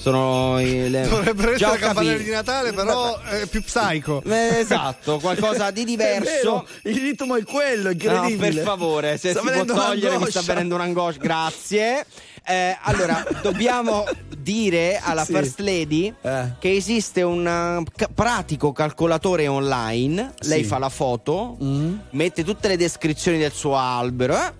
Sono 0.00 0.60
i- 0.60 0.88
le... 0.88 1.02
Dovrebbero 1.08 1.52
essere 1.52 1.78
campanelli 1.78 2.10
capito. 2.12 2.24
di 2.30 2.30
Natale, 2.36 2.72
però 2.72 3.20
è 3.22 3.44
più 3.46 3.60
psycho. 3.62 4.22
Eh, 4.30 4.58
Esatto, 4.60 5.18
qualcosa 5.18 5.70
di 5.72 5.82
È 5.82 5.84
diverso. 5.84 6.64
il 6.84 6.94
ritmo 6.94 7.34
è 7.36 7.42
quello, 7.42 7.84
No, 7.86 7.90
incredibile. 7.90 8.52
per 8.52 8.62
favore, 8.62 9.18
se 9.18 9.30
Sta 9.32 9.40
si 9.40 9.50
può 9.50 9.64
togliere, 9.64 10.18
mi 10.18 10.30
sta 10.30 10.42
venendo 10.42 10.76
un'angoscia. 10.76 11.18
Grazie. 11.18 12.06
Eh, 12.48 12.76
allora, 12.82 13.24
dobbiamo 13.42 14.04
dire 14.38 15.00
alla 15.02 15.24
Sì. 15.24 15.32
First 15.32 15.58
Lady 15.58 16.14
Eh. 16.22 16.52
che 16.60 16.72
esiste 16.76 17.22
un 17.22 17.44
uh, 17.44 18.06
pratico 18.14 18.72
calcolatore 18.72 19.48
online. 19.48 20.34
Lei 20.42 20.62
Sì. 20.62 20.68
fa 20.68 20.78
la 20.78 20.88
foto, 20.88 21.56
Mm. 21.60 21.94
mette 22.10 22.44
tutte 22.44 22.68
le 22.68 22.76
descrizioni 22.76 23.38
del 23.38 23.50
suo 23.52 23.76
albero, 23.76 24.36
eh, 24.36 24.52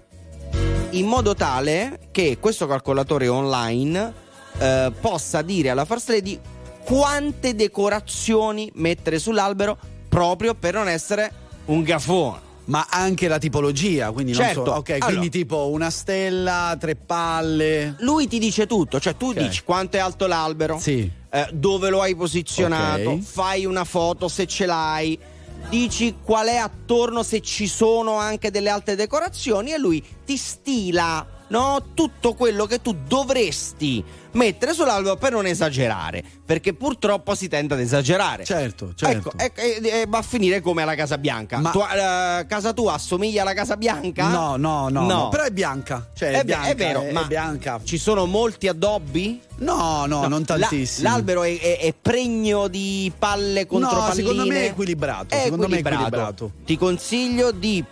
in 0.90 1.06
modo 1.06 1.34
tale 1.36 2.08
che 2.10 2.38
questo 2.40 2.66
calcolatore 2.66 3.28
online 3.28 4.24
eh, 4.58 4.90
possa 5.00 5.42
dire 5.42 5.70
alla 5.70 5.84
First 5.84 6.08
Lady 6.08 6.40
quante 6.82 7.54
decorazioni 7.54 8.70
mettere 8.76 9.18
sull'albero 9.18 9.76
proprio 10.08 10.54
per 10.54 10.74
non 10.74 10.88
essere 10.88 11.30
un 11.66 11.82
gafone. 11.82 12.40
Ma 12.66 12.86
anche 12.90 13.28
la 13.28 13.38
tipologia, 13.38 14.10
quindi 14.10 14.32
non 14.32 14.42
Certo. 14.42 14.64
so. 14.64 14.72
Ok, 14.72 14.90
Allora. 14.90 15.06
quindi 15.06 15.30
tipo 15.30 15.68
una 15.68 15.90
stella, 15.90 16.76
tre 16.78 16.96
palle. 16.96 17.94
Lui 18.00 18.26
ti 18.26 18.38
dice 18.38 18.66
tutto, 18.66 18.98
cioè 19.00 19.16
tu 19.16 19.28
Ok. 19.28 19.36
dici 19.38 19.62
quanto 19.62 19.96
è 19.96 20.00
alto 20.00 20.26
l'albero, 20.26 20.78
Sì. 20.78 21.08
eh, 21.30 21.48
dove 21.52 21.90
lo 21.90 22.00
hai 22.02 22.14
posizionato, 22.16 23.10
Ok. 23.10 23.22
fai 23.22 23.64
una 23.66 23.84
foto 23.84 24.26
se 24.28 24.46
ce 24.46 24.66
l'hai, 24.66 25.16
dici 25.68 26.16
qual 26.22 26.48
è 26.48 26.56
attorno 26.56 27.22
se 27.22 27.40
ci 27.40 27.66
sono 27.68 28.16
anche 28.16 28.50
delle 28.50 28.68
altre 28.70 28.94
decorazioni 28.96 29.72
e 29.72 29.78
lui 29.78 30.02
ti 30.24 30.36
stila 30.36 31.24
no, 31.48 31.82
tutto 31.94 32.34
quello 32.34 32.66
che 32.66 32.80
tu 32.80 32.94
dovresti 33.06 34.02
mettere 34.32 34.74
sull'albero 34.74 35.16
per 35.16 35.32
non 35.32 35.46
esagerare, 35.46 36.22
perché 36.44 36.74
purtroppo 36.74 37.34
si 37.34 37.48
tende 37.48 37.72
ad 37.74 37.80
esagerare. 37.80 38.44
Certo, 38.44 38.92
certo. 38.94 39.32
Ecco, 39.36 39.60
e, 39.60 39.80
e- 39.82 40.00
e 40.02 40.06
va 40.06 40.18
a 40.18 40.22
finire 40.22 40.60
come 40.60 40.82
alla 40.82 40.94
Casa 40.94 41.16
Bianca. 41.16 41.58
Ma- 41.58 41.70
Tua- 41.70 42.40
eh, 42.40 42.46
casa 42.46 42.72
tua 42.74 42.92
assomiglia 42.94 43.40
alla 43.42 43.54
Casa 43.54 43.76
Bianca? 43.78 44.28
No, 44.28 44.56
no, 44.56 44.88
no, 44.90 45.00
No. 45.00 45.06
no, 45.06 45.28
Però 45.30 45.42
è 45.44 45.50
bianca. 45.50 46.10
Cioè, 46.14 46.30
è, 46.32 46.36
beh, 46.38 46.44
bianca, 46.44 46.68
è 46.68 46.74
vero, 46.74 47.00
è, 47.02 47.12
ma 47.12 47.22
è 47.22 47.26
bianca. 47.26 47.80
ci 47.82 47.96
sono 47.96 48.26
molti 48.26 48.68
addobbi? 48.68 49.40
No, 49.58 50.04
no, 50.06 50.26
non 50.26 50.40
la- 50.46 50.56
tantissimi. 50.58 51.08
l'albero 51.08 51.42
è, 51.42 51.58
è- 51.58 51.78
è 51.78 51.94
pregno 51.98 52.68
di 52.68 53.10
palle 53.18 53.64
contro 53.66 53.90
No, 53.90 53.98
palline. 54.08 54.14
secondo 54.16 54.46
me 54.46 54.60
è 54.60 54.64
equilibrato, 54.66 55.34
È 55.34 55.42
secondo 55.44 55.66
me 55.68 55.76
è 55.76 55.78
equilibrato. 55.78 56.04
equilibrato. 56.44 56.52
Ti 56.66 56.76
consiglio 56.76 57.50
di 57.52 57.82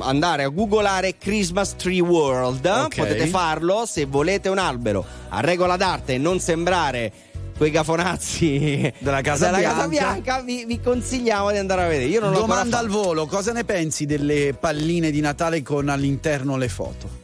andare 0.00 0.44
a 0.44 0.48
googolare 0.48 1.16
Christmas 1.18 1.74
Tree 1.76 2.00
World. 2.00 2.64
Ok. 2.64 2.96
Potete 2.96 3.26
farlo 3.26 3.84
se 3.86 4.04
volete 4.04 4.48
un 4.48 4.58
albero 4.58 5.04
a 5.30 5.40
regola 5.40 5.76
d'arte 5.76 6.14
e 6.14 6.18
non 6.18 6.38
sembrare 6.40 7.12
quei 7.56 7.70
gafonazzi 7.70 8.92
Della 8.98 9.20
Casa 9.20 9.46
della 9.46 9.58
Bianca. 9.58 9.76
Casa 9.76 9.88
Bianca. 9.88 10.40
Vi, 10.42 10.64
vi 10.64 10.80
consigliamo 10.80 11.50
di 11.50 11.58
andare 11.58 11.82
a 11.82 11.86
vedere. 11.88 12.06
Io 12.10 12.20
non 12.20 12.32
Domanda 12.32 12.78
al 12.78 12.88
volo, 12.88 13.26
cosa 13.26 13.52
ne 13.52 13.64
pensi 13.64 14.06
delle 14.06 14.56
palline 14.58 15.10
di 15.10 15.20
Natale 15.20 15.62
con 15.62 15.88
all'interno 15.88 16.56
le 16.56 16.68
foto? 16.68 17.22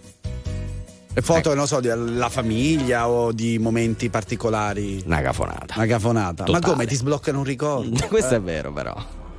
Le 1.13 1.23
foto, 1.23 1.51
Eh. 1.51 1.55
non 1.57 1.67
so, 1.67 1.81
della 1.81 2.29
famiglia 2.29 3.09
o 3.09 3.33
di 3.33 3.59
momenti 3.59 4.09
particolari. 4.11 5.03
Una 5.05 5.21
gafonata. 5.21 5.75
Una 5.75 5.87
gafonata. 5.87 6.45
Ma 6.49 6.61
come 6.61 6.87
ti 6.87 6.95
sbloccano 6.95 7.39
un 7.39 7.45
ricordo? 7.45 7.99
Questo 8.07 8.35
Eh. 8.35 8.37
è 8.37 8.41
vero, 8.41 8.73
però. 8.73 8.95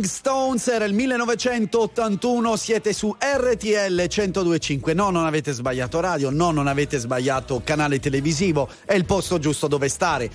Rolling 0.00 0.04
Stones 0.04 0.68
era 0.68 0.86
il 0.86 0.94
1981, 0.94 2.56
siete 2.56 2.94
su 2.94 3.14
RTL 3.18 4.06
1025. 4.08 4.94
No, 4.94 5.10
non 5.10 5.26
avete 5.26 5.52
sbagliato 5.52 6.00
radio, 6.00 6.30
no, 6.30 6.50
non 6.50 6.68
avete 6.68 6.96
sbagliato 6.96 7.60
canale 7.62 8.00
televisivo, 8.00 8.68
è 8.86 8.94
il 8.94 9.04
posto 9.04 9.38
giusto 9.38 9.66
dove 9.66 9.88
stare. 9.88 10.30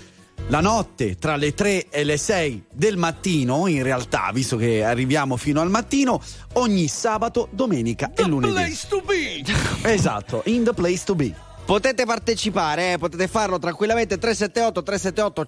La 0.50 0.60
notte 0.60 1.18
tra 1.18 1.36
le 1.36 1.54
3 1.54 1.90
e 1.90 2.04
le 2.04 2.18
6 2.18 2.66
del 2.72 2.98
mattino, 2.98 3.66
in 3.68 3.82
realtà, 3.82 4.30
visto 4.32 4.56
che 4.56 4.84
arriviamo 4.84 5.36
fino 5.36 5.62
al 5.62 5.70
mattino, 5.70 6.22
ogni 6.54 6.88
sabato, 6.88 7.48
domenica 7.52 8.12
e 8.14 8.24
lunedì. 8.24 8.54
place 8.54 8.88
to 8.88 9.02
be. 9.02 9.44
Esatto, 9.82 10.44
in 10.46 10.64
the 10.64 10.74
place 10.74 11.04
to 11.04 11.16
be. 11.16 11.45
Potete 11.66 12.06
partecipare, 12.06 12.94
eh, 12.94 12.98
potete 13.00 13.28
farlo 13.28 13.58
tranquillamente 13.58 14.20
378 14.20 14.84
378 14.84 15.48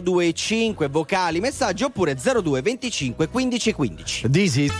1025 0.00 0.88
vocali, 0.88 1.40
messaggi 1.40 1.84
oppure 1.84 2.16
02 2.16 2.62
25 2.62 3.28
15 3.28 3.72
15. 3.74 4.30
This 4.30 4.56
is 4.56 4.72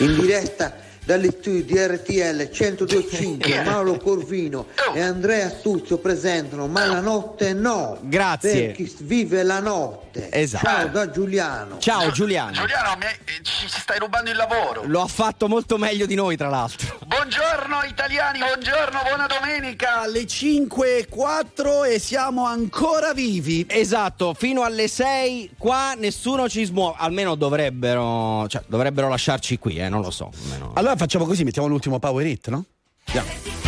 In 0.00 0.14
diretta 0.20 0.74
dagli 1.06 1.30
studi 1.30 1.64
di 1.64 1.78
RTL 1.78 2.50
1025 2.52 3.64
Mauro 3.64 3.96
Corvino 3.96 4.66
e 4.94 5.00
Andrea 5.00 5.46
Astuzio 5.46 5.96
presentano 5.96 6.66
Ma 6.66 6.84
la 6.84 7.00
notte 7.00 7.54
no 7.54 7.98
Grazie. 8.02 8.66
per 8.66 8.72
chi 8.72 8.94
vive 9.00 9.42
la 9.42 9.58
notte 9.58 10.07
Esatto. 10.30 10.66
ciao 10.66 10.88
da 10.88 11.10
Giuliano 11.10 11.78
Ciao 11.78 12.10
Giuliano. 12.10 12.52
Giuliano, 12.52 12.96
mi 12.98 13.04
eh, 13.04 13.42
ci 13.42 13.68
ci 13.68 13.80
stai 13.80 13.98
rubando 13.98 14.30
il 14.30 14.36
lavoro. 14.36 14.82
Lo 14.86 15.00
ha 15.02 15.06
fatto 15.06 15.48
molto 15.48 15.76
meglio 15.78 16.06
di 16.06 16.14
noi, 16.14 16.36
tra 16.36 16.48
l'altro. 16.48 16.98
Buongiorno 17.06 17.82
italiani, 17.88 18.38
buongiorno, 18.38 19.00
buona 19.06 19.26
domenica. 19.26 20.00
alle 20.00 20.26
5 20.26 20.98
e 20.98 21.08
4 21.08 21.84
e 21.84 21.98
siamo 21.98 22.46
ancora 22.46 23.12
vivi. 23.12 23.66
Esatto, 23.68 24.34
fino 24.34 24.62
alle 24.62 24.88
6 24.88 25.52
qua 25.58 25.94
nessuno 25.94 26.48
ci 26.48 26.64
smuove, 26.64 26.96
almeno 26.98 27.34
dovrebbero, 27.34 28.46
cioè, 28.48 28.62
dovrebbero 28.66 29.08
lasciarci 29.08 29.58
qui, 29.58 29.76
eh, 29.76 29.88
non 29.88 30.00
lo 30.02 30.10
so. 30.10 30.30
almeno. 30.44 30.72
Allora 30.74 30.96
facciamo 30.96 31.24
così, 31.26 31.44
mettiamo 31.44 31.68
l'ultimo 31.68 31.98
power 31.98 32.26
hit, 32.26 32.48
no? 32.48 32.64
Andiamo. 33.06 33.67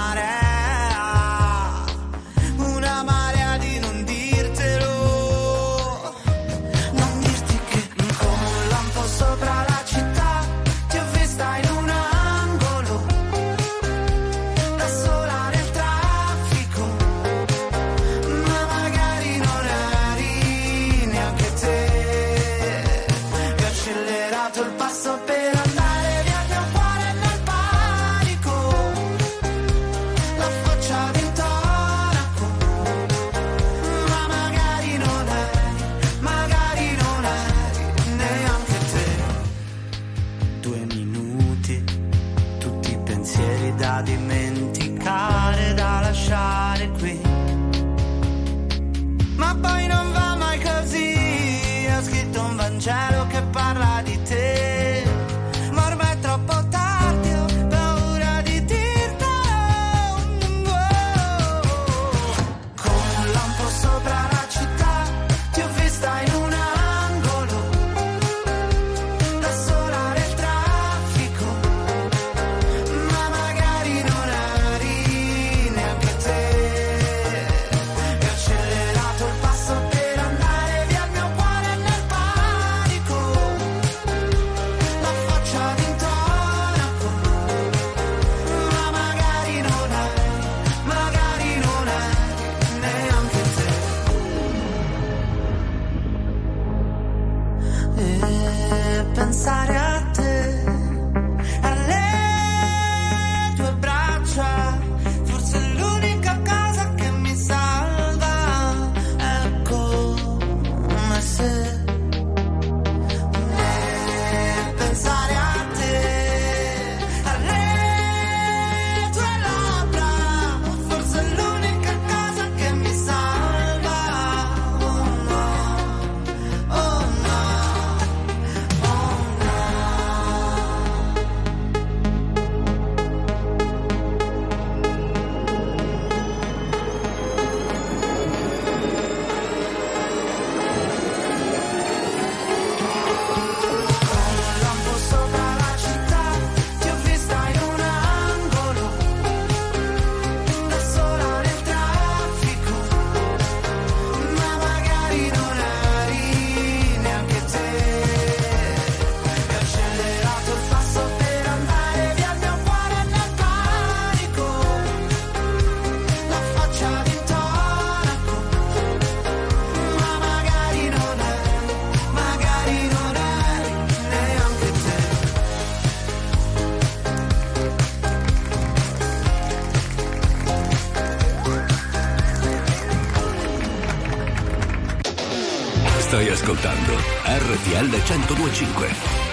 1025. 188.53 189.31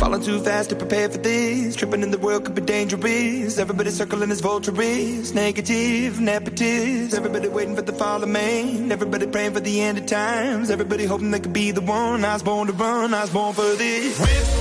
Falling 0.00 0.22
too 0.22 0.40
fast 0.40 0.70
to 0.70 0.76
prepare 0.76 1.10
for 1.10 1.18
this. 1.18 1.76
Tripping 1.76 2.02
in 2.02 2.10
the 2.10 2.16
world 2.16 2.46
could 2.46 2.54
be 2.54 2.62
dangerous. 2.62 3.58
Everybody 3.58 3.90
circling 3.90 4.30
as 4.30 4.40
vultures. 4.40 5.34
Negative, 5.34 6.18
nepotist. 6.60 7.14
Everybody 7.14 7.48
waiting 7.48 7.76
for 7.76 7.82
the 7.82 7.92
fall 7.92 8.22
of 8.22 8.28
man. 8.28 8.92
Everybody 8.92 9.26
praying 9.26 9.54
for 9.54 9.60
the 9.60 9.80
end 9.80 9.98
of 9.98 10.06
times. 10.06 10.70
Everybody 10.70 11.04
hoping 11.04 11.30
they 11.30 11.40
could 11.40 11.52
be 11.52 11.70
the 11.70 11.80
one. 11.80 12.24
I 12.24 12.34
was 12.34 12.42
born 12.42 12.66
to 12.66 12.72
run. 12.72 13.14
I 13.14 13.22
was 13.22 13.30
born 13.30 13.54
for 13.54 13.62
this. 13.76 14.18
Whip, 14.18 14.59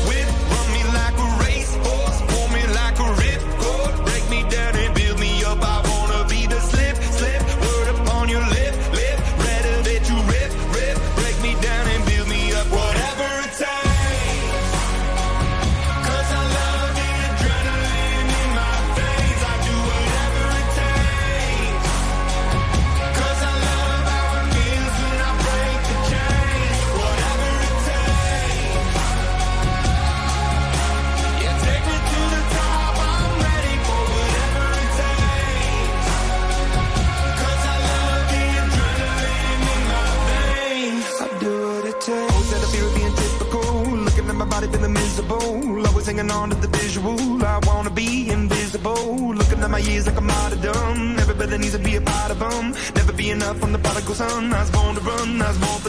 enough 53.32 53.60
from 53.60 53.72
the 53.72 53.80
prodigal 53.80 54.16
son. 54.16 54.54
I 54.54 54.62
was 54.62 54.72
born 54.72 54.96
to 54.96 55.02
run. 55.02 55.42
I 55.42 55.48
was 55.50 55.58
born 55.58 55.80
for 55.82 55.89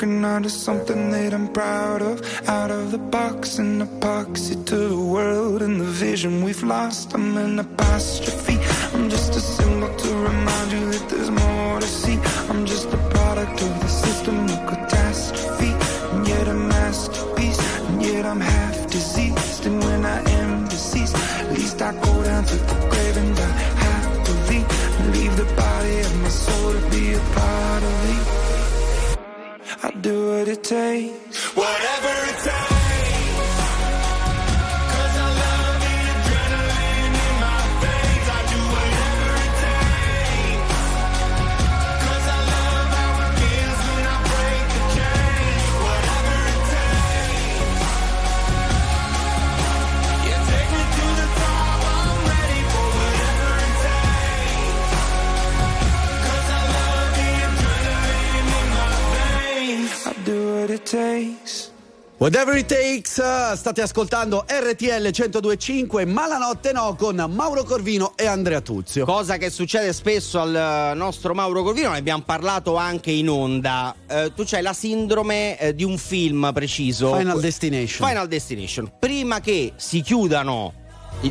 Working 0.00 0.24
under 0.24 0.48
something 0.48 1.10
that 1.10 1.34
I'm 1.34 1.52
proud 1.52 2.00
of. 2.00 2.22
Out 2.48 2.70
of 2.70 2.90
the 2.90 2.96
box, 2.96 3.58
an 3.58 3.82
epoxy 3.86 4.64
to 4.64 4.76
the 4.88 4.98
world 4.98 5.60
and 5.60 5.78
the 5.78 5.84
vision 5.84 6.42
we've 6.42 6.62
lost. 6.62 7.12
I'm 7.12 7.36
an 7.36 7.58
apostrophe. 7.58 8.39
It 62.60 62.66
takes, 62.66 63.16
eh, 63.16 63.56
state 63.56 63.80
ascoltando 63.80 64.44
RTL 64.46 65.00
1025, 65.10 66.04
ma 66.04 66.26
la 66.26 66.36
notte 66.36 66.72
no 66.72 66.94
con 66.94 67.16
Mauro 67.30 67.64
Corvino 67.64 68.12
e 68.18 68.26
Andrea 68.26 68.60
Tuzio. 68.60 69.06
Cosa 69.06 69.38
che 69.38 69.48
succede 69.48 69.94
spesso 69.94 70.38
al 70.38 70.92
nostro 70.94 71.32
Mauro 71.32 71.62
Corvino, 71.62 71.90
ne 71.92 71.96
abbiamo 71.96 72.22
parlato 72.22 72.76
anche 72.76 73.12
in 73.12 73.30
onda. 73.30 73.94
Eh, 74.06 74.32
tu 74.36 74.42
c'hai 74.44 74.60
la 74.60 74.74
sindrome 74.74 75.58
eh, 75.58 75.74
di 75.74 75.84
un 75.84 75.96
film 75.96 76.50
preciso. 76.52 77.14
Final 77.16 77.40
Destination. 77.40 78.06
Final 78.06 78.28
Destination. 78.28 78.92
Prima 78.98 79.40
che 79.40 79.72
si 79.76 80.02
chiudano, 80.02 80.74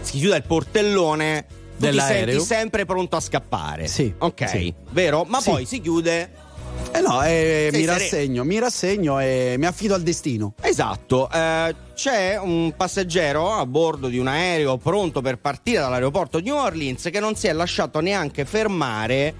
si 0.01 0.17
chiuda 0.17 0.35
il 0.35 0.43
portellone, 0.47 1.45
tu 1.47 1.55
ti 1.75 1.75
Dell'aereo. 1.77 2.39
senti 2.39 2.43
sempre 2.45 2.85
pronto 2.85 3.17
a 3.17 3.19
scappare. 3.19 3.87
Sì. 3.87 4.11
Ok, 4.17 4.49
Sì. 4.49 4.73
vero? 4.93 5.25
Ma 5.27 5.39
Sì. 5.41 5.51
poi 5.51 5.65
si 5.65 5.79
chiude. 5.79 6.47
Eh 6.91 7.01
no, 7.01 7.23
eh, 7.23 7.69
mi 7.71 7.85
rassegno, 7.85 8.43
mi 8.43 8.59
rassegno 8.59 9.19
e 9.19 9.55
mi 9.57 9.65
affido 9.65 9.93
al 9.93 10.01
destino. 10.01 10.53
Esatto, 10.61 11.29
eh, 11.31 11.75
c'è 11.93 12.37
un 12.37 12.73
passeggero 12.75 13.53
a 13.53 13.65
bordo 13.65 14.07
di 14.07 14.17
un 14.17 14.27
aereo 14.27 14.77
pronto 14.77 15.21
per 15.21 15.37
partire 15.37 15.79
dall'aeroporto 15.79 16.39
New 16.39 16.55
Orleans 16.55 17.09
che 17.11 17.19
non 17.19 17.35
si 17.35 17.47
è 17.47 17.53
lasciato 17.53 17.99
neanche 17.99 18.45
fermare 18.45 19.33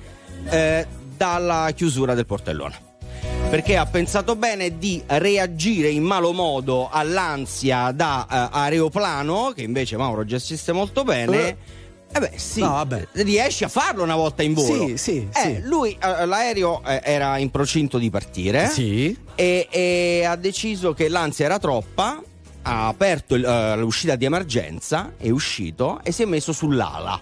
eh, 0.50 0.86
dalla 1.18 1.72
chiusura 1.76 2.14
del 2.14 2.26
portellone. 2.26 2.88
Perché 3.50 3.78
ha 3.78 3.86
pensato 3.88 4.36
bene 4.36 4.78
di 4.78 5.02
reagire 5.08 5.90
in 5.90 6.04
malo 6.04 6.34
modo 6.34 6.88
all'ansia 6.92 7.92
da 7.92 8.28
eh, 8.30 8.50
aeroplano, 8.52 9.54
che 9.56 9.64
invece 9.64 9.98
Mauro 9.98 10.24
gestisce 10.24 10.72
molto 10.72 11.04
bene. 11.04 11.78
Eh 12.12 12.20
beh, 12.20 12.32
sì, 12.38 12.60
No, 12.62 12.70
vabbè. 12.72 13.08
riesci 13.14 13.64
a 13.64 13.68
farlo 13.68 14.02
una 14.04 14.16
volta 14.16 14.42
in 14.42 14.54
volo. 14.54 14.88
Sì, 14.88 14.98
sì, 14.98 15.28
Eh, 15.32 15.40
sì. 15.40 15.62
lui, 15.64 15.96
eh, 16.02 16.26
l'aereo 16.26 16.82
eh, 16.84 17.02
era 17.04 17.38
in 17.38 17.52
procinto 17.52 17.98
di 18.00 18.10
partire 18.10 18.68
Sì. 18.70 19.16
e, 19.36 19.68
e 19.70 20.26
ha 20.26 20.36
deciso 20.36 20.94
che 20.94 21.08
l'ansia 21.08 21.46
era 21.46 21.60
troppa, 21.60 22.20
ha 22.64 22.88
aperto 22.88 23.36
il- 23.36 23.46
eh, 23.46 23.78
l'uscita 23.78 24.16
di 24.16 24.26
emergenza, 24.26 25.14
è 25.18 25.30
uscito 25.30 26.00
e 26.04 26.12
si 26.12 26.24
è 26.24 26.26
messo 26.26 26.52
sull'ala. 26.52 27.22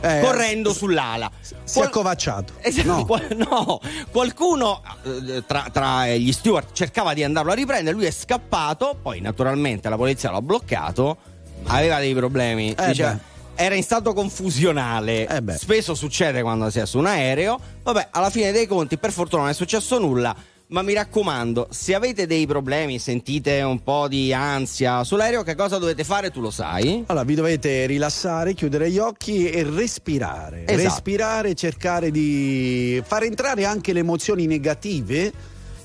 Eh, 0.00 0.20
correndo 0.20 0.72
sull'ala. 0.74 1.30
Si 1.64 1.78
è 1.78 1.82
accovacciato. 1.82 2.54
Esatto, 2.60 2.88
No. 2.88 3.04
qual- 3.06 3.26
no, 3.36 3.80
qualcuno 4.10 4.82
tra, 5.46 5.66
tra 5.72 6.08
gli 6.08 6.32
steward 6.32 6.72
cercava 6.72 7.14
di 7.14 7.22
andarlo 7.24 7.52
a 7.52 7.54
riprendere, 7.54 7.96
lui 7.96 8.04
è 8.04 8.10
scappato, 8.10 8.98
poi 9.00 9.20
naturalmente 9.20 9.88
la 9.88 9.96
polizia 9.96 10.30
l'ha 10.30 10.42
bloccato, 10.42 11.16
aveva 11.66 11.98
dei 12.00 12.14
problemi, 12.14 12.74
Eh 12.76 12.86
diceva- 12.88 13.12
beh. 13.12 13.28
Era 13.60 13.74
in 13.74 13.82
stato 13.82 14.14
confusionale, 14.14 15.28
Eh 15.28 15.58
spesso 15.58 15.94
succede 15.94 16.40
quando 16.40 16.70
si 16.70 16.78
è 16.78 16.86
su 16.86 16.96
un 16.96 17.04
aereo, 17.04 17.60
vabbè 17.82 18.08
alla 18.12 18.30
fine 18.30 18.52
dei 18.52 18.66
conti 18.66 18.96
per 18.96 19.12
fortuna 19.12 19.42
non 19.42 19.50
è 19.50 19.54
successo 19.54 19.98
nulla. 19.98 20.34
Ma 20.68 20.82
mi 20.82 20.94
raccomando, 20.94 21.66
se 21.70 21.96
avete 21.96 22.28
dei 22.28 22.46
problemi, 22.46 23.00
sentite 23.00 23.60
un 23.62 23.82
po' 23.82 24.06
di 24.06 24.32
ansia 24.32 25.02
sull'aereo, 25.02 25.42
che 25.42 25.56
cosa 25.56 25.78
dovete 25.78 26.04
fare? 26.04 26.30
Tu 26.30 26.40
lo 26.40 26.52
sai? 26.52 27.02
Allora, 27.08 27.24
vi 27.24 27.34
dovete 27.34 27.86
rilassare, 27.86 28.54
chiudere 28.54 28.88
gli 28.88 28.98
occhi 28.98 29.50
e 29.50 29.64
respirare. 29.64 30.62
Esatto. 30.66 30.82
Respirare, 30.82 31.54
cercare 31.56 32.12
di 32.12 33.02
far 33.04 33.24
entrare 33.24 33.64
anche 33.64 33.92
le 33.92 33.98
emozioni 33.98 34.46
negative. 34.46 35.32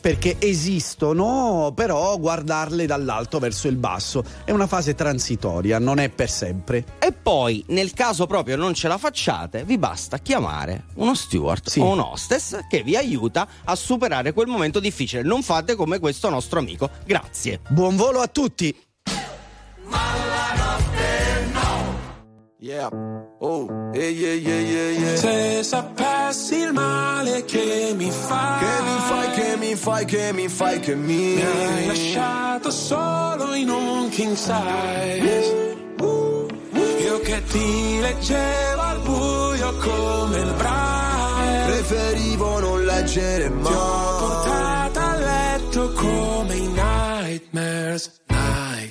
Perché 0.05 0.35
esistono, 0.37 1.71
però 1.73 2.15
guardarle 2.19 2.85
dall'alto 2.85 3.39
verso 3.39 3.67
il 3.67 3.75
basso 3.75 4.23
è 4.43 4.51
una 4.51 4.67
fase 4.67 4.93
transitoria, 4.93 5.79
non 5.79 5.97
è 5.97 6.09
per 6.09 6.29
sempre. 6.29 6.85
E 6.99 7.11
poi, 7.11 7.65
nel 7.69 7.91
caso 7.93 8.27
proprio 8.27 8.55
non 8.55 8.75
ce 8.75 8.87
la 8.87 8.99
facciate, 8.99 9.63
vi 9.63 9.79
basta 9.79 10.19
chiamare 10.19 10.83
uno 10.97 11.15
steward 11.15 11.71
o 11.77 11.87
un 11.87 12.01
hostess 12.01 12.67
che 12.69 12.83
vi 12.83 12.95
aiuta 12.95 13.47
a 13.63 13.73
superare 13.73 14.31
quel 14.31 14.45
momento 14.45 14.79
difficile. 14.79 15.23
Non 15.23 15.41
fate 15.41 15.73
come 15.73 15.97
questo 15.97 16.29
nostro 16.29 16.59
amico. 16.59 16.87
Grazie. 17.03 17.61
Buon 17.69 17.95
volo 17.95 18.19
a 18.19 18.27
tutti! 18.27 18.77
Yeah. 22.65 22.89
Oh, 23.41 23.69
yeah, 23.93 24.09
yeah, 24.09 24.33
yeah, 24.33 24.89
yeah. 24.89 25.15
Se 25.17 25.61
sapessi 25.61 26.61
il 26.61 26.73
male 26.73 27.45
che 27.45 27.93
mi 27.95 28.09
fai, 28.09 28.59
che 28.59 28.81
mi 28.81 28.97
fai, 29.07 29.29
che 29.35 29.55
mi 29.55 29.75
fai, 29.75 30.05
che 30.05 30.33
mi 30.33 30.47
fai, 30.47 30.79
che 30.79 30.95
mi, 30.95 31.39
hai 31.43 31.85
lasciato 31.85 32.71
solo 32.71 33.53
in 33.53 33.69
un 33.69 34.09
king 34.09 34.33
size. 34.33 35.75
Io 37.03 37.19
che 37.19 37.43
ti 37.43 37.99
leggevo 37.99 38.81
al 38.81 38.99
buio 39.01 39.73
come 39.77 40.39
il 40.39 40.53
braille. 40.57 41.65
Preferivo 41.67 42.59
non 42.61 42.83
leggere 42.83 43.47
mai. 43.49 44.14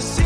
se 0.00 0.25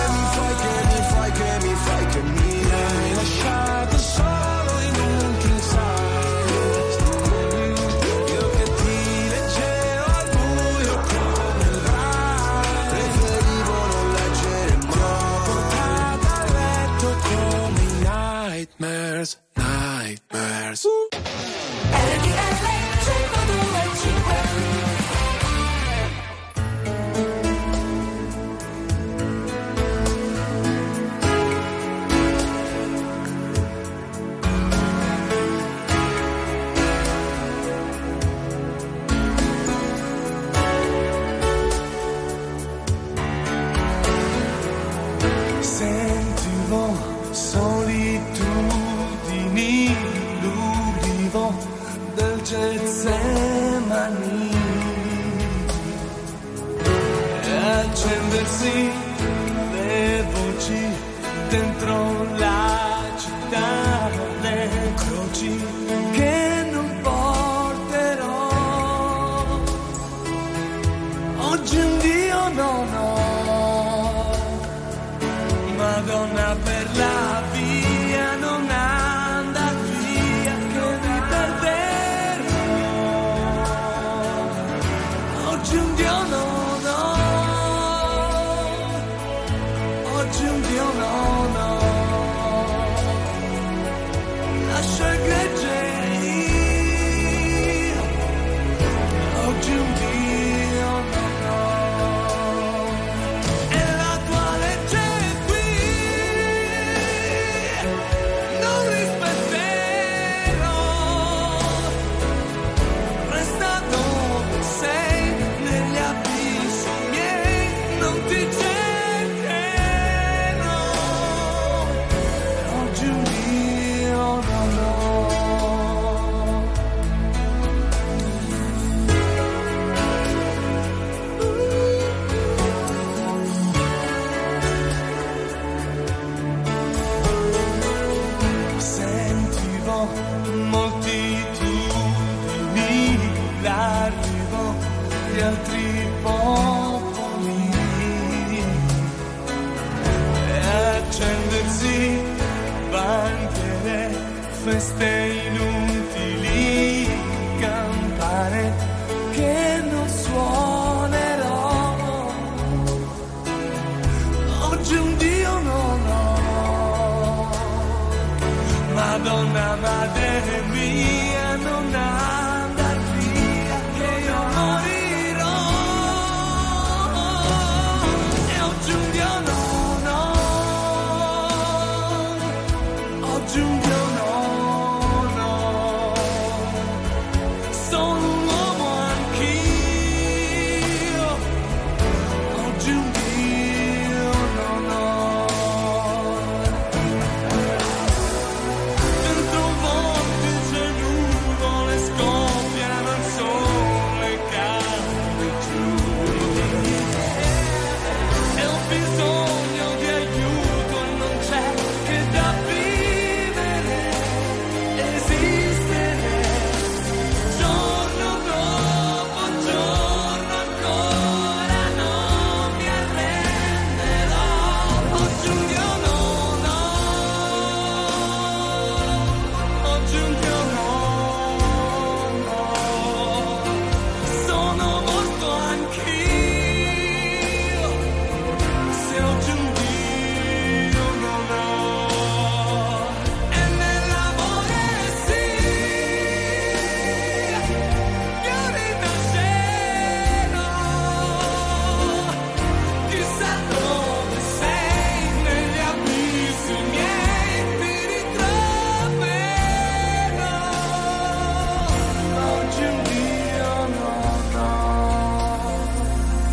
nightmares, 18.81 19.37
nightmares. 19.55 20.81
Sentivo 20.81 21.80
see. 58.61 59.00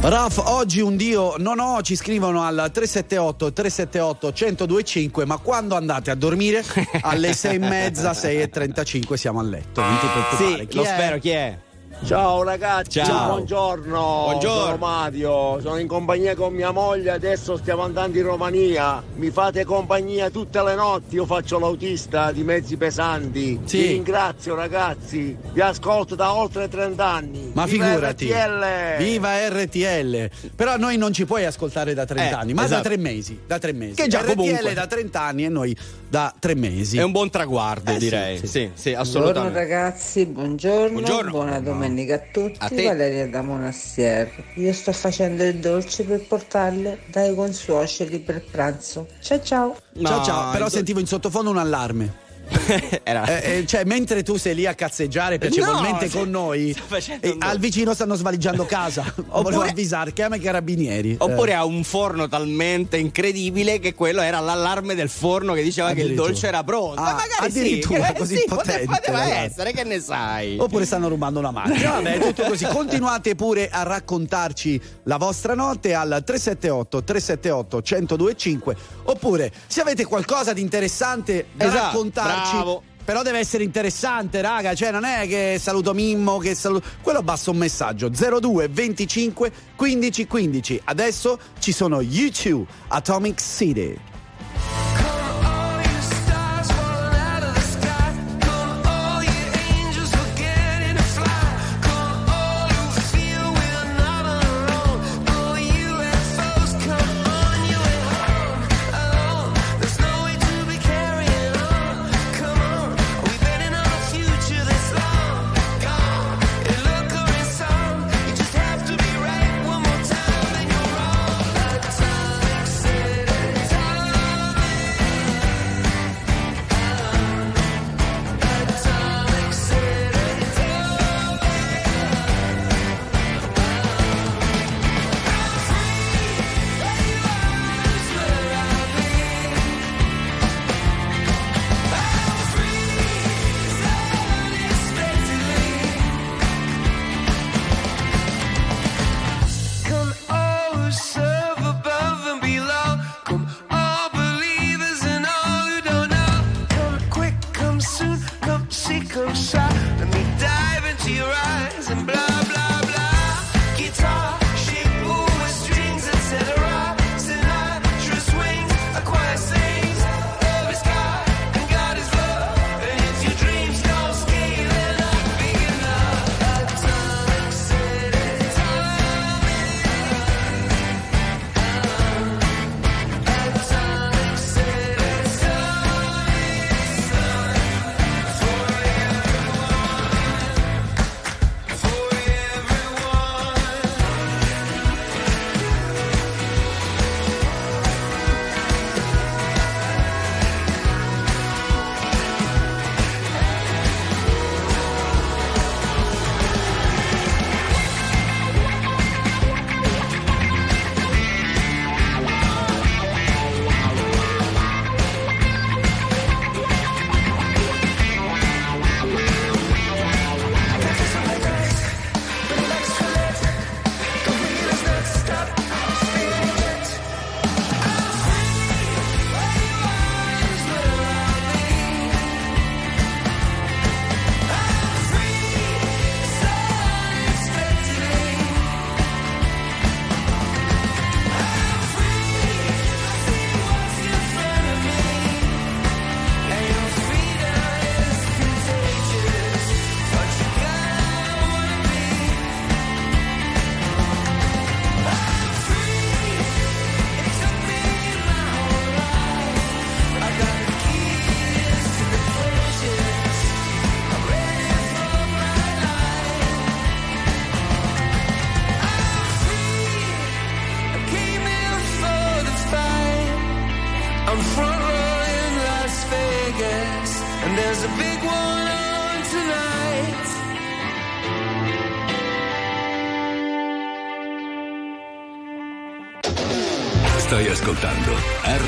Raf, 0.08 0.38
oggi 0.42 0.80
un 0.80 0.96
dio 0.96 1.34
non 1.36 1.58
ho, 1.58 1.82
ci 1.82 1.94
scrivono 1.94 2.42
al 2.42 2.70
378 2.72 3.52
378 3.52 4.32
1025, 4.32 5.26
ma 5.26 5.36
quando 5.36 5.74
andate 5.74 6.10
a 6.10 6.14
dormire? 6.14 6.64
Alle 7.02 7.34
6 7.34 7.54
e 7.54 7.58
mezza, 7.58 8.14
6 8.14 8.40
e 8.40 8.48
35 8.48 9.18
siamo 9.18 9.40
a 9.40 9.42
letto. 9.42 9.82
Non 9.82 9.98
ti 9.98 10.06
preoccupare. 10.06 10.66
Sì, 10.66 10.76
lo 10.76 10.82
è? 10.82 10.86
spero, 10.86 11.18
chi 11.18 11.28
è? 11.28 11.58
Ciao 12.04 12.42
ragazzi, 12.42 13.02
Ciao. 13.02 13.34
buongiorno. 13.34 14.22
Buongiorno. 14.28 14.64
Sono 14.64 14.76
Mario, 14.76 15.60
sono 15.60 15.76
in 15.78 15.88
compagnia 15.88 16.34
con 16.34 16.54
mia 16.54 16.70
moglie, 16.70 17.10
adesso 17.10 17.56
stiamo 17.56 17.82
andando 17.82 18.16
in 18.16 18.24
Romania. 18.24 19.02
Mi 19.16 19.30
fate 19.30 19.64
compagnia 19.64 20.30
tutte 20.30 20.62
le 20.62 20.74
notti, 20.74 21.16
io 21.16 21.26
faccio 21.26 21.58
l'autista 21.58 22.30
di 22.30 22.44
mezzi 22.44 22.76
pesanti. 22.76 23.60
Sì. 23.64 23.78
Vi 23.78 23.86
ringrazio 23.88 24.54
ragazzi, 24.54 25.36
vi 25.52 25.60
ascolto 25.60 26.14
da 26.14 26.32
oltre 26.32 26.68
30 26.68 27.04
anni. 27.04 27.47
Ma 27.58 27.64
Viva 27.66 27.86
figurati. 27.86 28.26
RTL. 28.30 28.96
Viva 28.98 29.48
RTL. 29.48 30.30
Però 30.54 30.76
noi 30.76 30.96
non 30.96 31.12
ci 31.12 31.24
puoi 31.26 31.44
ascoltare 31.44 31.94
da 31.94 32.04
30 32.04 32.30
Eh, 32.36 32.40
anni, 32.40 32.54
ma 32.54 32.60
da 32.62 32.66
esatto. 32.66 32.82
3 32.88 32.96
mesi. 32.98 33.40
Da 33.46 33.58
3 33.58 33.72
mesi. 33.72 33.94
Che 33.94 34.06
già 34.08 34.20
RTL 34.20 34.34
comunque- 34.36 34.74
da 34.74 34.86
30 34.86 35.20
anni 35.22 35.44
e 35.44 35.48
noi 35.48 35.76
da 36.08 36.32
3 36.38 36.54
mesi. 36.54 36.98
È 36.98 37.02
un 37.02 37.12
buon 37.12 37.30
traguardo, 37.30 37.90
Eh, 37.92 37.98
direi. 37.98 38.38
sì. 38.38 38.46
Sì, 38.46 38.70
sì, 38.74 38.90
Buongiorno 38.92 39.00
assolutamente. 39.00 39.58
ragazzi, 39.58 40.26
buongiorno, 40.26 40.90
Buongiorno. 40.92 41.30
buona 41.30 41.60
domenica 41.60 42.14
a 42.14 42.22
tutti. 42.32 42.56
A 42.58 42.68
te. 42.68 42.84
Valeria 42.84 43.28
da 43.28 43.42
Monastier. 43.42 44.30
Io 44.54 44.72
sto 44.72 44.92
facendo 44.92 45.42
il 45.44 45.56
dolce 45.56 46.04
per 46.04 46.26
portarle 46.26 47.00
dai 47.10 47.34
consuoceri 47.34 48.18
per 48.20 48.42
pranzo. 48.50 49.06
Ciao 49.20 49.42
ciao. 49.42 49.76
Ciao 50.00 50.16
No, 50.18 50.24
ciao, 50.24 50.50
però 50.52 50.66
il- 50.66 50.70
sentivo 50.72 51.00
in 51.00 51.06
sottofondo 51.06 51.50
un 51.50 51.58
allarme. 51.58 52.26
Era... 53.02 53.24
Eh, 53.26 53.58
eh, 53.58 53.66
cioè, 53.66 53.84
mentre 53.84 54.22
tu 54.22 54.36
sei 54.36 54.54
lì 54.54 54.66
a 54.66 54.74
cazzeggiare 54.74 55.38
piacevolmente 55.38 56.06
No, 56.06 56.12
con 56.12 56.30
noi, 56.30 56.72
sta 56.72 56.82
facendo 56.86 57.26
eh, 57.26 57.36
al 57.38 57.58
vicino 57.58 57.94
stanno 57.94 58.14
svaligiando 58.14 58.64
casa. 58.66 59.12
Volevo 59.28 59.62
avvisare, 59.62 60.12
chiama 60.12 60.36
i 60.36 60.40
carabinieri. 60.40 61.16
Oppure 61.18 61.52
Eh. 61.52 61.54
ha 61.54 61.64
un 61.64 61.84
forno 61.84 62.28
talmente 62.28 62.96
incredibile 62.96 63.78
che 63.78 63.94
quello 63.94 64.20
era 64.20 64.40
l'allarme 64.40 64.94
del 64.94 65.08
forno 65.08 65.52
che 65.52 65.62
diceva 65.62 65.92
che 65.92 66.02
il 66.02 66.14
dolce 66.14 66.48
era 66.48 66.64
pronto. 66.64 67.00
Ah, 67.00 67.04
Ma 67.04 67.12
magari 67.12 67.50
sì, 67.50 67.58
addirittura 67.58 68.08
eh, 68.08 68.18
così 68.18 68.36
sì, 68.36 68.44
potente, 68.46 68.86
poteva, 68.86 69.34
essere, 69.42 69.72
che 69.72 69.84
ne 69.84 70.00
sai? 70.00 70.58
Oppure 70.58 70.84
stanno 70.84 71.08
rubando 71.08 71.38
una 71.38 71.50
macchina. 71.50 71.90
Vabbè, 71.92 72.18
tutto 72.18 72.42
così. 72.44 72.64
Continuate 72.72 73.34
pure 73.34 73.68
a 73.68 73.82
raccontarci 73.82 74.80
la 75.04 75.16
vostra 75.16 75.54
notte 75.54 75.94
al 75.94 76.22
378 76.24 77.04
378 77.04 77.82
1025. 77.82 78.76
Oppure 79.04 79.52
se 79.66 79.80
avete 79.80 80.04
qualcosa 80.04 80.52
di 80.52 80.60
interessante 80.60 81.46
da 81.52 81.66
Esatto, 81.66 81.98
raccontarci. 82.38 82.54
bravo. 82.54 82.82
Però 83.04 83.22
deve 83.22 83.38
essere 83.38 83.64
interessante, 83.64 84.42
raga. 84.42 84.74
Cioè, 84.74 84.90
non 84.90 85.04
è 85.04 85.26
che 85.26 85.56
saluto 85.58 85.94
Mimmo, 85.94 86.36
che 86.36 86.54
saluto. 86.54 86.86
Quello 87.00 87.22
basta 87.22 87.50
un 87.50 87.56
messaggio. 87.56 88.10
02 88.10 88.68
25 88.68 89.52
15 89.76 90.26
15. 90.26 90.80
Adesso 90.84 91.38
ci 91.58 91.72
sono 91.72 92.02
YouTube. 92.02 92.66
Atomic 92.88 93.40
City, 93.40 93.98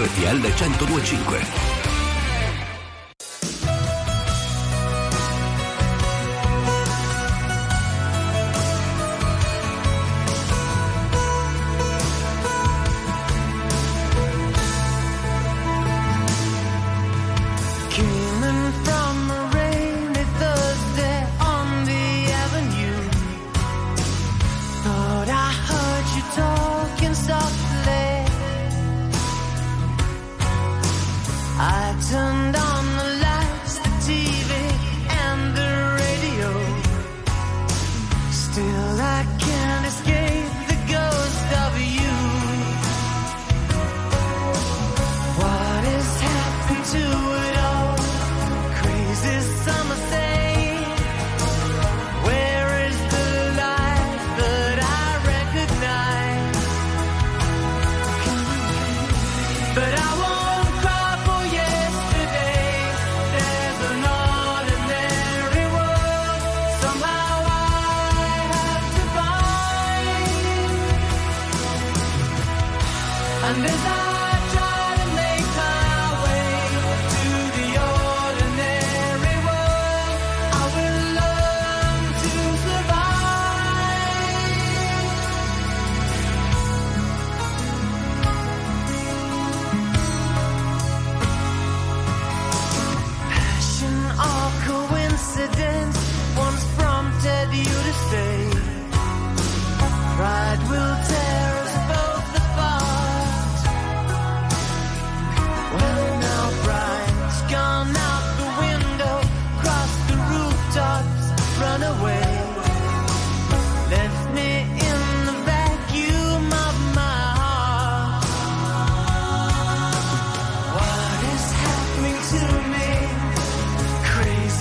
RTL 0.01 0.41
1025. 0.41 1.50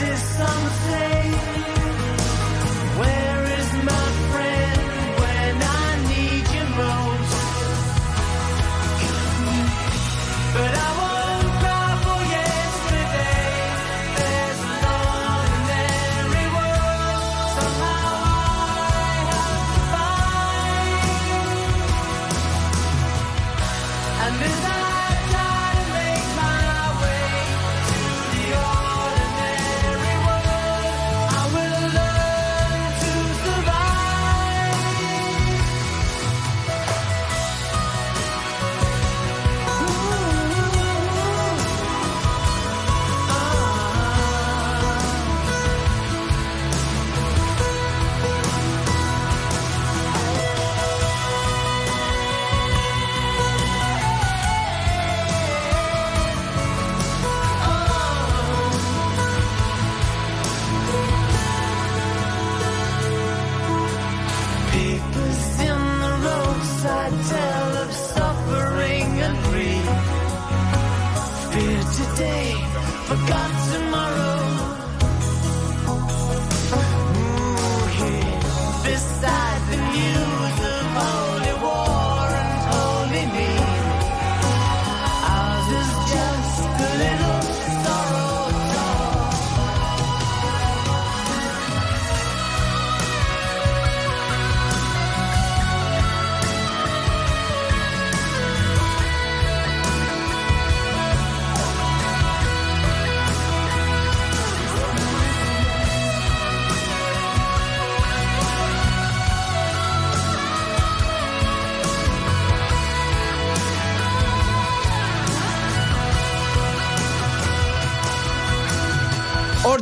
is 0.01 0.21
something 0.21 0.88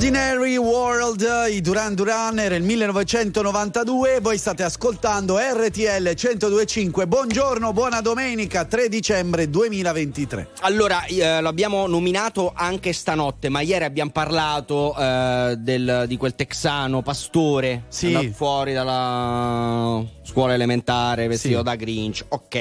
Ordinary 0.07 0.57
World 0.57 0.86
World, 1.07 1.53
i 1.53 1.61
Duran 1.61 1.95
Duran 1.95 2.37
era 2.37 2.55
il 2.55 2.63
1992, 2.63 4.19
voi 4.19 4.37
state 4.37 4.63
ascoltando 4.63 5.37
RTL 5.37 6.03
1025. 6.03 7.07
Buongiorno, 7.07 7.71
buona 7.71 8.01
domenica, 8.01 8.65
3 8.65 8.89
dicembre 8.89 9.49
2023. 9.49 10.49
Allora, 10.61 11.05
eh, 11.05 11.39
l'abbiamo 11.39 11.87
nominato 11.87 12.51
anche 12.53 12.91
stanotte, 12.91 13.47
ma 13.47 13.61
ieri 13.61 13.85
abbiamo 13.85 14.11
parlato 14.11 14.93
eh, 14.97 15.55
del, 15.57 16.03
di 16.07 16.17
quel 16.17 16.35
texano 16.35 17.01
pastore 17.01 17.85
sì. 17.87 18.33
fuori 18.35 18.73
dalla 18.73 20.03
scuola 20.23 20.53
elementare 20.53 21.27
vestito 21.27 21.59
sì. 21.59 21.63
da 21.63 21.75
Grinch. 21.75 22.25
Ok. 22.27 22.55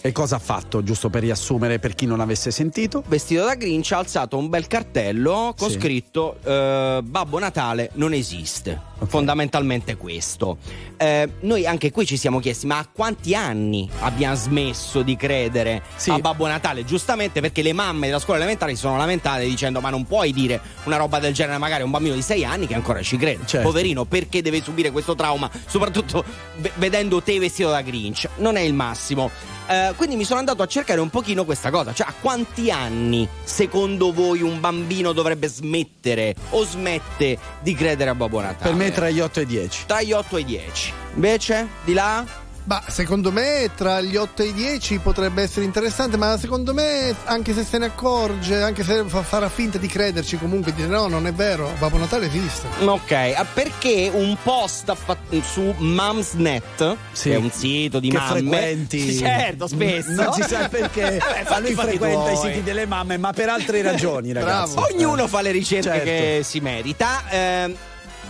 E 0.00 0.12
cosa 0.12 0.36
ha 0.36 0.38
fatto, 0.38 0.82
giusto 0.82 1.10
per 1.10 1.20
riassumere 1.20 1.78
per 1.78 1.94
chi 1.94 2.06
non 2.06 2.20
avesse 2.20 2.50
sentito? 2.50 3.02
Vestito 3.06 3.44
da 3.44 3.54
Grinch 3.54 3.92
ha 3.92 3.98
alzato 3.98 4.38
un 4.38 4.48
bel 4.48 4.66
cartello 4.66 5.54
con 5.56 5.68
sì. 5.68 5.78
scritto 5.78 6.38
eh, 6.42 7.00
Babbo 7.02 7.38
Natale 7.38 7.81
non 7.94 8.12
esiste. 8.12 8.90
Fondamentalmente 9.04 9.96
questo. 9.96 10.58
Eh, 10.96 11.28
noi 11.40 11.66
anche 11.66 11.90
qui 11.90 12.06
ci 12.06 12.16
siamo 12.16 12.38
chiesti: 12.38 12.66
ma 12.66 12.78
a 12.78 12.86
quanti 12.90 13.34
anni 13.34 13.88
abbiamo 14.00 14.34
smesso 14.36 15.02
di 15.02 15.16
credere 15.16 15.82
a 16.06 16.18
Babbo 16.18 16.46
Natale? 16.46 16.84
Giustamente 16.84 17.40
perché 17.40 17.62
le 17.62 17.72
mamme 17.72 18.06
della 18.06 18.20
scuola 18.20 18.38
elementare 18.38 18.74
si 18.74 18.78
sono 18.78 18.96
lamentate 18.96 19.44
dicendo: 19.44 19.80
Ma 19.80 19.90
non 19.90 20.06
puoi 20.06 20.32
dire 20.32 20.60
una 20.84 20.96
roba 20.96 21.18
del 21.18 21.34
genere, 21.34 21.58
magari 21.58 21.82
a 21.82 21.84
un 21.84 21.90
bambino 21.90 22.14
di 22.14 22.22
6 22.22 22.44
anni 22.44 22.66
che 22.66 22.74
ancora 22.74 23.02
ci 23.02 23.16
crede. 23.16 23.44
Certo. 23.44 23.66
Poverino, 23.66 24.04
perché 24.04 24.42
deve 24.42 24.62
subire 24.62 24.90
questo 24.90 25.14
trauma? 25.14 25.50
Soprattutto 25.66 26.24
ve- 26.56 26.72
vedendo 26.76 27.20
te 27.22 27.38
vestito 27.38 27.70
da 27.70 27.82
Grinch. 27.82 28.28
Non 28.36 28.56
è 28.56 28.60
il 28.60 28.74
massimo. 28.74 29.30
Eh, 29.66 29.92
quindi 29.96 30.16
mi 30.16 30.24
sono 30.24 30.38
andato 30.38 30.62
a 30.62 30.66
cercare 30.66 31.00
un 31.00 31.10
pochino 31.10 31.44
questa 31.44 31.70
cosa, 31.70 31.92
cioè 31.92 32.06
a 32.08 32.14
quanti 32.20 32.70
anni 32.70 33.28
secondo 33.44 34.12
voi 34.12 34.42
un 34.42 34.60
bambino 34.60 35.12
dovrebbe 35.12 35.48
smettere 35.48 36.34
o 36.50 36.64
smette 36.64 37.38
di 37.60 37.74
credere 37.74 38.10
a 38.10 38.14
Babbo 38.14 38.40
Natale? 38.40 38.70
Per 38.70 38.74
me 38.74 38.90
tra 38.90 39.10
gli 39.10 39.20
8 39.20 39.40
e 39.40 39.42
i 39.42 39.46
10. 39.46 39.84
Tra 39.86 40.02
gli 40.02 40.12
8 40.12 40.36
e 40.36 40.40
i 40.40 40.44
10. 40.44 40.92
Invece, 41.14 41.68
di 41.84 41.92
là? 41.92 42.40
Ma 42.64 42.80
secondo 42.86 43.32
me 43.32 43.70
tra 43.74 44.00
gli 44.00 44.14
8 44.14 44.42
e 44.42 44.46
i 44.46 44.52
10 44.52 44.98
potrebbe 44.98 45.42
essere 45.42 45.64
interessante, 45.64 46.16
ma 46.16 46.38
secondo 46.38 46.72
me 46.72 47.12
anche 47.24 47.52
se 47.54 47.64
se 47.64 47.76
ne 47.78 47.86
accorge, 47.86 48.62
anche 48.62 48.84
se 48.84 49.02
fa- 49.04 49.22
farà 49.22 49.48
finta 49.48 49.78
di 49.78 49.88
crederci, 49.88 50.38
comunque 50.38 50.72
dire 50.72 50.86
no, 50.86 51.08
non 51.08 51.26
è 51.26 51.32
vero, 51.32 51.68
Babbo 51.80 51.98
Natale 51.98 52.26
esiste. 52.26 52.68
Ok, 52.84 53.10
ah, 53.36 53.44
perché 53.52 54.10
un 54.14 54.36
post 54.44 54.94
su 55.42 55.74
Mumsnet, 55.78 56.96
che 57.20 57.32
è 57.32 57.36
un 57.36 57.50
sito 57.50 57.98
di 57.98 58.10
che 58.10 58.16
mamme. 58.16 58.30
frequenti. 58.40 59.10
Sì, 59.10 59.18
certo, 59.24 59.66
spesso. 59.66 60.10
Non 60.12 60.32
si 60.32 60.42
sa 60.42 60.68
perché. 60.70 61.18
Vabbè, 61.18 61.42
Ma 61.42 61.44
fatti 61.44 61.62
lui 61.62 61.70
i 61.72 61.74
frequenta 61.74 62.30
i 62.30 62.34
tuoi. 62.34 62.46
siti 62.52 62.62
delle 62.62 62.86
mamme, 62.86 63.16
ma 63.18 63.32
per 63.32 63.48
altre 63.48 63.82
ragioni, 63.82 64.30
ragazzi. 64.32 64.76
Ognuno 64.76 65.26
fa 65.26 65.40
le 65.40 65.50
ricerche 65.50 65.82
Certo. 65.90 66.04
che 66.04 66.40
si 66.44 66.60
merita. 66.60 67.22
Ehm, 67.28 67.74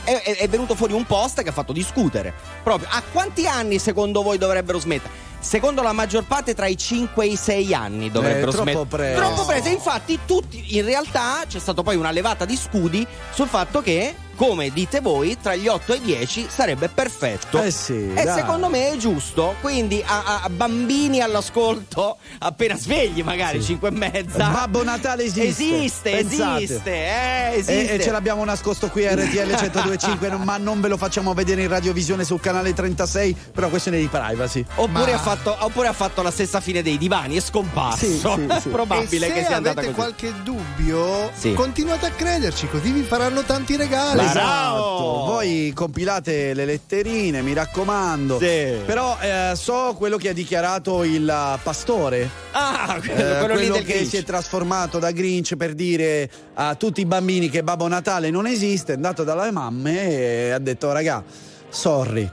è, 0.04 0.22
è- 0.22 0.36
è 0.38 0.48
venuto 0.48 0.74
fuori 0.74 0.92
un 0.92 1.04
post 1.06 1.42
che 1.42 1.48
ha 1.48 1.52
fatto 1.52 1.72
discutere. 1.72 2.32
Proprio 2.62 2.88
a 2.90 3.02
quanti 3.12 3.46
anni 3.46 3.78
secondo 3.78 4.22
voi 4.22 4.38
dovrebbero 4.38 4.78
smettere? 4.78 5.30
Secondo 5.38 5.82
la 5.82 5.92
maggior 5.92 6.24
parte 6.24 6.54
tra 6.54 6.66
i 6.66 6.76
5 6.78 7.24
e 7.24 7.28
i 7.30 7.36
6 7.36 7.74
anni 7.74 8.10
dovrebbero 8.12 8.50
Eh, 8.50 8.54
troppo 8.54 8.70
smettere. 8.70 8.86
presto. 9.12 9.20
Troppo 9.20 9.44
presto. 9.44 9.68
Infatti, 9.70 10.18
tutti 10.24 10.76
in 10.76 10.84
realtà 10.84 11.42
c'è 11.48 11.58
stata 11.58 11.82
poi 11.82 11.96
una 11.96 12.12
levata 12.12 12.44
di 12.44 12.56
scudi 12.56 13.04
sul 13.32 13.48
fatto 13.48 13.82
che, 13.82 14.14
come 14.42 14.70
dite 14.72 15.00
voi, 15.00 15.38
tra 15.40 15.54
gli 15.54 15.68
8 15.68 15.92
e 15.92 15.96
i 15.98 16.00
10 16.00 16.46
sarebbe 16.50 16.88
perfetto. 16.88 17.62
Eh 17.62 17.70
sì, 17.70 18.10
E 18.12 18.24
dai. 18.24 18.38
secondo 18.38 18.68
me 18.68 18.90
è 18.90 18.96
giusto. 18.96 19.54
Quindi 19.60 20.02
a, 20.04 20.40
a- 20.42 20.48
bambini 20.48 21.20
all'ascolto, 21.20 22.16
appena 22.40 22.76
svegli, 22.76 23.22
magari 23.22 23.62
5 23.62 23.86
e 23.88 23.90
mezza. 23.92 24.48
Babbo 24.48 24.82
Natale 24.82 25.22
esiste. 25.22 25.46
Esiste, 25.46 26.10
Pensate. 26.10 26.62
esiste, 26.64 26.90
eh, 26.92 27.50
esiste. 27.52 27.90
E, 27.92 27.94
e 27.94 28.00
ce 28.00 28.10
l'abbiamo 28.10 28.44
nascosto 28.44 28.88
qui 28.88 29.06
a 29.06 29.14
RTL 29.14 29.46
1025, 29.46 30.30
ma 30.38 30.56
non 30.56 30.80
ve 30.80 30.88
lo 30.88 30.96
facciamo 30.96 31.34
vedere 31.34 31.62
in 31.62 31.68
radiovisione 31.68 32.24
sul 32.24 32.40
canale 32.40 32.72
36 32.74 33.34
per 33.52 33.58
una 33.58 33.68
questione 33.68 33.98
di 33.98 34.08
privacy. 34.08 34.64
Oppure, 34.74 35.12
Ma- 35.12 35.18
ha 35.18 35.20
fatto, 35.20 35.56
oppure 35.60 35.86
ha 35.86 35.92
fatto 35.92 36.20
la 36.20 36.32
stessa 36.32 36.60
fine 36.60 36.82
dei 36.82 36.98
divani, 36.98 37.36
è 37.36 37.40
scomparso. 37.40 38.04
Sì, 38.06 38.18
sì, 38.18 38.46
È 38.48 38.58
sì. 38.60 38.68
probabile 38.70 39.26
e 39.26 39.28
se 39.28 39.34
che 39.34 39.44
sia 39.46 39.56
andata 39.56 39.78
avete 39.82 39.94
così. 39.94 40.14
qualche 40.16 40.34
dubbio, 40.42 41.30
Sì. 41.32 41.52
continuate 41.54 42.06
a 42.06 42.10
crederci, 42.10 42.66
così 42.68 42.90
vi 42.90 43.02
faranno 43.02 43.42
tanti 43.44 43.76
regali. 43.76 44.30
Esatto, 44.40 45.24
voi 45.26 45.72
compilate 45.74 46.54
le 46.54 46.64
letterine, 46.64 47.42
mi 47.42 47.52
raccomando. 47.52 48.38
Sì. 48.38 48.76
Però 48.86 49.16
eh, 49.20 49.52
so 49.54 49.94
quello 49.96 50.16
che 50.16 50.30
ha 50.30 50.32
dichiarato 50.32 51.04
il 51.04 51.58
pastore. 51.62 52.28
Ah, 52.52 52.98
Eh, 53.02 53.38
quello, 53.38 53.54
lì 53.54 53.68
del 53.68 53.84
che 53.84 53.94
Grinch. 53.94 54.08
si 54.08 54.16
è 54.18 54.22
trasformato 54.24 54.98
da 54.98 55.10
Grinch 55.10 55.56
per 55.56 55.74
dire 55.74 56.28
a 56.54 56.74
tutti 56.74 57.00
i 57.00 57.06
bambini 57.06 57.48
che 57.48 57.62
Babbo 57.62 57.86
Natale 57.88 58.30
non 58.30 58.46
esiste, 58.46 58.92
è 58.92 58.96
andato 58.96 59.24
dalle 59.24 59.50
mamme 59.50 60.08
e 60.10 60.50
ha 60.50 60.58
detto 60.58 60.92
raga, 60.92 61.22
sorry. 61.68 62.28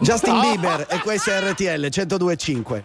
Justin 0.00 0.40
Bieber 0.40 0.86
e 0.88 0.98
questo 1.00 1.30
è 1.30 1.40
RTL 1.40 1.88
1025. 1.90 2.84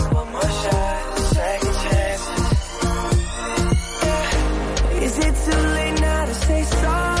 is 5.03 5.17
it 5.17 5.35
too 5.43 5.57
late 5.75 5.99
now 5.99 6.25
to 6.25 6.33
say 6.33 6.63
sorry? 6.63 7.20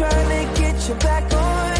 Trying 0.00 0.46
to 0.46 0.58
get 0.58 0.88
you 0.88 0.94
back 0.94 1.30
on 1.34 1.79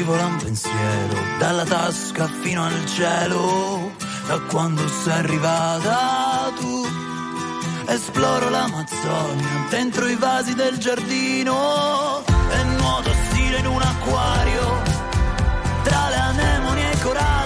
Scivola 0.00 0.24
un 0.24 0.36
pensiero 0.36 1.14
dalla 1.38 1.64
tasca 1.64 2.26
fino 2.26 2.64
al 2.64 2.86
cielo. 2.86 3.92
Da 4.26 4.38
quando 4.48 4.86
sei 4.88 5.18
arrivata 5.18 6.50
tu 6.58 6.86
esploro 7.86 8.48
l'Amazzonia 8.48 9.66
dentro 9.68 10.06
i 10.06 10.14
vasi 10.14 10.54
del 10.54 10.78
giardino 10.78 12.24
e 12.24 12.62
nuoto 12.78 13.10
stile 13.28 13.58
in 13.58 13.66
un 13.66 13.82
acquario 13.82 14.82
tra 15.82 16.08
le 16.08 16.16
anemoni 16.16 16.82
e 16.82 16.92
i 16.92 17.00
coralli 17.00 17.39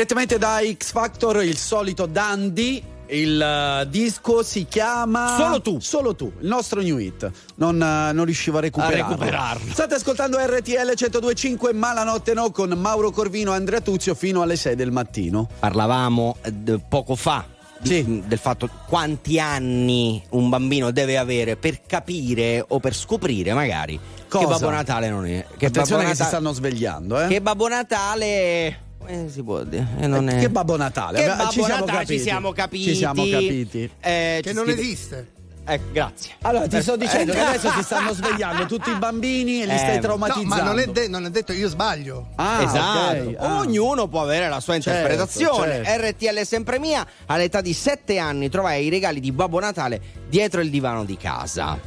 Direttamente 0.00 0.38
da 0.38 0.60
X 0.78 0.92
Factor, 0.92 1.42
il 1.44 1.58
solito 1.58 2.06
Dandy. 2.06 2.82
Il 3.08 3.38
eh, 3.38 3.86
disco 3.90 4.42
si 4.42 4.64
chiama 4.66 5.36
Solo 5.36 5.60
tu. 5.60 5.78
Solo 5.78 6.14
tu, 6.16 6.32
il 6.40 6.48
nostro 6.48 6.80
new 6.80 6.96
hit. 6.96 7.30
Non, 7.56 7.74
eh, 7.82 8.10
non 8.12 8.24
riuscivo 8.24 8.56
a 8.56 8.60
recuperarlo. 8.62 9.04
A 9.04 9.08
recuperarlo. 9.08 9.70
State 9.74 9.96
ascoltando 9.96 10.38
RTL 10.38 10.94
1025 10.96 11.74
Malanotte 11.74 12.32
No 12.32 12.50
con 12.50 12.70
Mauro 12.70 13.10
Corvino 13.10 13.52
e 13.52 13.56
Andrea 13.56 13.82
Tuzio 13.82 14.14
fino 14.14 14.40
alle 14.40 14.56
6 14.56 14.74
del 14.74 14.90
mattino. 14.90 15.46
Parlavamo 15.58 16.36
eh, 16.44 16.80
poco 16.88 17.14
fa 17.14 17.44
di- 17.78 18.22
del 18.26 18.38
fatto 18.38 18.70
quanti 18.86 19.38
anni 19.38 20.24
un 20.30 20.48
bambino 20.48 20.92
deve 20.92 21.18
avere 21.18 21.56
per 21.56 21.82
capire 21.86 22.64
o 22.66 22.80
per 22.80 22.94
scoprire 22.94 23.52
magari 23.52 24.00
Cosa? 24.28 24.44
che 24.46 24.50
Babbo 24.50 24.70
Natale 24.70 25.10
non 25.10 25.26
è. 25.26 25.44
Che 25.58 25.66
Attenzione 25.66 26.04
Babbo 26.04 26.08
che 26.08 26.16
si 26.16 26.22
Natale- 26.22 26.28
stanno 26.28 26.52
svegliando, 26.52 27.20
eh. 27.20 27.26
Che 27.26 27.42
Babbo 27.42 27.68
Natale. 27.68 28.88
Eh, 29.06 29.28
si 29.28 29.42
può 29.42 29.62
dire. 29.64 29.86
eh, 29.98 30.06
non 30.06 30.28
Eh, 30.28 30.36
è- 30.36 30.40
che 30.40 30.50
Babbo 30.50 30.76
Natale? 30.76 31.20
Che 31.20 31.26
Babbo 31.26 31.50
ci 31.50 31.62
siamo 31.62 31.80
Natale, 31.86 31.98
capiti. 31.98 32.16
Ci 32.18 32.22
siamo 32.24 32.52
capiti. 32.52 32.84
Ci 32.84 32.94
siamo 32.94 33.22
capiti. 33.28 33.90
Eh, 34.00 34.40
Che 34.42 34.48
ci 34.48 34.54
non 34.54 34.64
scrive- 34.64 34.80
esiste. 34.80 35.28
Eh, 35.66 35.78
grazie. 35.92 36.32
Allora, 36.42 36.66
ti 36.66 36.80
sto 36.82 36.96
dicendo 36.96 37.30
Eh, 37.32 37.34
che 37.36 37.40
adesso 37.42 37.70
si 37.70 37.82
stanno 37.82 38.12
svegliando 38.12 38.66
tutti 38.66 38.90
i 38.90 38.94
bambini 38.96 39.62
e 39.62 39.66
li 39.66 39.72
Eh, 39.72 39.78
stai 39.78 40.00
traumatizzando. 40.00 40.54
No, 40.54 40.62
ma 40.62 40.68
non 40.68 40.78
è, 40.80 40.86
de- 40.86 41.06
non 41.06 41.26
è 41.26 41.30
detto 41.30 41.52
io 41.52 41.68
sbaglio. 41.68 42.28
Ah, 42.36 42.62
esatto. 42.62 43.28
ok. 43.28 43.34
Ah. 43.38 43.58
Ognuno 43.58 44.08
può 44.08 44.22
avere 44.22 44.48
la 44.48 44.58
sua 44.58 44.72
Certo, 44.80 44.88
interpretazione. 44.90 45.84
certo. 45.84 46.06
RTL 46.06 46.34
è 46.38 46.44
sempre 46.44 46.78
mia. 46.80 47.06
All'età 47.26 47.60
di 47.60 47.72
7 47.72 48.18
anni 48.18 48.48
trovai 48.48 48.86
i 48.86 48.88
regali 48.88 49.20
di 49.20 49.30
Babbo 49.30 49.60
Natale 49.60 50.00
dietro 50.28 50.60
il 50.60 50.70
divano 50.70 51.04
di 51.04 51.16
casa. 51.16 51.78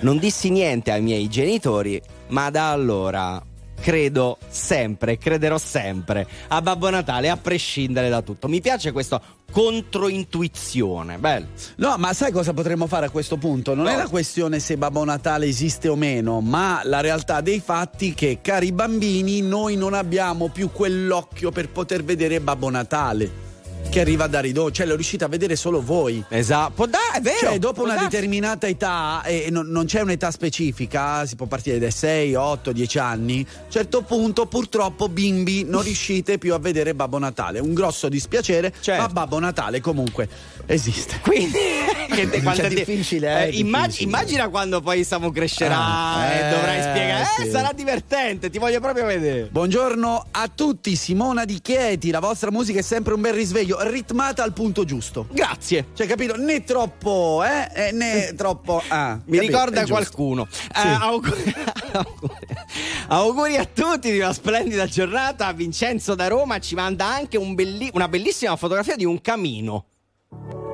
Non 0.00 0.18
dissi 0.18 0.50
niente 0.50 0.92
ai 0.92 1.00
miei 1.02 1.28
genitori, 1.28 2.00
ma 2.28 2.48
da 2.50 2.70
allora 2.70 3.42
credo 3.80 4.38
sempre, 4.48 5.18
crederò 5.18 5.58
sempre 5.58 6.26
a 6.48 6.62
Babbo 6.62 6.90
Natale, 6.90 7.28
a 7.28 7.36
prescindere 7.36 8.08
da 8.08 8.22
tutto. 8.22 8.48
Mi 8.48 8.60
piace 8.60 8.92
questa 8.92 9.20
controintuizione. 9.50 11.18
Bello. 11.18 11.46
No, 11.76 11.96
ma 11.98 12.12
sai 12.12 12.32
cosa 12.32 12.52
potremmo 12.52 12.86
fare 12.86 13.06
a 13.06 13.10
questo 13.10 13.36
punto? 13.36 13.74
Non 13.74 13.88
è 13.88 13.96
la 13.96 14.08
questione 14.08 14.58
se 14.58 14.76
Babbo 14.76 15.04
Natale 15.04 15.46
esiste 15.46 15.88
o 15.88 15.96
meno, 15.96 16.40
ma 16.40 16.80
la 16.84 17.00
realtà 17.00 17.40
dei 17.40 17.60
fatti 17.60 18.14
che, 18.14 18.38
cari 18.40 18.72
bambini, 18.72 19.42
noi 19.42 19.76
non 19.76 19.94
abbiamo 19.94 20.48
più 20.48 20.70
quell'occhio 20.70 21.50
per 21.50 21.68
poter 21.68 22.02
vedere 22.02 22.40
Babbo 22.40 22.70
Natale. 22.70 23.51
Che 23.90 24.00
arriva 24.00 24.26
da 24.26 24.40
ridotto, 24.40 24.70
cioè 24.70 24.86
lo 24.86 24.94
riuscite 24.94 25.24
a 25.24 25.28
vedere 25.28 25.54
solo 25.54 25.82
voi. 25.82 26.24
Esatto, 26.28 26.88
è 27.14 27.20
vero. 27.20 27.36
Cioè, 27.40 27.58
dopo 27.58 27.82
una 27.82 27.94
darsi. 27.94 28.08
determinata 28.08 28.66
età, 28.66 29.22
e 29.24 29.48
non, 29.50 29.66
non 29.66 29.84
c'è 29.84 30.00
un'età 30.00 30.30
specifica, 30.30 31.26
si 31.26 31.36
può 31.36 31.44
partire 31.44 31.78
dai 31.78 31.90
6, 31.90 32.34
8, 32.34 32.72
10 32.72 32.98
anni. 32.98 33.46
A 33.46 33.64
un 33.64 33.70
certo 33.70 34.00
punto, 34.00 34.46
purtroppo, 34.46 35.08
bimbi, 35.10 35.64
non 35.64 35.82
riuscite 35.84 36.38
più 36.38 36.54
a 36.54 36.58
vedere 36.58 36.94
Babbo 36.94 37.18
Natale. 37.18 37.58
Un 37.58 37.74
grosso 37.74 38.08
dispiacere, 38.08 38.72
ma 38.86 39.08
Babbo 39.08 39.38
Natale 39.38 39.80
comunque 39.82 40.26
esiste. 40.66 41.18
Quindi, 41.20 41.58
che 42.08 42.30
te- 42.30 42.40
quando 42.40 42.62
Cioè, 42.62 42.68
te- 42.70 42.74
difficile, 42.76 43.44
eh, 43.44 43.48
eh, 43.48 43.58
immag- 43.58 44.00
immagina 44.00 44.48
quando 44.48 44.80
poi 44.80 45.04
Samu 45.04 45.30
crescerà 45.30 45.76
Ah, 45.78 46.32
e 46.32 46.38
eh, 46.48 46.50
dovrai 46.54 46.80
spiegare. 46.80 47.22
Eh, 47.40 47.44
sì. 47.44 47.50
sarà 47.50 47.72
divertente, 47.74 48.48
ti 48.48 48.58
voglio 48.58 48.80
proprio 48.80 49.04
vedere. 49.04 49.48
Buongiorno 49.50 50.26
a 50.30 50.48
tutti, 50.54 50.96
Simona 50.96 51.44
Di 51.44 51.60
Chieti. 51.60 52.10
La 52.10 52.20
vostra 52.20 52.50
musica 52.50 52.78
è 52.78 52.82
sempre 52.82 53.12
un 53.12 53.20
bel 53.20 53.34
risveglio, 53.34 53.71
ritmata 53.80 54.42
al 54.42 54.52
punto 54.52 54.84
giusto. 54.84 55.26
Grazie. 55.30 55.86
Cioè, 55.94 56.06
capito? 56.06 56.36
Né 56.36 56.64
troppo, 56.64 57.42
eh? 57.44 57.88
eh, 57.88 57.92
né 57.92 58.34
troppo. 58.36 58.82
Ah, 58.88 59.14
Mi 59.24 59.36
capito? 59.38 59.40
ricorda 59.40 59.86
qualcuno. 59.86 60.46
Eh, 60.50 60.80
Sì. 60.80 60.86
auguri, 61.00 61.54
auguri- 61.92 62.46
auguri 63.08 63.56
a 63.56 63.64
tutti 63.64 64.10
di 64.10 64.18
una 64.18 64.32
splendida 64.32 64.86
giornata. 64.86 65.52
Vincenzo 65.52 66.14
da 66.14 66.28
Roma 66.28 66.58
ci 66.58 66.74
manda 66.74 67.06
anche 67.06 67.36
un 67.36 67.54
belli- 67.54 67.90
una 67.94 68.08
bellissima 68.08 68.56
fotografia 68.56 68.96
di 68.96 69.04
un 69.04 69.20
camino. 69.20 69.86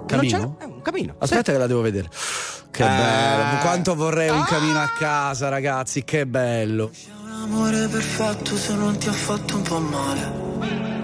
Camino? 0.07 0.39
Non 0.39 0.57
c'è- 0.57 0.65
è 0.65 0.67
un 0.67 0.83
camino. 0.83 1.15
Aspetta 1.19 1.53
che 1.53 1.59
la 1.59 1.67
devo 1.67 1.81
vedere. 1.83 2.09
Che 2.71 2.83
Eh. 2.85 2.87
bello, 2.87 3.59
quanto 3.61 3.95
vorrei 3.95 4.29
un 4.31 4.45
camino 4.45 4.81
a 4.81 4.89
casa, 4.97 5.49
ragazzi, 5.49 6.05
che 6.05 6.27
bello. 6.27 6.91
Un 7.23 7.31
amore 7.55 7.89
perfetto 7.89 8.57
se 8.57 8.75
non 8.75 8.97
ti 8.99 9.09
ha 9.09 9.13
fatto 9.13 9.57
un 9.57 9.63
po' 9.63 9.79
male. 9.81 10.98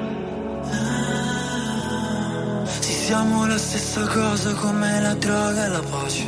Siamo 3.04 3.46
la 3.46 3.58
stessa 3.58 4.00
cosa 4.06 4.54
come 4.54 4.98
la 4.98 5.12
droga 5.14 5.66
e 5.66 5.68
la 5.68 5.82
pace. 5.90 6.26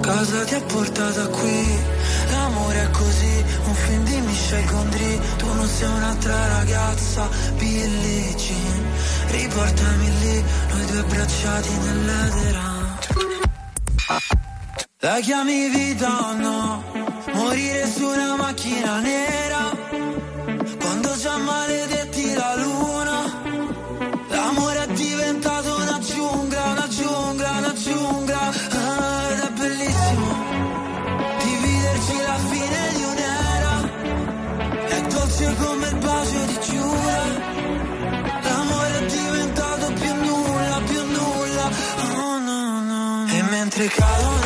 Cosa 0.00 0.44
ti 0.44 0.54
ha 0.54 0.62
portata 0.62 1.26
qui? 1.26 1.78
L'amore 2.30 2.80
è 2.80 2.90
così, 2.92 3.44
un 3.66 3.74
film 3.74 4.04
di 4.04 4.20
Michel 4.20 4.64
Gondry. 4.64 5.20
Tu 5.36 5.52
non 5.52 5.66
sei 5.66 5.88
un'altra 5.88 6.48
ragazza, 6.58 7.28
Billie 7.58 8.34
Jean. 8.36 8.84
Riportami 9.26 10.18
lì, 10.20 10.44
noi 10.70 10.86
due 10.86 11.00
abbracciati 11.00 11.72
nell'edera. 11.84 12.64
La 15.00 15.18
chiami 15.20 15.68
vita 15.68 16.08
o 16.28 16.32
no? 16.32 16.84
Morire 17.34 17.86
su 17.86 18.06
una 18.06 18.34
macchina 18.36 19.00
nera 19.00 19.76
Quando 20.80 21.16
già 21.18 21.36
maledetti 21.36 22.34
la 22.34 22.54
luna 22.56 22.75
mentre 43.76 43.94
cadono 43.94 44.45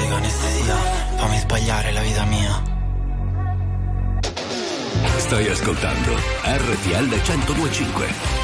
Antibiotico, 0.00 0.14
anestesia, 0.14 0.74
fammi 1.16 1.38
sbagliare 1.38 1.92
la 1.92 2.00
vita 2.00 2.24
mia. 2.24 2.62
Stai 5.18 5.48
ascoltando 5.48 6.14
RTL 6.42 7.08
1025. 7.08 8.39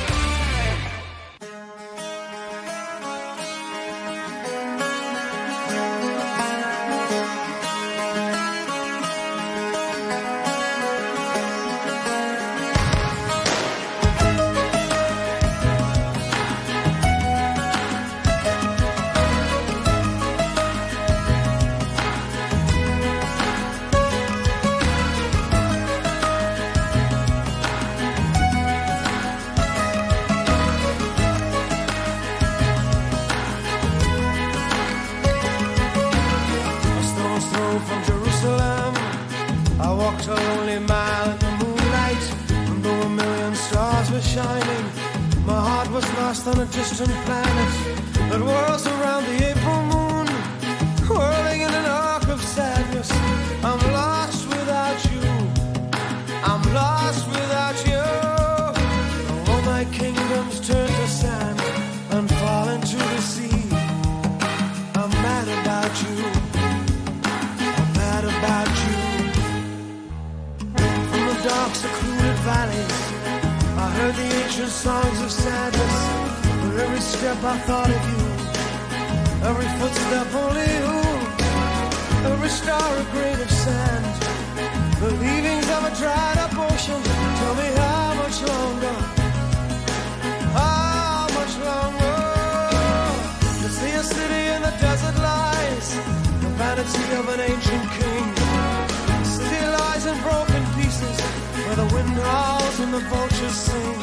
The 102.96 103.08
vultures 103.10 103.58
sing. 103.66 103.98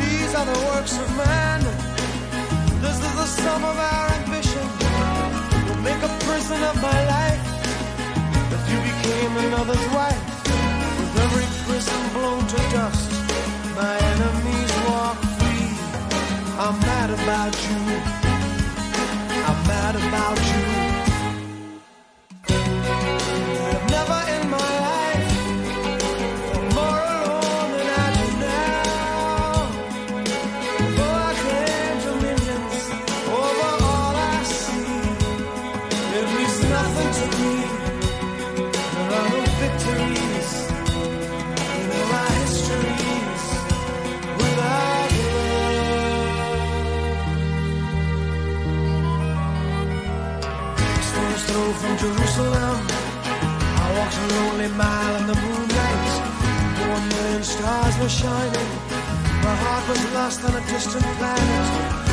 These 0.00 0.34
are 0.34 0.46
the 0.52 0.58
works 0.70 0.96
of 0.96 1.08
man. 1.16 1.60
This 2.80 2.96
is 3.06 3.14
the 3.20 3.26
sum 3.26 3.64
of 3.64 3.76
our 3.76 4.06
ambition. 4.18 4.66
Will 5.68 5.82
make 5.88 6.02
a 6.10 6.12
prison 6.24 6.60
of 6.70 6.76
my 6.80 7.00
life. 7.16 7.42
If 8.56 8.62
you 8.72 8.78
became 8.90 9.32
another's 9.46 9.86
wife, 9.98 10.24
with 10.98 11.14
every 11.24 11.48
prison 11.66 12.00
blown 12.16 12.42
to 12.52 12.60
dust, 12.76 13.10
my 13.76 13.94
enemies 14.12 14.72
walk 14.88 15.18
free. 15.38 15.70
I'm 16.64 16.76
mad 16.88 17.10
about 17.18 17.54
you. 17.68 17.80
I'm 19.48 19.60
mad 19.72 19.94
about 19.96 20.40
you. 20.52 20.67
Jerusalem. 52.38 52.86
I 53.82 53.86
walked 53.98 54.16
a 54.16 54.26
lonely 54.38 54.68
mile 54.76 55.16
in 55.20 55.26
the 55.26 55.34
moonlight. 55.34 56.08
One 56.94 57.08
million 57.08 57.42
stars 57.42 57.98
were 57.98 58.08
shining. 58.08 58.70
My 59.42 59.54
heart 59.62 59.88
was 59.88 60.02
lost 60.14 60.44
on 60.44 60.54
a 60.54 60.64
distant 60.70 61.04
planet. 61.18 61.66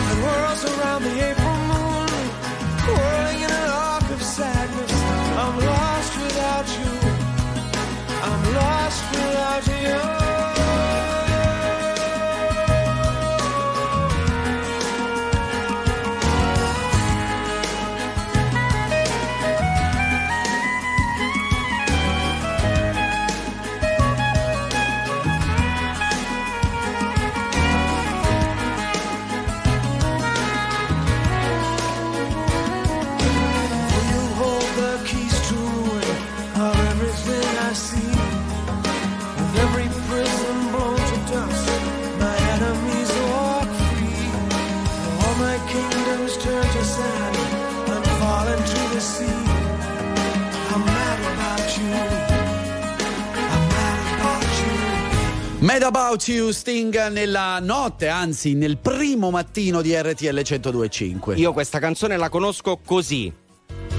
And 0.10 0.18
whirls 0.24 0.64
around 0.74 1.04
the 1.04 1.16
April 1.30 1.58
moon, 1.70 2.10
whirling 2.90 3.42
in 3.46 3.52
an 3.52 3.70
arc 3.70 4.10
of 4.10 4.22
sadness. 4.24 4.94
I'm 5.42 5.58
lost 5.72 6.14
without 6.24 6.68
you. 6.80 6.94
I'm 8.30 8.44
lost 8.56 9.04
without 9.14 9.68
you. 9.68 10.35
Mad 55.66 55.82
About 55.82 56.28
You 56.28 56.52
Sting 56.52 57.08
nella 57.08 57.58
notte, 57.60 58.08
anzi 58.08 58.54
nel 58.54 58.78
primo 58.78 59.32
mattino 59.32 59.82
di 59.82 59.96
RTL 59.96 60.42
1025. 60.48 61.38
Io 61.38 61.54
questa 61.54 61.80
canzone 61.80 62.18
la 62.18 62.30
conosco 62.30 62.80
così. 62.86 63.34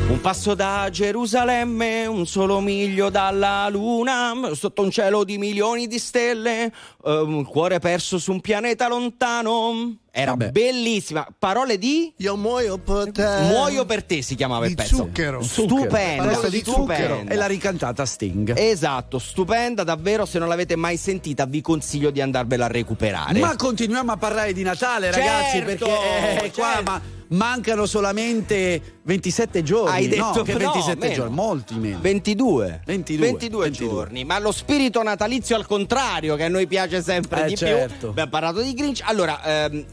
Un 0.08 0.20
passo 0.20 0.54
da 0.54 0.88
Gerusalemme, 0.88 2.06
un 2.06 2.24
solo 2.24 2.60
miglio 2.60 3.10
dalla 3.10 3.68
luna, 3.68 4.50
sotto 4.52 4.82
un 4.82 4.92
cielo 4.92 5.24
di 5.24 5.38
milioni 5.38 5.88
di 5.88 5.98
stelle, 5.98 6.66
eh, 6.66 6.72
un 7.02 7.44
cuore 7.44 7.80
perso 7.80 8.18
su 8.18 8.30
un 8.30 8.40
pianeta 8.40 8.86
lontano. 8.86 9.96
Era 10.18 10.34
bellissima. 10.34 11.26
Parole 11.38 11.76
di? 11.76 12.10
Io 12.16 12.36
muoio 12.38 12.78
per 12.78 13.12
te. 13.12 13.22
Muoio 13.42 13.84
per 13.84 14.02
te 14.02 14.22
si 14.22 14.34
chiamava 14.34 14.64
il 14.64 14.70
Di 14.70 14.76
pezzo. 14.76 14.96
zucchero. 14.96 15.42
Stupenda. 15.42 16.24
Parole 16.24 16.48
di 16.48 16.62
zucchero. 16.64 17.04
stupenda. 17.16 17.32
E 17.32 17.36
l'ha 17.36 17.46
ricantata 17.46 18.06
Sting. 18.06 18.54
Esatto, 18.56 19.18
stupenda, 19.18 19.84
davvero. 19.84 20.24
Se 20.24 20.38
non 20.38 20.48
l'avete 20.48 20.74
mai 20.74 20.96
sentita, 20.96 21.44
vi 21.44 21.60
consiglio 21.60 22.10
di 22.10 22.22
andarvela 22.22 22.64
a 22.64 22.68
recuperare. 22.68 23.38
Ma 23.38 23.56
continuiamo 23.56 24.10
a 24.12 24.16
parlare 24.16 24.54
di 24.54 24.62
Natale, 24.62 25.10
ragazzi, 25.10 25.58
Certo, 25.58 25.86
perché 25.86 26.44
eh, 26.46 26.50
qua 26.52 26.64
certo. 26.76 26.90
ma- 26.90 27.00
mancano 27.28 27.84
solamente 27.84 28.98
27 29.02 29.62
giorni. 29.62 29.90
Hai 29.96 30.08
detto 30.08 30.32
no, 30.36 30.42
che 30.44 30.52
no, 30.52 30.58
27 30.58 30.98
meno. 30.98 31.12
giorni, 31.14 31.34
molti 31.34 31.74
meno. 31.74 31.98
22. 32.00 32.82
22, 32.86 33.26
22 33.26 33.62
22. 33.64 33.88
giorni, 33.88 34.24
ma 34.24 34.38
lo 34.38 34.50
spirito 34.52 35.02
natalizio 35.02 35.56
al 35.56 35.66
contrario, 35.66 36.36
che 36.36 36.44
a 36.44 36.48
noi 36.48 36.66
piace 36.66 37.02
sempre 37.02 37.44
Eh, 37.44 37.48
di 37.48 37.56
certo. 37.56 37.96
più. 37.98 38.08
Abbiamo 38.08 38.30
parlato 38.30 38.60
di 38.62 38.72
Grinch. 38.72 39.00
Allora, 39.04 39.42
ehm, 39.44 39.84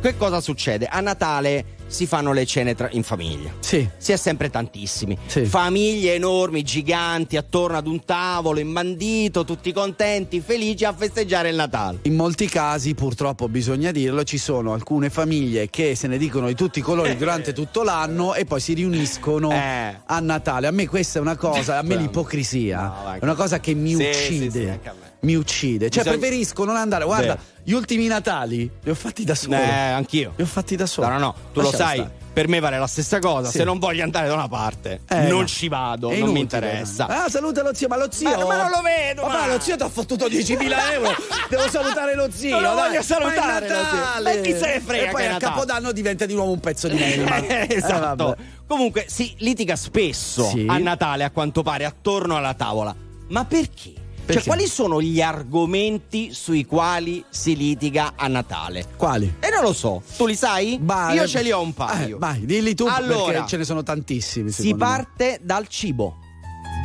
che 0.00 0.16
cosa 0.16 0.40
succede? 0.40 0.86
A 0.86 1.00
Natale 1.00 1.76
si 1.88 2.06
fanno 2.06 2.32
le 2.32 2.44
cene 2.44 2.74
tra- 2.74 2.88
in 2.92 3.02
famiglia. 3.02 3.50
Sì. 3.60 3.88
Si 3.96 4.12
è 4.12 4.16
sempre 4.16 4.50
tantissimi. 4.50 5.16
Famiglie 5.26 6.14
enormi, 6.14 6.62
giganti, 6.62 7.36
attorno 7.38 7.78
ad 7.78 7.86
un 7.86 8.04
tavolo, 8.04 8.58
imbandito, 8.60 9.44
tutti 9.44 9.72
contenti, 9.72 10.40
felici 10.40 10.84
a 10.84 10.92
festeggiare 10.92 11.48
il 11.48 11.56
Natale. 11.56 12.00
In 12.02 12.14
molti 12.14 12.46
casi, 12.46 12.94
purtroppo 12.94 13.48
bisogna 13.48 13.90
dirlo, 13.90 14.22
ci 14.24 14.36
sono 14.38 14.74
alcune 14.74 15.08
famiglie 15.08 15.70
che 15.70 15.94
se 15.94 16.06
ne 16.08 16.18
dicono 16.18 16.46
di 16.48 16.54
tutti 16.54 16.78
i 16.80 16.82
colori 16.82 17.16
durante 17.16 17.52
tutto 17.54 17.82
l'anno 17.82 18.34
e 18.34 18.44
poi 18.44 18.60
si 18.60 18.74
riuniscono 18.74 19.50
Eh. 19.50 20.00
a 20.04 20.20
Natale. 20.20 20.66
A 20.66 20.70
me 20.70 20.86
questa 20.86 21.18
è 21.18 21.22
una 21.22 21.36
cosa, 21.36 21.78
a 21.78 21.82
me 21.82 21.96
l'ipocrisia 21.96 23.14
è 23.14 23.22
una 23.22 23.34
cosa 23.34 23.60
che 23.60 23.72
mi 23.74 23.94
Sì, 23.94 24.02
uccide. 24.04 24.50
sì, 24.50 24.90
Mi 25.20 25.34
uccide. 25.34 25.90
Cioè, 25.90 26.04
Bisogna- 26.04 26.20
preferisco 26.20 26.64
non 26.64 26.76
andare. 26.76 27.04
Guarda, 27.04 27.26
Vero. 27.34 27.40
gli 27.64 27.72
ultimi 27.72 28.06
Natali 28.06 28.70
li 28.82 28.90
ho 28.90 28.94
fatti 28.94 29.24
da 29.24 29.34
solo. 29.34 29.56
Eh, 29.56 29.60
anch'io. 29.64 30.32
Li 30.36 30.42
ho 30.42 30.46
fatti 30.46 30.76
da 30.76 30.86
solo. 30.86 31.08
No, 31.08 31.12
no, 31.14 31.18
no, 31.18 31.34
tu 31.52 31.60
Lasciala 31.60 31.70
lo 31.78 31.84
sai. 31.88 31.96
stare. 31.98 32.16
Per 32.38 32.46
me 32.46 32.60
vale 32.60 32.78
la 32.78 32.86
stessa 32.86 33.18
cosa. 33.18 33.50
Sì. 33.50 33.58
Se 33.58 33.64
non 33.64 33.80
voglio 33.80 34.04
andare 34.04 34.28
da 34.28 34.34
una 34.34 34.46
parte, 34.46 35.00
Eh, 35.08 35.22
non 35.26 35.40
no. 35.40 35.46
ci 35.46 35.66
vado, 35.66 36.10
È 36.10 36.18
non 36.18 36.30
mi 36.30 36.38
interessa. 36.38 37.06
Ah, 37.08 37.28
saluta 37.28 37.64
lo 37.64 37.74
zio, 37.74 37.88
ma 37.88 37.96
lo 37.96 38.06
zio. 38.12 38.30
Ma- 38.30 38.46
ma 38.46 38.56
non 38.62 38.70
lo 38.70 38.80
vedo, 38.80 39.22
Ma, 39.26 39.32
ma- 39.40 39.46
lo 39.48 39.58
zio 39.60 39.76
ti 39.76 39.82
ha 39.82 39.88
fottuto 39.88 40.28
10.000 40.28 40.78
euro. 40.92 41.12
Devo 41.50 41.68
salutare 41.68 42.14
lo 42.14 42.28
zio. 42.30 42.50
Non 42.50 42.62
lo 42.62 42.74
dai. 42.76 42.88
voglio 42.90 43.02
salutare, 43.02 43.40
Ma 43.40 43.56
è 43.58 43.60
lo 43.60 43.66
zio. 43.88 43.96
Natale. 43.98 44.34
Ma 44.36 44.40
chi 44.40 44.50
se 44.52 44.66
ne 44.74 44.80
frega 44.80 45.06
E 45.06 45.10
poi 45.10 45.26
a 45.26 45.30
Natale? 45.32 45.52
Capodanno 45.52 45.90
diventa 45.90 46.26
di 46.26 46.34
nuovo 46.34 46.52
un 46.52 46.60
pezzo 46.60 46.86
di 46.86 46.94
melma. 46.96 47.36
Eh, 47.38 47.66
Eh, 47.70 47.74
esatto. 47.74 48.24
vabbè. 48.24 48.36
Comunque 48.68 49.06
si 49.08 49.34
litiga 49.38 49.74
spesso 49.74 50.44
Sì. 50.44 50.64
a 50.68 50.78
Natale, 50.78 51.24
a 51.24 51.30
quanto 51.30 51.64
pare, 51.64 51.86
attorno 51.86 52.36
alla 52.36 52.54
tavola. 52.54 52.94
Ma 53.30 53.44
perché? 53.46 53.94
Perché? 54.28 54.42
Cioè, 54.42 54.52
quali 54.54 54.66
sono 54.68 55.00
gli 55.00 55.22
argomenti 55.22 56.34
sui 56.34 56.66
quali 56.66 57.24
si 57.30 57.56
litiga 57.56 58.12
a 58.14 58.26
Natale? 58.28 58.84
Quali? 58.96 59.36
E 59.40 59.48
non 59.48 59.62
lo 59.62 59.72
so. 59.72 60.02
Tu 60.18 60.26
li 60.26 60.34
sai? 60.34 60.78
Bah, 60.78 61.12
Io 61.14 61.22
eh, 61.22 61.26
ce 61.26 61.40
li 61.42 61.50
ho 61.50 61.62
un 61.62 61.72
paio. 61.72 62.16
eh, 62.16 62.18
vai, 62.18 62.44
dilli 62.44 62.74
tu 62.74 62.84
Allora, 62.84 63.32
perché 63.32 63.48
ce 63.48 63.56
ne 63.56 63.64
sono 63.64 63.82
tantissimi. 63.82 64.50
Si 64.50 64.62
secondo 64.64 64.84
me. 64.84 64.90
parte 64.90 65.40
dal 65.42 65.66
cibo. 65.68 66.18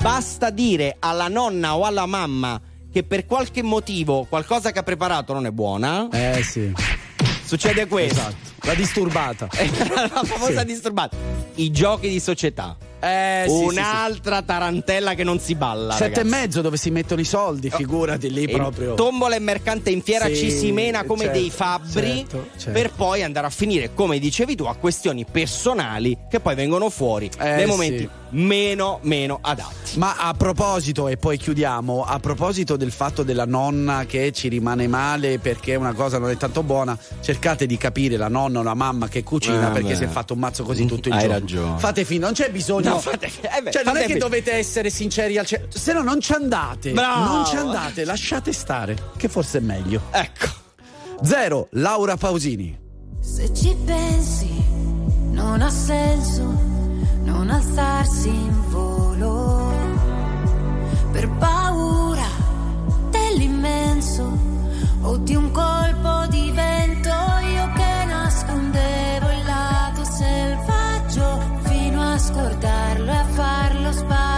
Basta 0.01 0.51
dire 0.51 0.95
alla 0.99 1.27
nonna 1.27 1.75
o 1.75 1.83
alla 1.83 2.05
mamma 2.05 2.59
che 2.91 3.03
per 3.03 3.25
qualche 3.25 3.61
motivo 3.61 4.25
qualcosa 4.29 4.71
che 4.71 4.79
ha 4.79 4.83
preparato 4.83 5.33
non 5.33 5.45
è 5.45 5.51
buona, 5.51 6.07
Eh 6.11 6.41
sì. 6.43 6.71
succede 7.43 7.87
questo. 7.87 8.19
Esatto. 8.21 8.51
La 8.67 8.73
disturbata. 8.73 9.49
la 9.51 10.23
famosa 10.23 10.59
Sì. 10.61 10.65
disturbata. 10.65 11.17
I 11.55 11.71
giochi 11.71 12.07
di 12.07 12.19
società. 12.21 12.77
Eh, 13.03 13.43
sì, 13.47 13.53
sì, 13.53 13.57
sì. 13.59 13.65
Un'altra 13.65 14.41
tarantella 14.41 15.13
che 15.13 15.23
non 15.23 15.39
si 15.39 15.55
balla. 15.55 15.93
Sette 15.93 16.21
e 16.21 16.23
ragazzi. 16.23 16.41
mezzo 16.41 16.61
dove 16.61 16.77
si 16.77 16.89
mettono 16.89 17.19
i 17.19 17.25
soldi, 17.25 17.69
figurati 17.69 18.31
lì 18.31 18.45
E 18.45 18.51
proprio. 18.53 18.93
Tombola 18.93 19.35
e 19.35 19.39
mercante 19.39 19.89
in 19.89 20.01
fiera 20.01 20.25
Sì, 20.27 20.35
ci 20.37 20.51
si 20.51 20.71
mena 20.71 21.03
come 21.03 21.25
certo, 21.25 21.39
dei 21.39 21.49
fabbri 21.49 22.15
certo, 22.17 22.47
certo. 22.57 22.71
per 22.79 22.91
poi 22.93 23.21
andare 23.23 23.47
a 23.47 23.49
finire, 23.49 23.93
come 23.93 24.19
dicevi 24.19 24.55
tu, 24.55 24.63
a 24.63 24.75
questioni 24.75 25.25
personali 25.29 26.17
che 26.29 26.39
poi 26.39 26.55
vengono 26.55 26.89
fuori 26.89 27.29
Eh, 27.39 27.43
nei 27.55 27.61
sì. 27.63 27.67
momenti 27.69 28.09
meno, 28.33 28.99
meno 29.03 29.39
adatti. 29.41 29.97
Ma 29.97 30.15
a 30.17 30.33
proposito, 30.33 31.07
e 31.07 31.17
poi 31.17 31.37
chiudiamo, 31.37 32.03
a 32.03 32.19
proposito 32.19 32.75
del 32.77 32.91
fatto 32.91 33.23
della 33.23 33.45
nonna 33.45 34.05
che 34.05 34.31
ci 34.31 34.47
rimane 34.47 34.87
male 34.87 35.39
perché 35.39 35.75
una 35.75 35.93
cosa 35.93 36.17
non 36.17 36.29
è 36.29 36.37
tanto 36.37 36.63
buona, 36.63 36.97
cercate 37.21 37.65
di 37.65 37.77
capire 37.77 38.17
la 38.17 38.27
nonna 38.27 38.59
o 38.59 38.63
la 38.63 38.73
mamma 38.73 39.07
che 39.07 39.23
cucina 39.23 39.69
Eh, 39.69 39.71
perché 39.71 39.89
beh. 39.89 39.95
si 39.95 40.03
è 40.03 40.07
fatto 40.07 40.33
un 40.33 40.39
mazzo 40.39 40.63
così 40.63 40.85
tutto 40.85 41.07
il 41.09 41.13
Hai 41.13 41.21
giorno. 41.21 41.33
ragione. 41.39 41.79
Fate 41.79 42.05
finta, 42.05 42.25
non 42.25 42.33
c'è 42.35 42.49
bisogno. 42.51 42.89
No, 42.89 42.99
fate- 42.99 43.27
eh 43.27 43.61
beh, 43.61 43.71
cioè, 43.71 43.83
non 43.83 43.97
è 43.97 44.05
che 44.05 44.17
dovete 44.17 44.51
essere 44.53 44.89
sinceri 44.89 45.37
al 45.37 45.45
centro. 45.45 45.79
Se 45.79 45.93
no, 45.93 46.01
non 46.01 46.19
ci 46.19 46.33
andate. 46.33 46.91
Bravo. 46.91 47.25
Non 47.33 47.45
ci 47.45 47.55
andate, 47.55 48.03
lasciate 48.05 48.51
stare, 48.51 48.95
che 49.17 49.27
forse 49.29 49.59
è 49.59 49.61
meglio. 49.61 50.01
Ecco. 50.11 50.47
Zero, 51.21 51.67
Laura 51.71 52.17
Pausini. 52.17 52.77
Se 53.21 53.53
ci 53.53 53.75
pensi, 53.85 54.49
non 55.31 55.61
ha 55.61 55.69
senso 55.69 56.71
non 57.23 57.49
alzarsi 57.49 58.29
in 58.29 58.69
volo 58.69 59.71
per 61.11 61.29
paura 61.37 62.27
dell'immenso 63.09 64.37
o 65.01 65.17
di 65.17 65.35
un 65.35 65.51
colpo 65.51 66.25
di 66.29 66.51
vento. 66.51 67.09
Io 67.09 67.71
che 67.75 68.05
nascondevo 68.05 69.29
il 69.29 69.45
lato 69.45 70.03
selvaggio 70.03 71.39
fino 71.63 72.01
a 72.01 72.17
scordarlo 72.17 73.11
e 73.11 73.15
a 73.15 73.25
farlo 73.25 73.91
sparire. 73.91 74.32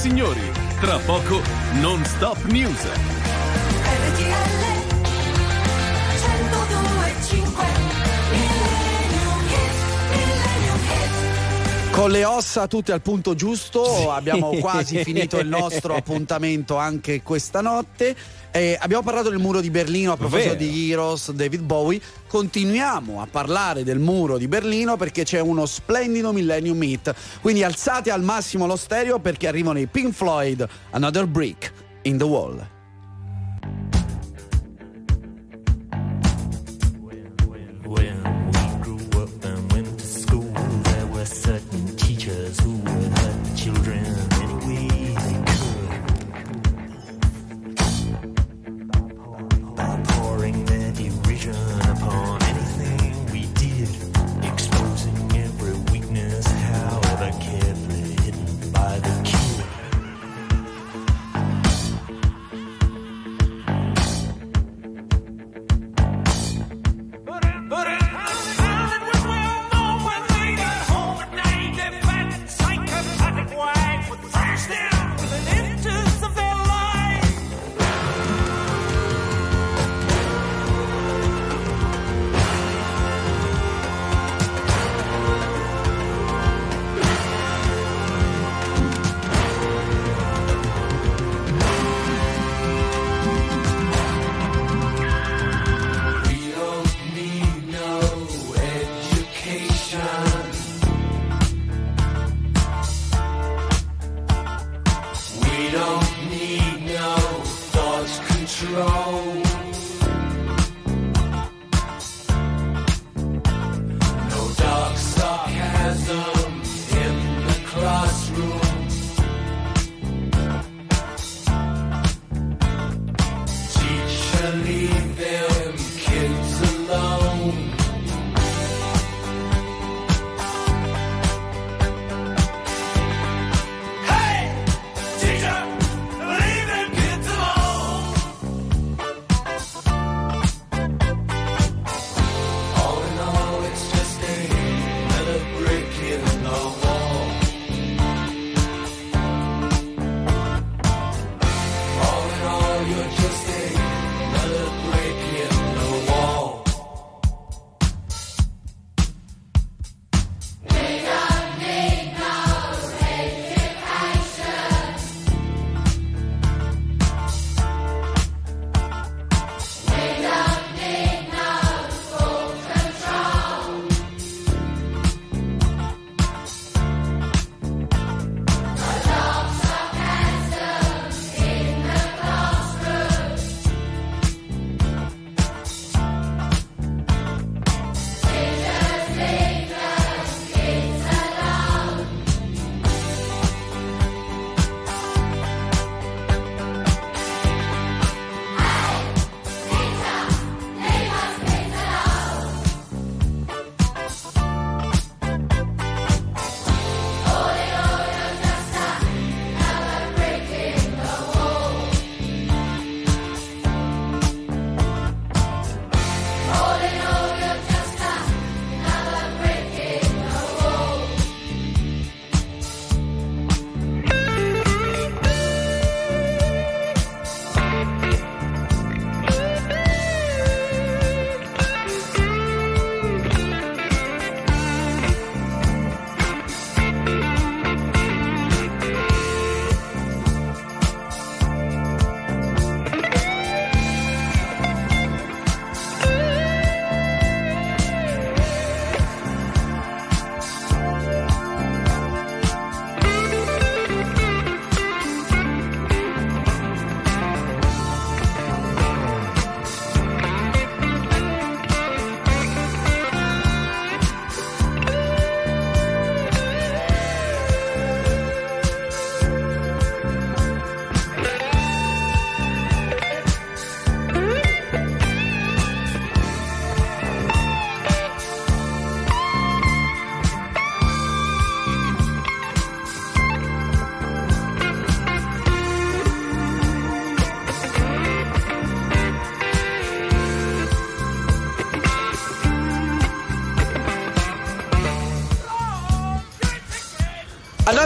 Signori, 0.00 0.50
tra 0.80 0.98
poco 0.98 1.42
non 1.74 2.02
stop 2.06 2.42
news. 2.46 3.19
Con 12.00 12.12
le 12.12 12.24
ossa 12.24 12.66
tutte 12.66 12.92
al 12.92 13.02
punto 13.02 13.34
giusto, 13.34 14.10
abbiamo 14.10 14.52
quasi 14.56 15.04
finito 15.04 15.38
il 15.38 15.46
nostro 15.46 15.94
appuntamento 15.94 16.76
anche 16.76 17.20
questa 17.22 17.60
notte. 17.60 18.16
Eh, 18.50 18.74
abbiamo 18.80 19.02
parlato 19.02 19.28
del 19.28 19.38
muro 19.38 19.60
di 19.60 19.68
Berlino 19.68 20.12
a 20.12 20.16
proposito 20.16 20.56
Vero. 20.56 20.64
di 20.64 20.90
Heroes, 20.90 21.30
David 21.32 21.60
Bowie. 21.60 22.00
Continuiamo 22.26 23.20
a 23.20 23.26
parlare 23.30 23.84
del 23.84 23.98
muro 23.98 24.38
di 24.38 24.48
Berlino 24.48 24.96
perché 24.96 25.24
c'è 25.24 25.40
uno 25.40 25.66
splendido 25.66 26.32
Millennium 26.32 26.82
Hit. 26.82 27.14
Quindi 27.42 27.62
alzate 27.64 28.10
al 28.10 28.22
massimo 28.22 28.66
lo 28.66 28.76
stereo 28.76 29.18
perché 29.18 29.46
arrivano 29.46 29.78
i 29.78 29.86
Pink 29.86 30.14
Floyd, 30.14 30.66
Another 30.92 31.26
Brick 31.26 31.70
in 32.04 32.16
the 32.16 32.24
Wall. 32.24 32.79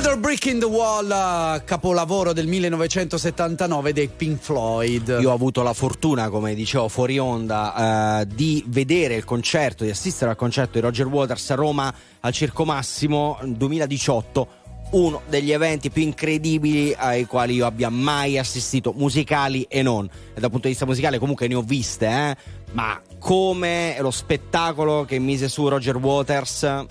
Another 0.05 0.20
Brick 0.20 0.44
in 0.44 0.58
the 0.58 0.66
Wall, 0.66 1.65
capolavoro 1.65 2.34
del 2.34 2.47
1979 2.47 3.94
dei 3.94 4.08
Pink 4.08 4.39
Floyd. 4.39 5.16
Io 5.18 5.31
ho 5.31 5.33
avuto 5.33 5.62
la 5.62 5.73
fortuna, 5.73 6.28
come 6.28 6.55
dicevo 6.55 6.89
fuori 6.89 7.18
onda, 7.18 8.20
eh, 8.20 8.26
di 8.26 8.62
vedere 8.66 9.15
il 9.15 9.24
concerto, 9.24 9.83
di 9.83 9.89
assistere 9.89 10.31
al 10.31 10.36
concerto 10.36 10.73
di 10.74 10.81
Roger 10.81 11.07
Waters 11.07 11.52
a 11.52 11.55
Roma 11.55 11.94
al 12.20 12.33
Circo 12.34 12.66
Massimo 12.66 13.39
2018. 13.42 14.49
Uno 14.91 15.23
degli 15.26 15.52
eventi 15.52 15.89
più 15.89 16.02
incredibili 16.02 16.94
ai 16.94 17.24
quali 17.24 17.55
io 17.55 17.65
abbia 17.65 17.89
mai 17.89 18.36
assistito, 18.36 18.92
musicali 18.94 19.62
e 19.70 19.81
non. 19.81 20.05
E 20.05 20.39
dal 20.39 20.50
punto 20.50 20.66
di 20.66 20.74
vista 20.74 20.84
musicale, 20.84 21.18
comunque 21.18 21.49
ne 21.49 21.55
ho 21.55 21.62
viste, 21.62 22.07
eh? 22.07 22.36
ma 22.73 23.00
come 23.18 23.97
lo 24.00 24.10
spettacolo 24.10 25.07
che 25.07 25.18
mise 25.18 25.49
su 25.49 25.66
Roger 25.66 25.97
Waters, 25.97 26.84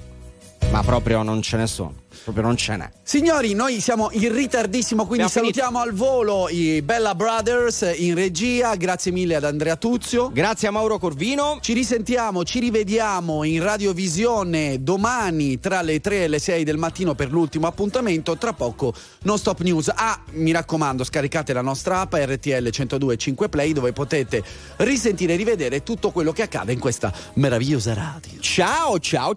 ma 0.73 0.81
proprio 0.81 1.21
non 1.21 1.39
ce 1.43 1.57
ne 1.57 1.67
sono. 1.67 1.93
Proprio 2.23 2.45
non 2.45 2.55
ce 2.55 2.75
n'è. 2.75 2.89
Signori, 3.03 3.53
noi 3.53 3.79
siamo 3.81 4.09
in 4.11 4.33
ritardissimo, 4.33 5.05
quindi 5.05 5.25
Abbiamo 5.25 5.51
salutiamo 5.51 5.79
al 5.79 5.93
volo 5.93 6.47
i 6.49 6.81
Bella 6.81 7.15
Brothers 7.15 7.93
in 7.97 8.15
regia. 8.15 8.75
Grazie 8.75 9.11
mille 9.11 9.35
ad 9.35 9.43
Andrea 9.43 9.75
Tuzio. 9.75 10.31
Grazie 10.31 10.69
a 10.69 10.71
Mauro 10.71 10.97
Corvino. 10.97 11.57
Ci 11.61 11.73
risentiamo, 11.73 12.43
ci 12.43 12.59
rivediamo 12.59 13.43
in 13.43 13.61
radiovisione 13.61 14.81
domani 14.81 15.59
tra 15.59 15.81
le 15.81 15.99
3 15.99 16.23
e 16.23 16.27
le 16.27 16.39
6 16.39 16.63
del 16.63 16.77
mattino 16.77 17.13
per 17.13 17.29
l'ultimo 17.29 17.67
appuntamento. 17.67 18.37
Tra 18.37 18.53
poco 18.53 18.93
non 19.23 19.37
stop 19.37 19.59
news. 19.61 19.91
Ah, 19.93 20.19
mi 20.31 20.51
raccomando, 20.51 21.03
scaricate 21.03 21.51
la 21.53 21.61
nostra 21.61 21.99
app 21.99 22.13
RTL 22.13 22.67
102.5 22.69 23.49
Play 23.49 23.73
dove 23.73 23.91
potete 23.91 24.41
risentire 24.77 25.33
e 25.33 25.35
rivedere 25.35 25.83
tutto 25.83 26.11
quello 26.11 26.31
che 26.31 26.43
accade 26.43 26.71
in 26.71 26.79
questa 26.79 27.11
meravigliosa 27.33 27.93
radio. 27.93 28.39
Ciao, 28.39 28.97
ciao, 28.99 29.31